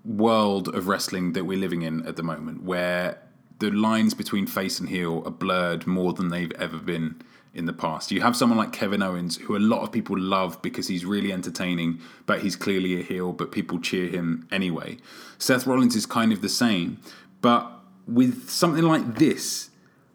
world 0.05 0.69
of 0.69 0.87
wrestling 0.87 1.33
that 1.33 1.45
we're 1.45 1.59
living 1.59 1.83
in 1.83 2.07
at 2.07 2.17
the 2.17 2.23
moment, 2.23 2.63
where 2.63 3.19
the 3.59 3.71
lines 3.71 4.15
between 4.15 4.47
face 4.47 4.79
and 4.79 4.89
heel 4.89 5.23
are 5.25 5.31
blurred 5.31 5.87
more 5.87 6.13
than 6.13 6.29
they've 6.29 6.53
ever 6.53 6.79
been 6.79 7.23
in 7.55 7.65
the 7.65 7.73
past. 7.73 8.13
You 8.13 8.21
have 8.21 8.37
someone 8.37 8.59
like 8.59 8.73
Kevin 8.73 9.03
Owens, 9.03 9.39
who 9.39 9.57
a 9.57 9.59
lot 9.59 9.81
of 9.81 9.91
people 9.91 10.19
love 10.19 10.61
because 10.61 10.89
he's 10.89 11.07
really 11.07 11.33
entertaining, 11.33 12.01
but 12.27 12.41
he's 12.41 12.55
clearly 12.55 13.01
a 13.01 13.03
heel, 13.03 13.33
but 13.33 13.51
people 13.51 13.81
cheer 13.81 14.09
him 14.09 14.47
anyway. 14.53 14.99
Seth 15.39 15.67
Rollins 15.67 15.97
is 15.97 16.05
kind 16.05 16.33
of 16.33 16.43
the 16.43 16.51
same, 16.51 16.99
but 17.41 17.76
with 18.07 18.49
something 18.51 18.85
like 18.85 19.17
this, 19.17 19.71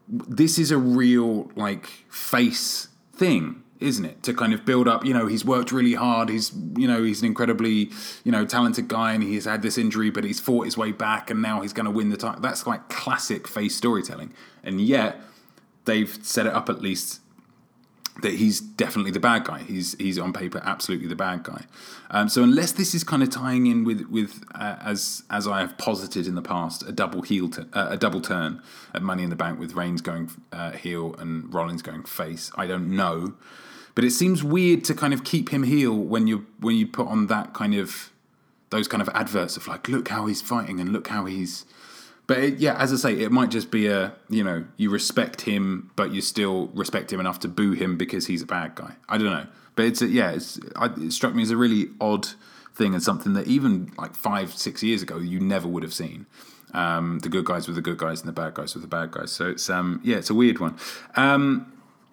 this 0.08 0.58
is 0.58 0.72
a 0.72 0.78
real 0.78 1.52
like 1.56 1.88
face 2.10 2.90
thing 3.14 3.64
isn't 3.82 4.06
it? 4.06 4.22
To 4.24 4.34
kind 4.34 4.54
of 4.54 4.64
build 4.64 4.88
up 4.88 5.04
you 5.04 5.14
know 5.14 5.26
he's 5.26 5.44
worked 5.44 5.72
really 5.72 5.96
hard 5.96 6.30
he's 6.30 6.54
you 6.78 6.88
know 6.88 7.04
he's 7.04 7.22
an 7.22 7.28
incredibly 7.28 7.90
you 8.24 8.32
know 8.32 8.46
talented 8.46 8.88
guy 8.88 9.14
and 9.14 9.24
he's 9.24 9.46
had 9.46 9.64
this 9.64 9.78
injury 9.78 10.12
but 10.12 10.24
he's 10.24 10.40
fought 10.40 10.66
his 10.66 10.78
way 10.78 10.92
back 10.92 11.32
and 11.32 11.42
now 11.42 11.62
he's 11.62 11.74
going 11.74 11.86
to 11.86 11.92
win 11.92 12.10
the 12.10 12.18
title 12.18 12.40
that's 12.40 12.68
like 12.68 12.88
classic 12.90 13.48
face 13.48 13.76
storytelling. 13.76 14.34
And 14.64 14.80
yet 14.80 15.20
they've 15.86 16.16
set 16.22 16.46
it 16.46 16.54
up 16.54 16.70
at 16.70 16.82
least 16.82 17.21
that 18.22 18.34
he's 18.34 18.60
definitely 18.60 19.12
the 19.12 19.20
bad 19.20 19.46
guy. 19.46 19.60
He's 19.60 19.96
he's 19.98 20.20
on 20.20 20.34
paper 20.34 20.62
absolutely 20.64 21.08
the 21.08 21.16
bad 21.16 21.44
guy. 21.44 21.66
Um, 22.10 22.30
so 22.30 22.44
unless 22.44 22.74
this 22.74 22.94
is 22.94 23.04
kind 23.04 23.24
of 23.24 23.30
tying 23.30 23.68
in 23.68 23.84
with 23.84 24.02
with 24.10 24.44
uh, 24.54 24.78
as 24.82 25.24
as 25.30 25.48
I 25.48 25.62
have 25.62 25.78
posited 25.78 26.28
in 26.28 26.36
the 26.36 26.42
past, 26.42 26.84
a 26.84 26.92
double 26.92 27.22
heel 27.22 27.50
t- 27.50 27.64
uh, 27.74 27.88
a 27.90 27.98
double 27.98 28.22
turn 28.22 28.62
at 28.94 29.02
Money 29.02 29.24
in 29.24 29.30
the 29.30 29.36
Bank 29.36 29.60
with 29.60 29.74
Reigns 29.74 30.02
going 30.02 30.30
uh, 30.52 30.72
heel 30.72 31.16
and 31.20 31.54
Rollins 31.54 31.82
going 31.82 32.04
face. 32.04 32.52
I 32.56 32.68
don't 32.68 32.96
know, 32.96 33.34
but 33.96 34.04
it 34.04 34.12
seems 34.12 34.44
weird 34.44 34.84
to 34.86 34.94
kind 34.94 35.14
of 35.14 35.24
keep 35.24 35.50
him 35.50 35.64
heel 35.64 35.96
when 35.96 36.28
you 36.28 36.46
when 36.60 36.76
you 36.76 36.88
put 36.88 37.08
on 37.08 37.28
that 37.28 37.54
kind 37.54 37.76
of 37.76 38.12
those 38.72 38.88
kind 38.88 39.02
of 39.02 39.10
adverts 39.10 39.58
of 39.58 39.68
like, 39.68 39.88
look 39.88 40.08
how 40.08 40.26
he's 40.26 40.42
fighting 40.42 40.80
and 40.80 40.92
look 40.92 41.10
how 41.10 41.26
he's 41.26 41.66
but 42.28 42.38
it, 42.38 42.60
yeah, 42.60 42.76
as 42.78 42.94
I 42.94 42.96
say, 42.96 43.20
it 43.20 43.32
might 43.32 43.50
just 43.50 43.72
be 43.72 43.88
a 43.88 44.14
you 44.30 44.44
know 44.44 44.66
you 44.78 44.90
respect 44.90 45.42
him, 45.42 45.92
but 45.96 46.14
you 46.14 46.22
still 46.22 46.68
respect 46.68 47.12
him 47.12 47.20
enough 47.20 47.40
to 47.40 47.48
boo 47.48 47.74
him 47.74 47.98
because 47.98 48.28
he's 48.28 48.42
a 48.42 48.46
bad 48.46 48.76
guy. 48.76 48.96
I 49.10 49.18
don't 49.18 49.28
know, 49.32 49.48
but 49.76 49.86
it's 49.86 50.02
a, 50.02 50.08
yeah, 50.08 50.32
it's 50.32 50.60
it 50.98 51.12
struck 51.12 51.34
me 51.34 51.44
as 51.44 51.52
a 51.52 51.58
really 51.58 51.90
odd 52.00 52.28
thing 52.74 52.94
and 52.94 53.04
something 53.04 53.34
that 53.34 53.48
even 53.48 53.92
like 53.98 54.16
five 54.16 54.54
six 54.54 54.82
years 54.82 55.02
ago 55.02 55.18
you 55.18 55.40
never 55.40 55.68
would 55.68 55.84
have 55.84 55.94
seen. 55.94 56.26
Um, 56.74 57.20
the 57.20 57.28
good 57.28 57.44
guys 57.44 57.68
with 57.68 57.76
the 57.76 57.82
good 57.82 57.98
guys 57.98 58.22
and 58.22 58.30
the 58.30 58.34
bad 58.34 58.54
guys 58.54 58.74
with 58.74 58.82
the 58.82 58.88
bad 58.88 59.12
guys. 59.12 59.32
So 59.32 59.50
it's 59.50 59.70
um 59.70 60.00
yeah, 60.04 60.18
it's 60.18 60.30
a 60.30 60.34
weird 60.36 60.60
one. 60.60 60.78
Um, 61.16 61.72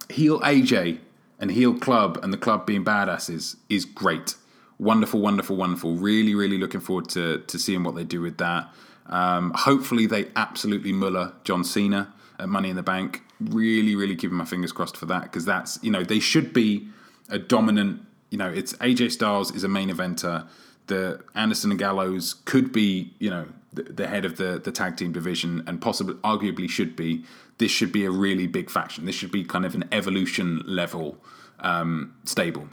heel 0.09 0.41
AJ 0.41 0.99
and 1.39 1.51
heel 1.51 1.79
club 1.79 2.19
and 2.23 2.33
the 2.33 2.39
club 2.39 2.67
being 2.67 2.85
badasses 2.85 3.57
is 3.69 3.85
great. 3.85 4.35
Wonderful, 4.79 5.21
wonderful, 5.21 5.57
wonderful. 5.57 5.95
Really, 5.95 6.35
really 6.35 6.59
looking 6.59 6.81
forward 6.81 7.09
to 7.11 7.39
to 7.39 7.59
seeing 7.59 7.85
what 7.85 7.95
they 7.95 8.05
do 8.05 8.21
with 8.21 8.39
that. 8.39 8.69
Um, 9.09 9.53
hopefully, 9.55 10.07
they 10.07 10.29
absolutely 10.37 10.93
muller 10.93 11.33
John 11.45 11.65
Cena 11.65 12.13
at 12.39 12.49
Money 12.49 12.71
in 12.71 12.77
the 12.77 12.83
Bank. 12.83 13.23
Really, 13.41 13.95
really 13.95 14.17
keeping 14.17 14.37
my 14.37 14.45
fingers 14.45 14.73
crossed 14.73 14.97
for 14.97 15.07
that 15.07 15.23
because 15.23 15.45
that's 15.45 15.79
you 15.83 15.91
know 15.91 16.05
they 16.05 16.19
should 16.21 16.53
be 16.53 16.89
a 17.29 17.39
dominant. 17.39 18.03
You 18.31 18.39
know, 18.39 18.49
it's 18.49 18.73
AJ 18.75 19.13
Styles 19.13 19.55
is 19.55 19.65
a 19.65 19.69
main 19.69 19.91
eventer. 19.91 20.47
The 20.87 21.23
Anderson 21.35 21.71
and 21.71 21.79
Gallows 21.79 22.35
could 22.45 22.73
be 22.73 23.15
you 23.19 23.31
know 23.31 23.47
the, 23.73 23.85
the 23.85 24.07
head 24.09 24.25
of 24.25 24.37
the 24.37 24.61
the 24.63 24.73
tag 24.73 24.97
team 24.97 25.13
division 25.13 25.63
and 25.67 25.81
possibly 25.81 26.15
arguably 26.17 26.69
should 26.69 26.97
be. 26.97 27.25
This 27.59 27.71
should 27.73 27.91
be 27.91 28.05
a 28.05 28.11
really 28.11 28.47
big 28.47 28.71
faction. 28.71 29.05
This 29.05 29.17
should 29.17 29.33
be 29.33 29.45
kind 29.45 29.67
of 29.67 29.75
an 29.75 29.85
evolution 29.91 30.63
level 30.65 31.19
um, 31.61 32.15
stable. 32.25 32.69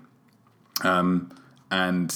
Um, 0.83 1.31
and 1.71 2.15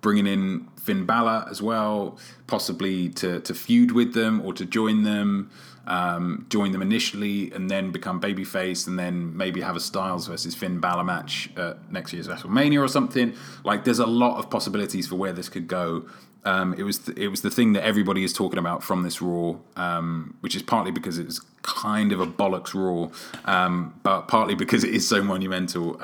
bringing 0.00 0.26
in 0.26 0.68
Finn 0.76 1.04
Balor 1.04 1.46
as 1.50 1.60
well, 1.60 2.18
possibly 2.46 3.08
to, 3.10 3.40
to 3.40 3.54
feud 3.54 3.92
with 3.92 4.14
them 4.14 4.40
or 4.40 4.52
to 4.54 4.64
join 4.64 5.02
them, 5.02 5.50
um, 5.86 6.46
join 6.48 6.72
them 6.72 6.82
initially 6.82 7.50
and 7.52 7.70
then 7.70 7.90
become 7.90 8.20
babyface 8.20 8.86
and 8.86 8.98
then 8.98 9.36
maybe 9.36 9.60
have 9.60 9.76
a 9.76 9.80
Styles 9.80 10.26
versus 10.26 10.54
Finn 10.54 10.78
Balor 10.80 11.04
match 11.04 11.50
at 11.56 11.90
next 11.90 12.12
year's 12.12 12.28
WrestleMania 12.28 12.80
or 12.80 12.88
something. 12.88 13.34
Like 13.64 13.84
there's 13.84 13.98
a 13.98 14.06
lot 14.06 14.38
of 14.38 14.50
possibilities 14.50 15.06
for 15.06 15.16
where 15.16 15.32
this 15.32 15.48
could 15.48 15.68
go. 15.68 16.06
Um, 16.44 16.74
it 16.74 16.84
was 16.84 16.98
th- 16.98 17.18
it 17.18 17.28
was 17.28 17.42
the 17.42 17.50
thing 17.50 17.74
that 17.74 17.84
everybody 17.84 18.24
is 18.24 18.32
talking 18.32 18.58
about 18.58 18.82
from 18.82 19.02
this 19.02 19.20
Raw, 19.20 19.56
um, 19.76 20.36
which 20.40 20.56
is 20.56 20.62
partly 20.62 20.90
because 20.90 21.18
it's 21.18 21.40
kind 21.60 22.12
of 22.12 22.20
a 22.20 22.26
bollocks 22.26 22.72
Raw, 22.72 23.10
um, 23.44 23.94
but 24.02 24.22
partly 24.22 24.54
because 24.54 24.82
it 24.82 24.94
is 24.94 25.06
so 25.06 25.22
monumental. 25.22 26.02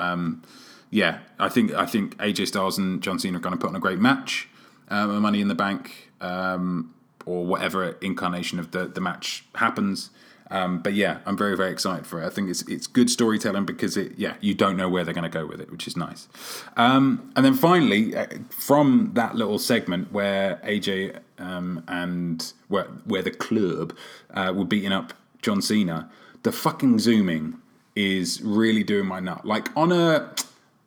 Yeah, 0.89 1.19
I 1.37 1.49
think 1.49 1.73
I 1.73 1.85
think 1.85 2.17
AJ 2.17 2.47
Styles 2.47 2.77
and 2.77 3.01
John 3.01 3.19
Cena 3.19 3.37
are 3.37 3.41
going 3.41 3.55
to 3.55 3.59
put 3.59 3.69
on 3.69 3.75
a 3.75 3.79
great 3.79 3.99
match 3.99 4.47
um, 4.89 5.21
Money 5.21 5.41
in 5.41 5.47
the 5.47 5.55
Bank, 5.55 6.11
um, 6.21 6.93
or 7.25 7.45
whatever 7.45 7.97
incarnation 8.01 8.59
of 8.59 8.71
the, 8.71 8.85
the 8.85 9.01
match 9.01 9.45
happens. 9.55 10.09
Um, 10.49 10.79
but 10.79 10.93
yeah, 10.93 11.17
I'm 11.25 11.37
very 11.37 11.57
very 11.57 11.71
excited 11.73 12.07
for 12.07 12.21
it. 12.23 12.25
I 12.25 12.29
think 12.29 12.49
it's 12.49 12.61
it's 12.69 12.87
good 12.87 13.09
storytelling 13.09 13.65
because 13.65 13.97
it 13.97 14.13
yeah 14.15 14.35
you 14.39 14.53
don't 14.53 14.77
know 14.77 14.87
where 14.87 15.03
they're 15.03 15.13
going 15.13 15.29
to 15.29 15.37
go 15.37 15.45
with 15.45 15.59
it, 15.59 15.69
which 15.69 15.87
is 15.87 15.97
nice. 15.97 16.29
Um, 16.77 17.33
and 17.35 17.43
then 17.43 17.53
finally, 17.53 18.15
uh, 18.15 18.27
from 18.49 19.11
that 19.15 19.35
little 19.35 19.59
segment 19.59 20.13
where 20.13 20.61
AJ 20.63 21.19
um, 21.37 21.83
and 21.89 22.53
where 22.69 22.85
where 23.03 23.21
the 23.21 23.31
club 23.31 23.93
uh, 24.33 24.53
were 24.55 24.63
beating 24.63 24.93
up 24.93 25.11
John 25.41 25.61
Cena, 25.61 26.09
the 26.43 26.53
fucking 26.53 26.99
zooming 26.99 27.57
is 27.97 28.41
really 28.41 28.85
doing 28.85 29.05
my 29.05 29.19
nut. 29.19 29.43
Like 29.43 29.75
on 29.75 29.91
a 29.91 30.33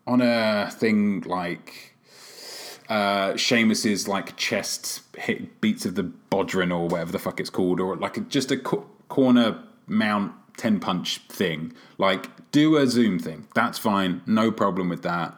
on 0.07 0.21
a 0.21 0.71
thing 0.71 1.21
like 1.23 1.95
uh, 2.89 3.37
Sheamus's 3.37 4.09
like 4.09 4.37
chest 4.37 5.03
hit 5.17 5.61
beats 5.61 5.87
of 5.87 5.95
the 5.95 6.11
Bodhrán 6.31 6.77
or 6.77 6.89
whatever 6.89 7.13
the 7.13 7.19
fuck 7.19 7.39
it's 7.41 7.51
called, 7.51 7.81
or 7.81 7.97
like 7.97 8.29
just 8.29 8.51
a 8.51 8.57
co- 8.57 8.87
corner 9.09 9.63
mount 9.87 10.33
ten 10.57 10.81
punch 10.81 11.19
thing. 11.29 11.73
Like 11.99 12.27
do 12.51 12.77
a 12.77 12.87
zoom 12.87 13.19
thing. 13.19 13.47
That's 13.55 13.79
fine, 13.79 14.23
no 14.27 14.51
problem 14.51 14.89
with 14.89 15.03
that. 15.03 15.37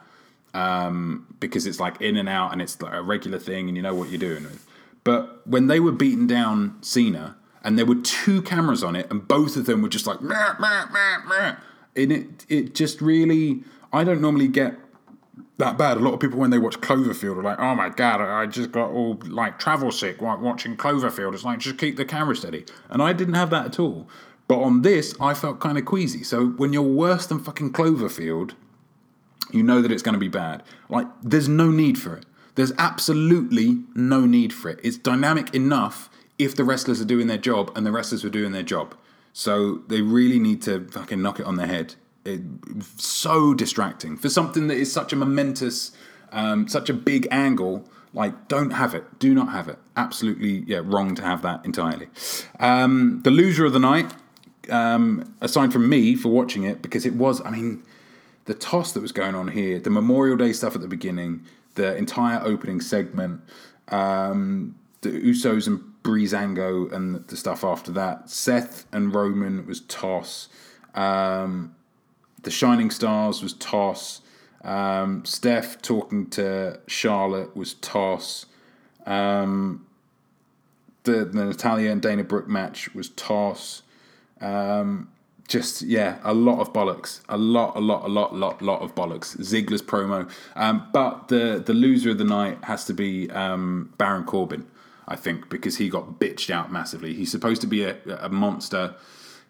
Um, 0.55 1.27
because 1.39 1.65
it's 1.65 1.79
like 1.79 1.99
in 1.99 2.15
and 2.15 2.29
out 2.29 2.51
and 2.51 2.61
it's 2.61 2.79
like 2.79 2.93
a 2.93 3.01
regular 3.01 3.39
thing 3.39 3.67
and 3.67 3.75
you 3.75 3.81
know 3.81 3.95
what 3.95 4.09
you're 4.09 4.19
doing 4.19 4.43
with. 4.43 4.65
But 5.03 5.45
when 5.47 5.67
they 5.67 5.79
were 5.79 5.91
beating 5.91 6.27
down 6.27 6.77
Cena 6.81 7.35
and 7.63 7.77
there 7.77 7.85
were 7.85 7.95
two 7.95 8.41
cameras 8.41 8.83
on 8.83 8.95
it 8.95 9.09
and 9.09 9.27
both 9.27 9.55
of 9.57 9.65
them 9.65 9.81
were 9.81 9.89
just 9.89 10.07
like 10.07 10.21
meh, 10.21 10.53
meh, 10.59 10.85
meh, 10.91 11.17
meh, 11.27 11.55
and 11.95 12.11
it 12.11 12.45
it 12.49 12.75
just 12.75 13.01
really 13.01 13.63
I 13.93 14.03
don't 14.03 14.21
normally 14.21 14.47
get 14.47 14.75
that 15.59 15.77
bad. 15.77 15.97
A 15.97 15.99
lot 15.99 16.13
of 16.13 16.19
people, 16.19 16.39
when 16.39 16.49
they 16.49 16.57
watch 16.57 16.79
Cloverfield, 16.81 17.37
are 17.37 17.43
like, 17.43 17.59
"Oh 17.59 17.75
my 17.75 17.89
god, 17.89 18.21
I 18.21 18.45
just 18.47 18.71
got 18.71 18.89
all 18.89 19.19
like 19.27 19.59
travel 19.59 19.91
sick 19.91 20.21
watching 20.21 20.75
Cloverfield." 20.75 21.33
It's 21.33 21.43
like 21.43 21.59
just 21.59 21.77
keep 21.77 21.95
the 21.95 22.05
camera 22.05 22.35
steady, 22.35 22.65
and 22.89 23.01
I 23.01 23.13
didn't 23.13 23.35
have 23.35 23.51
that 23.51 23.65
at 23.67 23.79
all. 23.79 24.07
But 24.47 24.61
on 24.61 24.81
this, 24.81 25.15
I 25.21 25.33
felt 25.33 25.59
kind 25.59 25.77
of 25.77 25.85
queasy. 25.85 26.23
So 26.23 26.47
when 26.47 26.73
you're 26.73 26.81
worse 26.81 27.25
than 27.27 27.39
fucking 27.39 27.71
Cloverfield, 27.71 28.51
you 29.51 29.63
know 29.63 29.81
that 29.81 29.91
it's 29.91 30.03
going 30.03 30.13
to 30.13 30.19
be 30.19 30.27
bad. 30.27 30.63
Like, 30.89 31.07
there's 31.21 31.47
no 31.47 31.71
need 31.71 31.97
for 31.97 32.17
it. 32.17 32.25
There's 32.55 32.73
absolutely 32.77 33.83
no 33.95 34.25
need 34.25 34.53
for 34.53 34.69
it. 34.69 34.79
It's 34.83 34.97
dynamic 34.97 35.55
enough 35.55 36.09
if 36.37 36.55
the 36.55 36.63
wrestlers 36.63 36.99
are 36.99 37.05
doing 37.05 37.27
their 37.27 37.37
job 37.37 37.71
and 37.75 37.85
the 37.85 37.91
wrestlers 37.91 38.25
are 38.25 38.29
doing 38.29 38.51
their 38.51 38.63
job. 38.63 38.95
So 39.31 39.81
they 39.87 40.01
really 40.01 40.39
need 40.39 40.61
to 40.63 40.85
fucking 40.89 41.21
knock 41.21 41.39
it 41.39 41.45
on 41.45 41.55
the 41.55 41.67
head 41.67 41.95
it, 42.25 42.41
so 42.97 43.53
distracting 43.53 44.17
for 44.17 44.29
something 44.29 44.67
that 44.67 44.77
is 44.77 44.91
such 44.91 45.13
a 45.13 45.15
momentous, 45.15 45.91
um, 46.31 46.67
such 46.67 46.89
a 46.89 46.93
big 46.93 47.27
angle. 47.31 47.87
Like, 48.13 48.47
don't 48.47 48.71
have 48.71 48.93
it. 48.93 49.19
Do 49.19 49.33
not 49.33 49.49
have 49.49 49.67
it. 49.67 49.79
Absolutely, 49.97 50.63
yeah, 50.67 50.81
wrong 50.83 51.15
to 51.15 51.23
have 51.23 51.41
that 51.41 51.65
entirely. 51.65 52.09
Um, 52.59 53.21
the 53.23 53.31
loser 53.31 53.65
of 53.65 53.73
the 53.73 53.79
night, 53.79 54.13
um, 54.69 55.33
aside 55.41 55.73
from 55.73 55.89
me 55.89 56.15
for 56.15 56.29
watching 56.29 56.63
it, 56.63 56.81
because 56.81 57.07
it 57.07 57.15
was, 57.15 57.41
I 57.43 57.49
mean, 57.49 57.83
the 58.45 58.53
toss 58.53 58.91
that 58.91 59.01
was 59.01 59.11
going 59.11 59.35
on 59.35 59.47
here, 59.47 59.79
the 59.79 59.89
Memorial 59.89 60.37
Day 60.37 60.53
stuff 60.53 60.75
at 60.75 60.81
the 60.81 60.87
beginning, 60.87 61.43
the 61.75 61.95
entire 61.95 62.39
opening 62.43 62.81
segment, 62.81 63.41
um, 63.87 64.75
the 65.01 65.09
Usos 65.09 65.65
and 65.65 65.81
Breezango 66.03 66.91
and 66.91 67.25
the 67.27 67.37
stuff 67.37 67.63
after 67.63 67.91
that. 67.93 68.29
Seth 68.29 68.85
and 68.91 69.13
Roman 69.13 69.65
was 69.65 69.81
toss. 69.81 70.49
Um, 70.93 71.75
the 72.43 72.51
Shining 72.51 72.91
Stars 72.91 73.41
was 73.41 73.53
toss. 73.53 74.21
Um, 74.63 75.25
Steph 75.25 75.81
talking 75.81 76.29
to 76.31 76.79
Charlotte 76.87 77.55
was 77.55 77.73
toss. 77.75 78.45
Um, 79.05 79.85
the, 81.03 81.25
the 81.25 81.45
Natalya 81.45 81.91
and 81.91 82.01
Dana 82.01 82.23
Brooke 82.23 82.47
match 82.47 82.93
was 82.93 83.09
toss. 83.09 83.83
Um, 84.39 85.09
just 85.47 85.81
yeah, 85.81 86.19
a 86.23 86.33
lot 86.33 86.59
of 86.59 86.71
bollocks, 86.71 87.21
a 87.27 87.37
lot, 87.37 87.75
a 87.75 87.79
lot, 87.79 88.05
a 88.05 88.07
lot, 88.07 88.33
lot, 88.33 88.61
lot 88.61 88.81
of 88.81 88.95
bollocks. 88.95 89.37
Ziggler's 89.37 89.81
promo, 89.81 90.29
um, 90.55 90.87
but 90.93 91.27
the 91.27 91.61
the 91.63 91.73
loser 91.73 92.11
of 92.11 92.17
the 92.17 92.23
night 92.23 92.63
has 92.63 92.85
to 92.85 92.93
be 92.93 93.29
um, 93.31 93.93
Baron 93.97 94.23
Corbin, 94.23 94.65
I 95.07 95.15
think, 95.15 95.49
because 95.49 95.77
he 95.77 95.89
got 95.89 96.19
bitched 96.19 96.49
out 96.49 96.71
massively. 96.71 97.13
He's 97.13 97.29
supposed 97.29 97.61
to 97.61 97.67
be 97.67 97.83
a, 97.83 97.97
a 98.21 98.29
monster. 98.29 98.95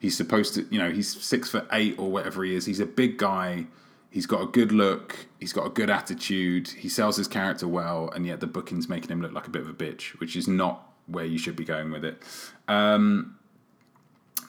He's 0.04 0.18
supposed 0.18 0.54
to, 0.56 0.68
you 0.70 0.80
know, 0.80 0.92
he's 0.92 1.10
six 1.24 1.50
foot 1.50 1.66
eight 1.72 1.98
or 1.98 2.12
whatever 2.12 2.44
he 2.44 2.54
is. 2.54 2.66
He's 2.66 2.82
a 2.82 2.86
big 2.86 3.18
guy. 3.18 3.68
He's 4.10 4.26
got 4.26 4.42
a 4.42 4.48
good 4.48 4.74
look. 4.74 5.28
He's 5.40 5.54
got 5.54 5.66
a 5.66 5.70
good 5.70 5.90
attitude. 5.90 6.68
He 6.68 6.90
sells 6.90 7.16
his 7.16 7.30
character 7.30 7.70
well, 7.70 8.10
and 8.10 8.28
yet 8.28 8.42
the 8.42 8.48
booking's 8.48 8.90
making 8.90 9.12
him 9.12 9.22
look 9.22 9.32
like 9.32 9.48
a 9.48 9.50
bit 9.50 9.62
of 9.62 9.70
a 9.70 9.74
bitch, 9.74 10.20
which 10.20 10.36
is 10.36 10.46
not 10.46 10.92
where 11.08 11.24
you 11.24 11.38
should 11.38 11.56
be 11.56 11.64
going 11.64 11.90
with 11.90 12.04
it. 12.04 12.22
Um, 12.68 13.38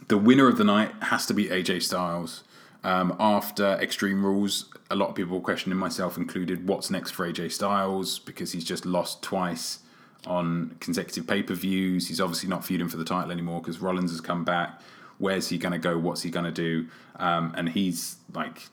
the 0.09 0.19
winner 0.19 0.49
of 0.49 0.59
the 0.59 0.65
night 0.65 0.91
has 1.03 1.25
to 1.27 1.35
be 1.35 1.45
AJ 1.45 1.85
Styles. 1.85 2.43
Um, 2.83 3.15
after 3.21 3.79
Extreme 3.81 4.27
Rules, 4.27 4.75
a 4.91 4.97
lot 4.97 5.11
of 5.11 5.15
people 5.15 5.41
questioning 5.41 5.79
myself 5.79 6.17
included 6.17 6.67
what's 6.67 6.91
next 6.91 7.13
for 7.13 7.31
AJ 7.31 7.53
Styles 7.53 8.19
because 8.19 8.51
he's 8.51 8.65
just 8.65 8.85
lost 8.85 9.23
twice 9.23 9.79
on 10.27 10.77
consecutive 10.81 11.29
pay 11.29 11.45
per 11.45 11.55
views. 11.55 12.09
He's 12.09 12.21
obviously 12.21 12.49
not 12.49 12.65
feuding 12.65 12.89
for 12.89 12.97
the 12.97 13.05
title 13.05 13.31
anymore 13.31 13.61
because 13.61 13.79
Rollins 13.79 14.11
has 14.11 14.21
come 14.21 14.45
back. 14.45 14.81
Where's 15.25 15.49
he 15.49 15.57
going 15.57 15.73
to 15.73 15.79
go? 15.79 15.99
What's 15.99 16.21
he 16.21 16.31
going 16.31 16.45
to 16.45 16.53
do? 16.53 16.89
Um, 17.17 17.55
and 17.57 17.71
he's 17.71 18.17
like 18.35 18.69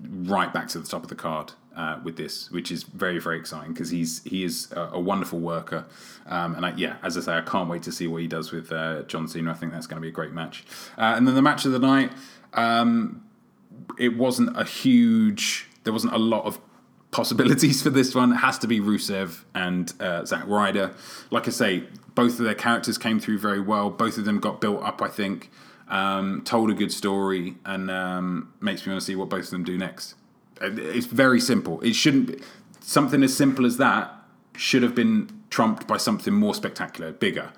right 0.00 0.52
back 0.54 0.68
to 0.68 0.78
the 0.78 0.86
top 0.86 1.02
of 1.02 1.08
the 1.08 1.16
card 1.16 1.52
uh, 1.76 1.98
with 2.04 2.16
this, 2.16 2.48
which 2.52 2.70
is 2.70 2.84
very 2.84 3.18
very 3.18 3.38
exciting 3.38 3.72
because 3.72 3.90
he's 3.90 4.22
he 4.22 4.44
is 4.44 4.70
a, 4.70 4.90
a 4.92 5.00
wonderful 5.00 5.40
worker, 5.40 5.84
um, 6.26 6.54
and 6.54 6.64
I, 6.64 6.74
yeah, 6.76 6.96
as 7.02 7.16
I 7.16 7.22
say, 7.22 7.32
I 7.32 7.40
can't 7.40 7.68
wait 7.68 7.82
to 7.82 7.92
see 7.92 8.06
what 8.06 8.22
he 8.22 8.28
does 8.28 8.52
with 8.52 8.70
uh, 8.70 9.02
John 9.02 9.26
Cena. 9.26 9.50
I 9.50 9.54
think 9.54 9.72
that's 9.72 9.88
going 9.88 9.96
to 9.96 10.00
be 10.00 10.08
a 10.08 10.12
great 10.12 10.32
match. 10.32 10.64
Uh, 10.96 11.14
and 11.16 11.26
then 11.26 11.34
the 11.34 11.42
match 11.42 11.64
of 11.64 11.72
the 11.72 11.80
night, 11.80 12.12
um, 12.54 13.24
it 13.98 14.16
wasn't 14.16 14.56
a 14.56 14.64
huge, 14.64 15.66
there 15.82 15.92
wasn't 15.92 16.12
a 16.12 16.18
lot 16.18 16.44
of 16.44 16.60
possibilities 17.10 17.82
for 17.84 17.90
this 17.90 18.14
one. 18.14 18.32
It 18.32 18.36
has 18.36 18.58
to 18.60 18.68
be 18.68 18.78
Rusev 18.78 19.42
and 19.56 19.92
uh, 20.00 20.24
Zack 20.24 20.46
Ryder. 20.46 20.94
Like 21.30 21.48
I 21.48 21.50
say, 21.50 21.82
both 22.14 22.38
of 22.38 22.44
their 22.44 22.54
characters 22.54 22.96
came 22.96 23.18
through 23.18 23.38
very 23.38 23.60
well. 23.60 23.90
Both 23.90 24.18
of 24.18 24.24
them 24.24 24.38
got 24.38 24.60
built 24.60 24.82
up, 24.84 25.02
I 25.02 25.08
think. 25.08 25.50
Um, 25.88 26.42
told 26.44 26.70
a 26.70 26.74
good 26.74 26.90
story 26.90 27.54
and 27.64 27.90
um, 27.92 28.52
makes 28.60 28.84
me 28.84 28.92
want 28.92 29.00
to 29.00 29.06
see 29.06 29.14
what 29.14 29.28
both 29.28 29.44
of 29.44 29.50
them 29.50 29.62
do 29.62 29.78
next. 29.78 30.16
It's 30.60 31.06
very 31.06 31.38
simple. 31.38 31.80
It 31.80 31.94
shouldn't 31.94 32.26
be 32.26 32.42
something 32.80 33.22
as 33.22 33.36
simple 33.36 33.64
as 33.64 33.76
that 33.76 34.12
should 34.56 34.82
have 34.82 34.94
been 34.94 35.28
trumped 35.50 35.86
by 35.86 35.96
something 35.96 36.34
more 36.34 36.54
spectacular, 36.54 37.12
bigger, 37.12 37.52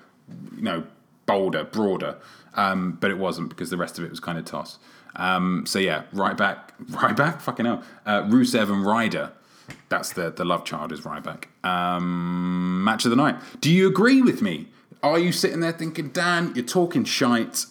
you 0.55 0.61
know, 0.61 0.83
bolder, 1.25 1.63
broader. 1.63 2.17
Um, 2.55 2.97
but 2.99 3.11
it 3.11 3.17
wasn't 3.17 3.49
because 3.49 3.69
the 3.69 3.77
rest 3.77 3.97
of 3.97 4.03
it 4.03 4.09
was 4.09 4.19
kind 4.19 4.37
of 4.37 4.45
toss. 4.45 4.79
Um, 5.15 5.65
so 5.65 5.79
yeah, 5.79 6.03
right 6.11 6.35
back, 6.35 6.73
right 6.89 7.15
back, 7.15 7.41
fucking 7.41 7.65
hell. 7.65 7.83
Uh, 8.05 8.23
Rusev 8.23 8.71
and 8.71 8.85
Ryder. 8.85 9.31
That's 9.89 10.13
the 10.13 10.31
the 10.31 10.45
love 10.45 10.65
child 10.65 10.91
is 10.91 11.01
Ryback. 11.01 11.45
Um, 11.63 12.83
match 12.83 13.05
of 13.05 13.11
the 13.11 13.15
night. 13.15 13.35
Do 13.61 13.71
you 13.71 13.87
agree 13.87 14.21
with 14.21 14.41
me? 14.41 14.67
Are 15.03 15.19
you 15.19 15.31
sitting 15.31 15.59
there 15.59 15.71
thinking, 15.71 16.09
Dan, 16.09 16.51
you're 16.55 16.65
talking 16.65 17.05
shite? 17.05 17.65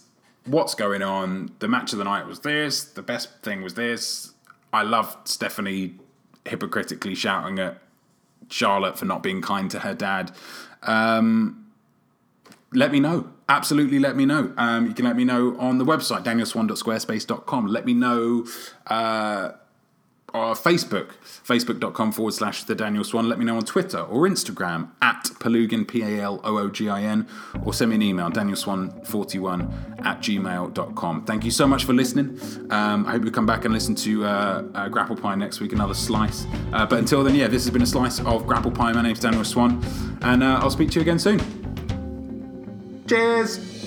What's 0.49 0.75
going 0.75 1.03
on? 1.03 1.53
The 1.59 1.69
match 1.69 1.93
of 1.93 1.99
the 1.99 2.05
night 2.05 2.27
was 2.27 2.41
this. 2.41 2.85
The 2.85 3.03
best 3.03 3.43
thing 3.43 3.63
was 3.63 3.75
this. 3.75 4.33
I 4.73 4.83
loved 4.83 5.29
Stephanie 5.29 5.95
hypocritically 6.47 7.15
shouting 7.15 7.59
at 7.59 7.79
Charlotte 8.49 8.99
for 8.99 9.05
not 9.05 9.23
being 9.23 9.43
kind 9.43 9.71
to 9.71 9.81
her 9.81 9.95
dad. 9.95 10.33
Um, 10.83 11.67
let 12.73 12.93
me 12.93 13.01
know. 13.01 13.31
Absolutely 13.49 13.99
let 13.99 14.17
me 14.17 14.27
know. 14.27 14.53
Um, 14.57 14.87
you 14.87 14.95
can 14.95 15.05
let 15.05 15.17
me 15.17 15.25
know 15.25 15.57
on 15.59 15.79
the 15.79 15.85
website, 15.85 16.25
danielswan.squarespace.com. 16.25 17.67
Let 17.67 17.87
me 17.87 17.95
know 17.95 18.47
uh, 18.87 19.53
on 20.35 20.55
Facebook, 20.55 21.13
facebook.com 21.45 22.13
forward 22.13 22.35
slash 22.35 22.65
the 22.65 22.75
Daniel 22.75 23.05
Swan. 23.05 23.29
Let 23.29 23.39
me 23.39 23.45
know 23.45 23.57
on 23.57 23.65
Twitter 23.65 24.01
or 24.01 24.29
Instagram 24.29 24.91
at 25.01 25.25
Paloogin, 25.41 25.87
P 25.87 26.03
A 26.03 26.21
L 26.21 26.41
O 26.45 26.59
O 26.59 26.69
G 26.69 26.89
I 26.89 27.03
N, 27.03 27.27
or 27.65 27.73
send 27.73 27.91
me 27.91 27.97
an 27.97 28.03
email, 28.03 28.31
danielswan41 28.31 30.05
at 30.05 30.21
gmail.com. 30.21 31.25
Thank 31.25 31.45
you 31.45 31.51
so 31.51 31.67
much 31.67 31.85
for 31.85 31.93
listening. 31.93 32.39
Um, 32.71 33.07
I 33.07 33.13
hope 33.13 33.25
you 33.25 33.31
come 33.31 33.47
back 33.47 33.65
and 33.65 33.73
listen 33.73 33.95
to 33.97 34.25
uh, 34.25 34.65
uh, 34.75 34.89
Grapple 34.89 35.17
Pie 35.17 35.37
next 35.37 35.61
week, 35.61 35.73
another 35.73 35.95
slice. 35.95 36.47
Uh, 36.73 36.85
but 36.87 36.99
until 36.99 37.25
then, 37.25 37.35
yeah, 37.35 37.49
this 37.49 37.65
has 37.65 37.73
been 37.73 37.83
a 37.83 37.87
slice 37.87 38.21
of 38.21 38.47
Grapple 38.47 38.71
Pie. 38.71 38.93
My 38.93 39.03
name's 39.03 39.21
Daniel 39.21 39.45
Swan, 39.45 39.83
and 40.23 40.43
uh, 40.43 40.61
I'll 40.63 40.71
speak 40.71 40.91
to 40.91 40.97
you 40.97 41.03
again 41.03 41.19
soon. 41.19 41.41
Cheers! 43.09 43.78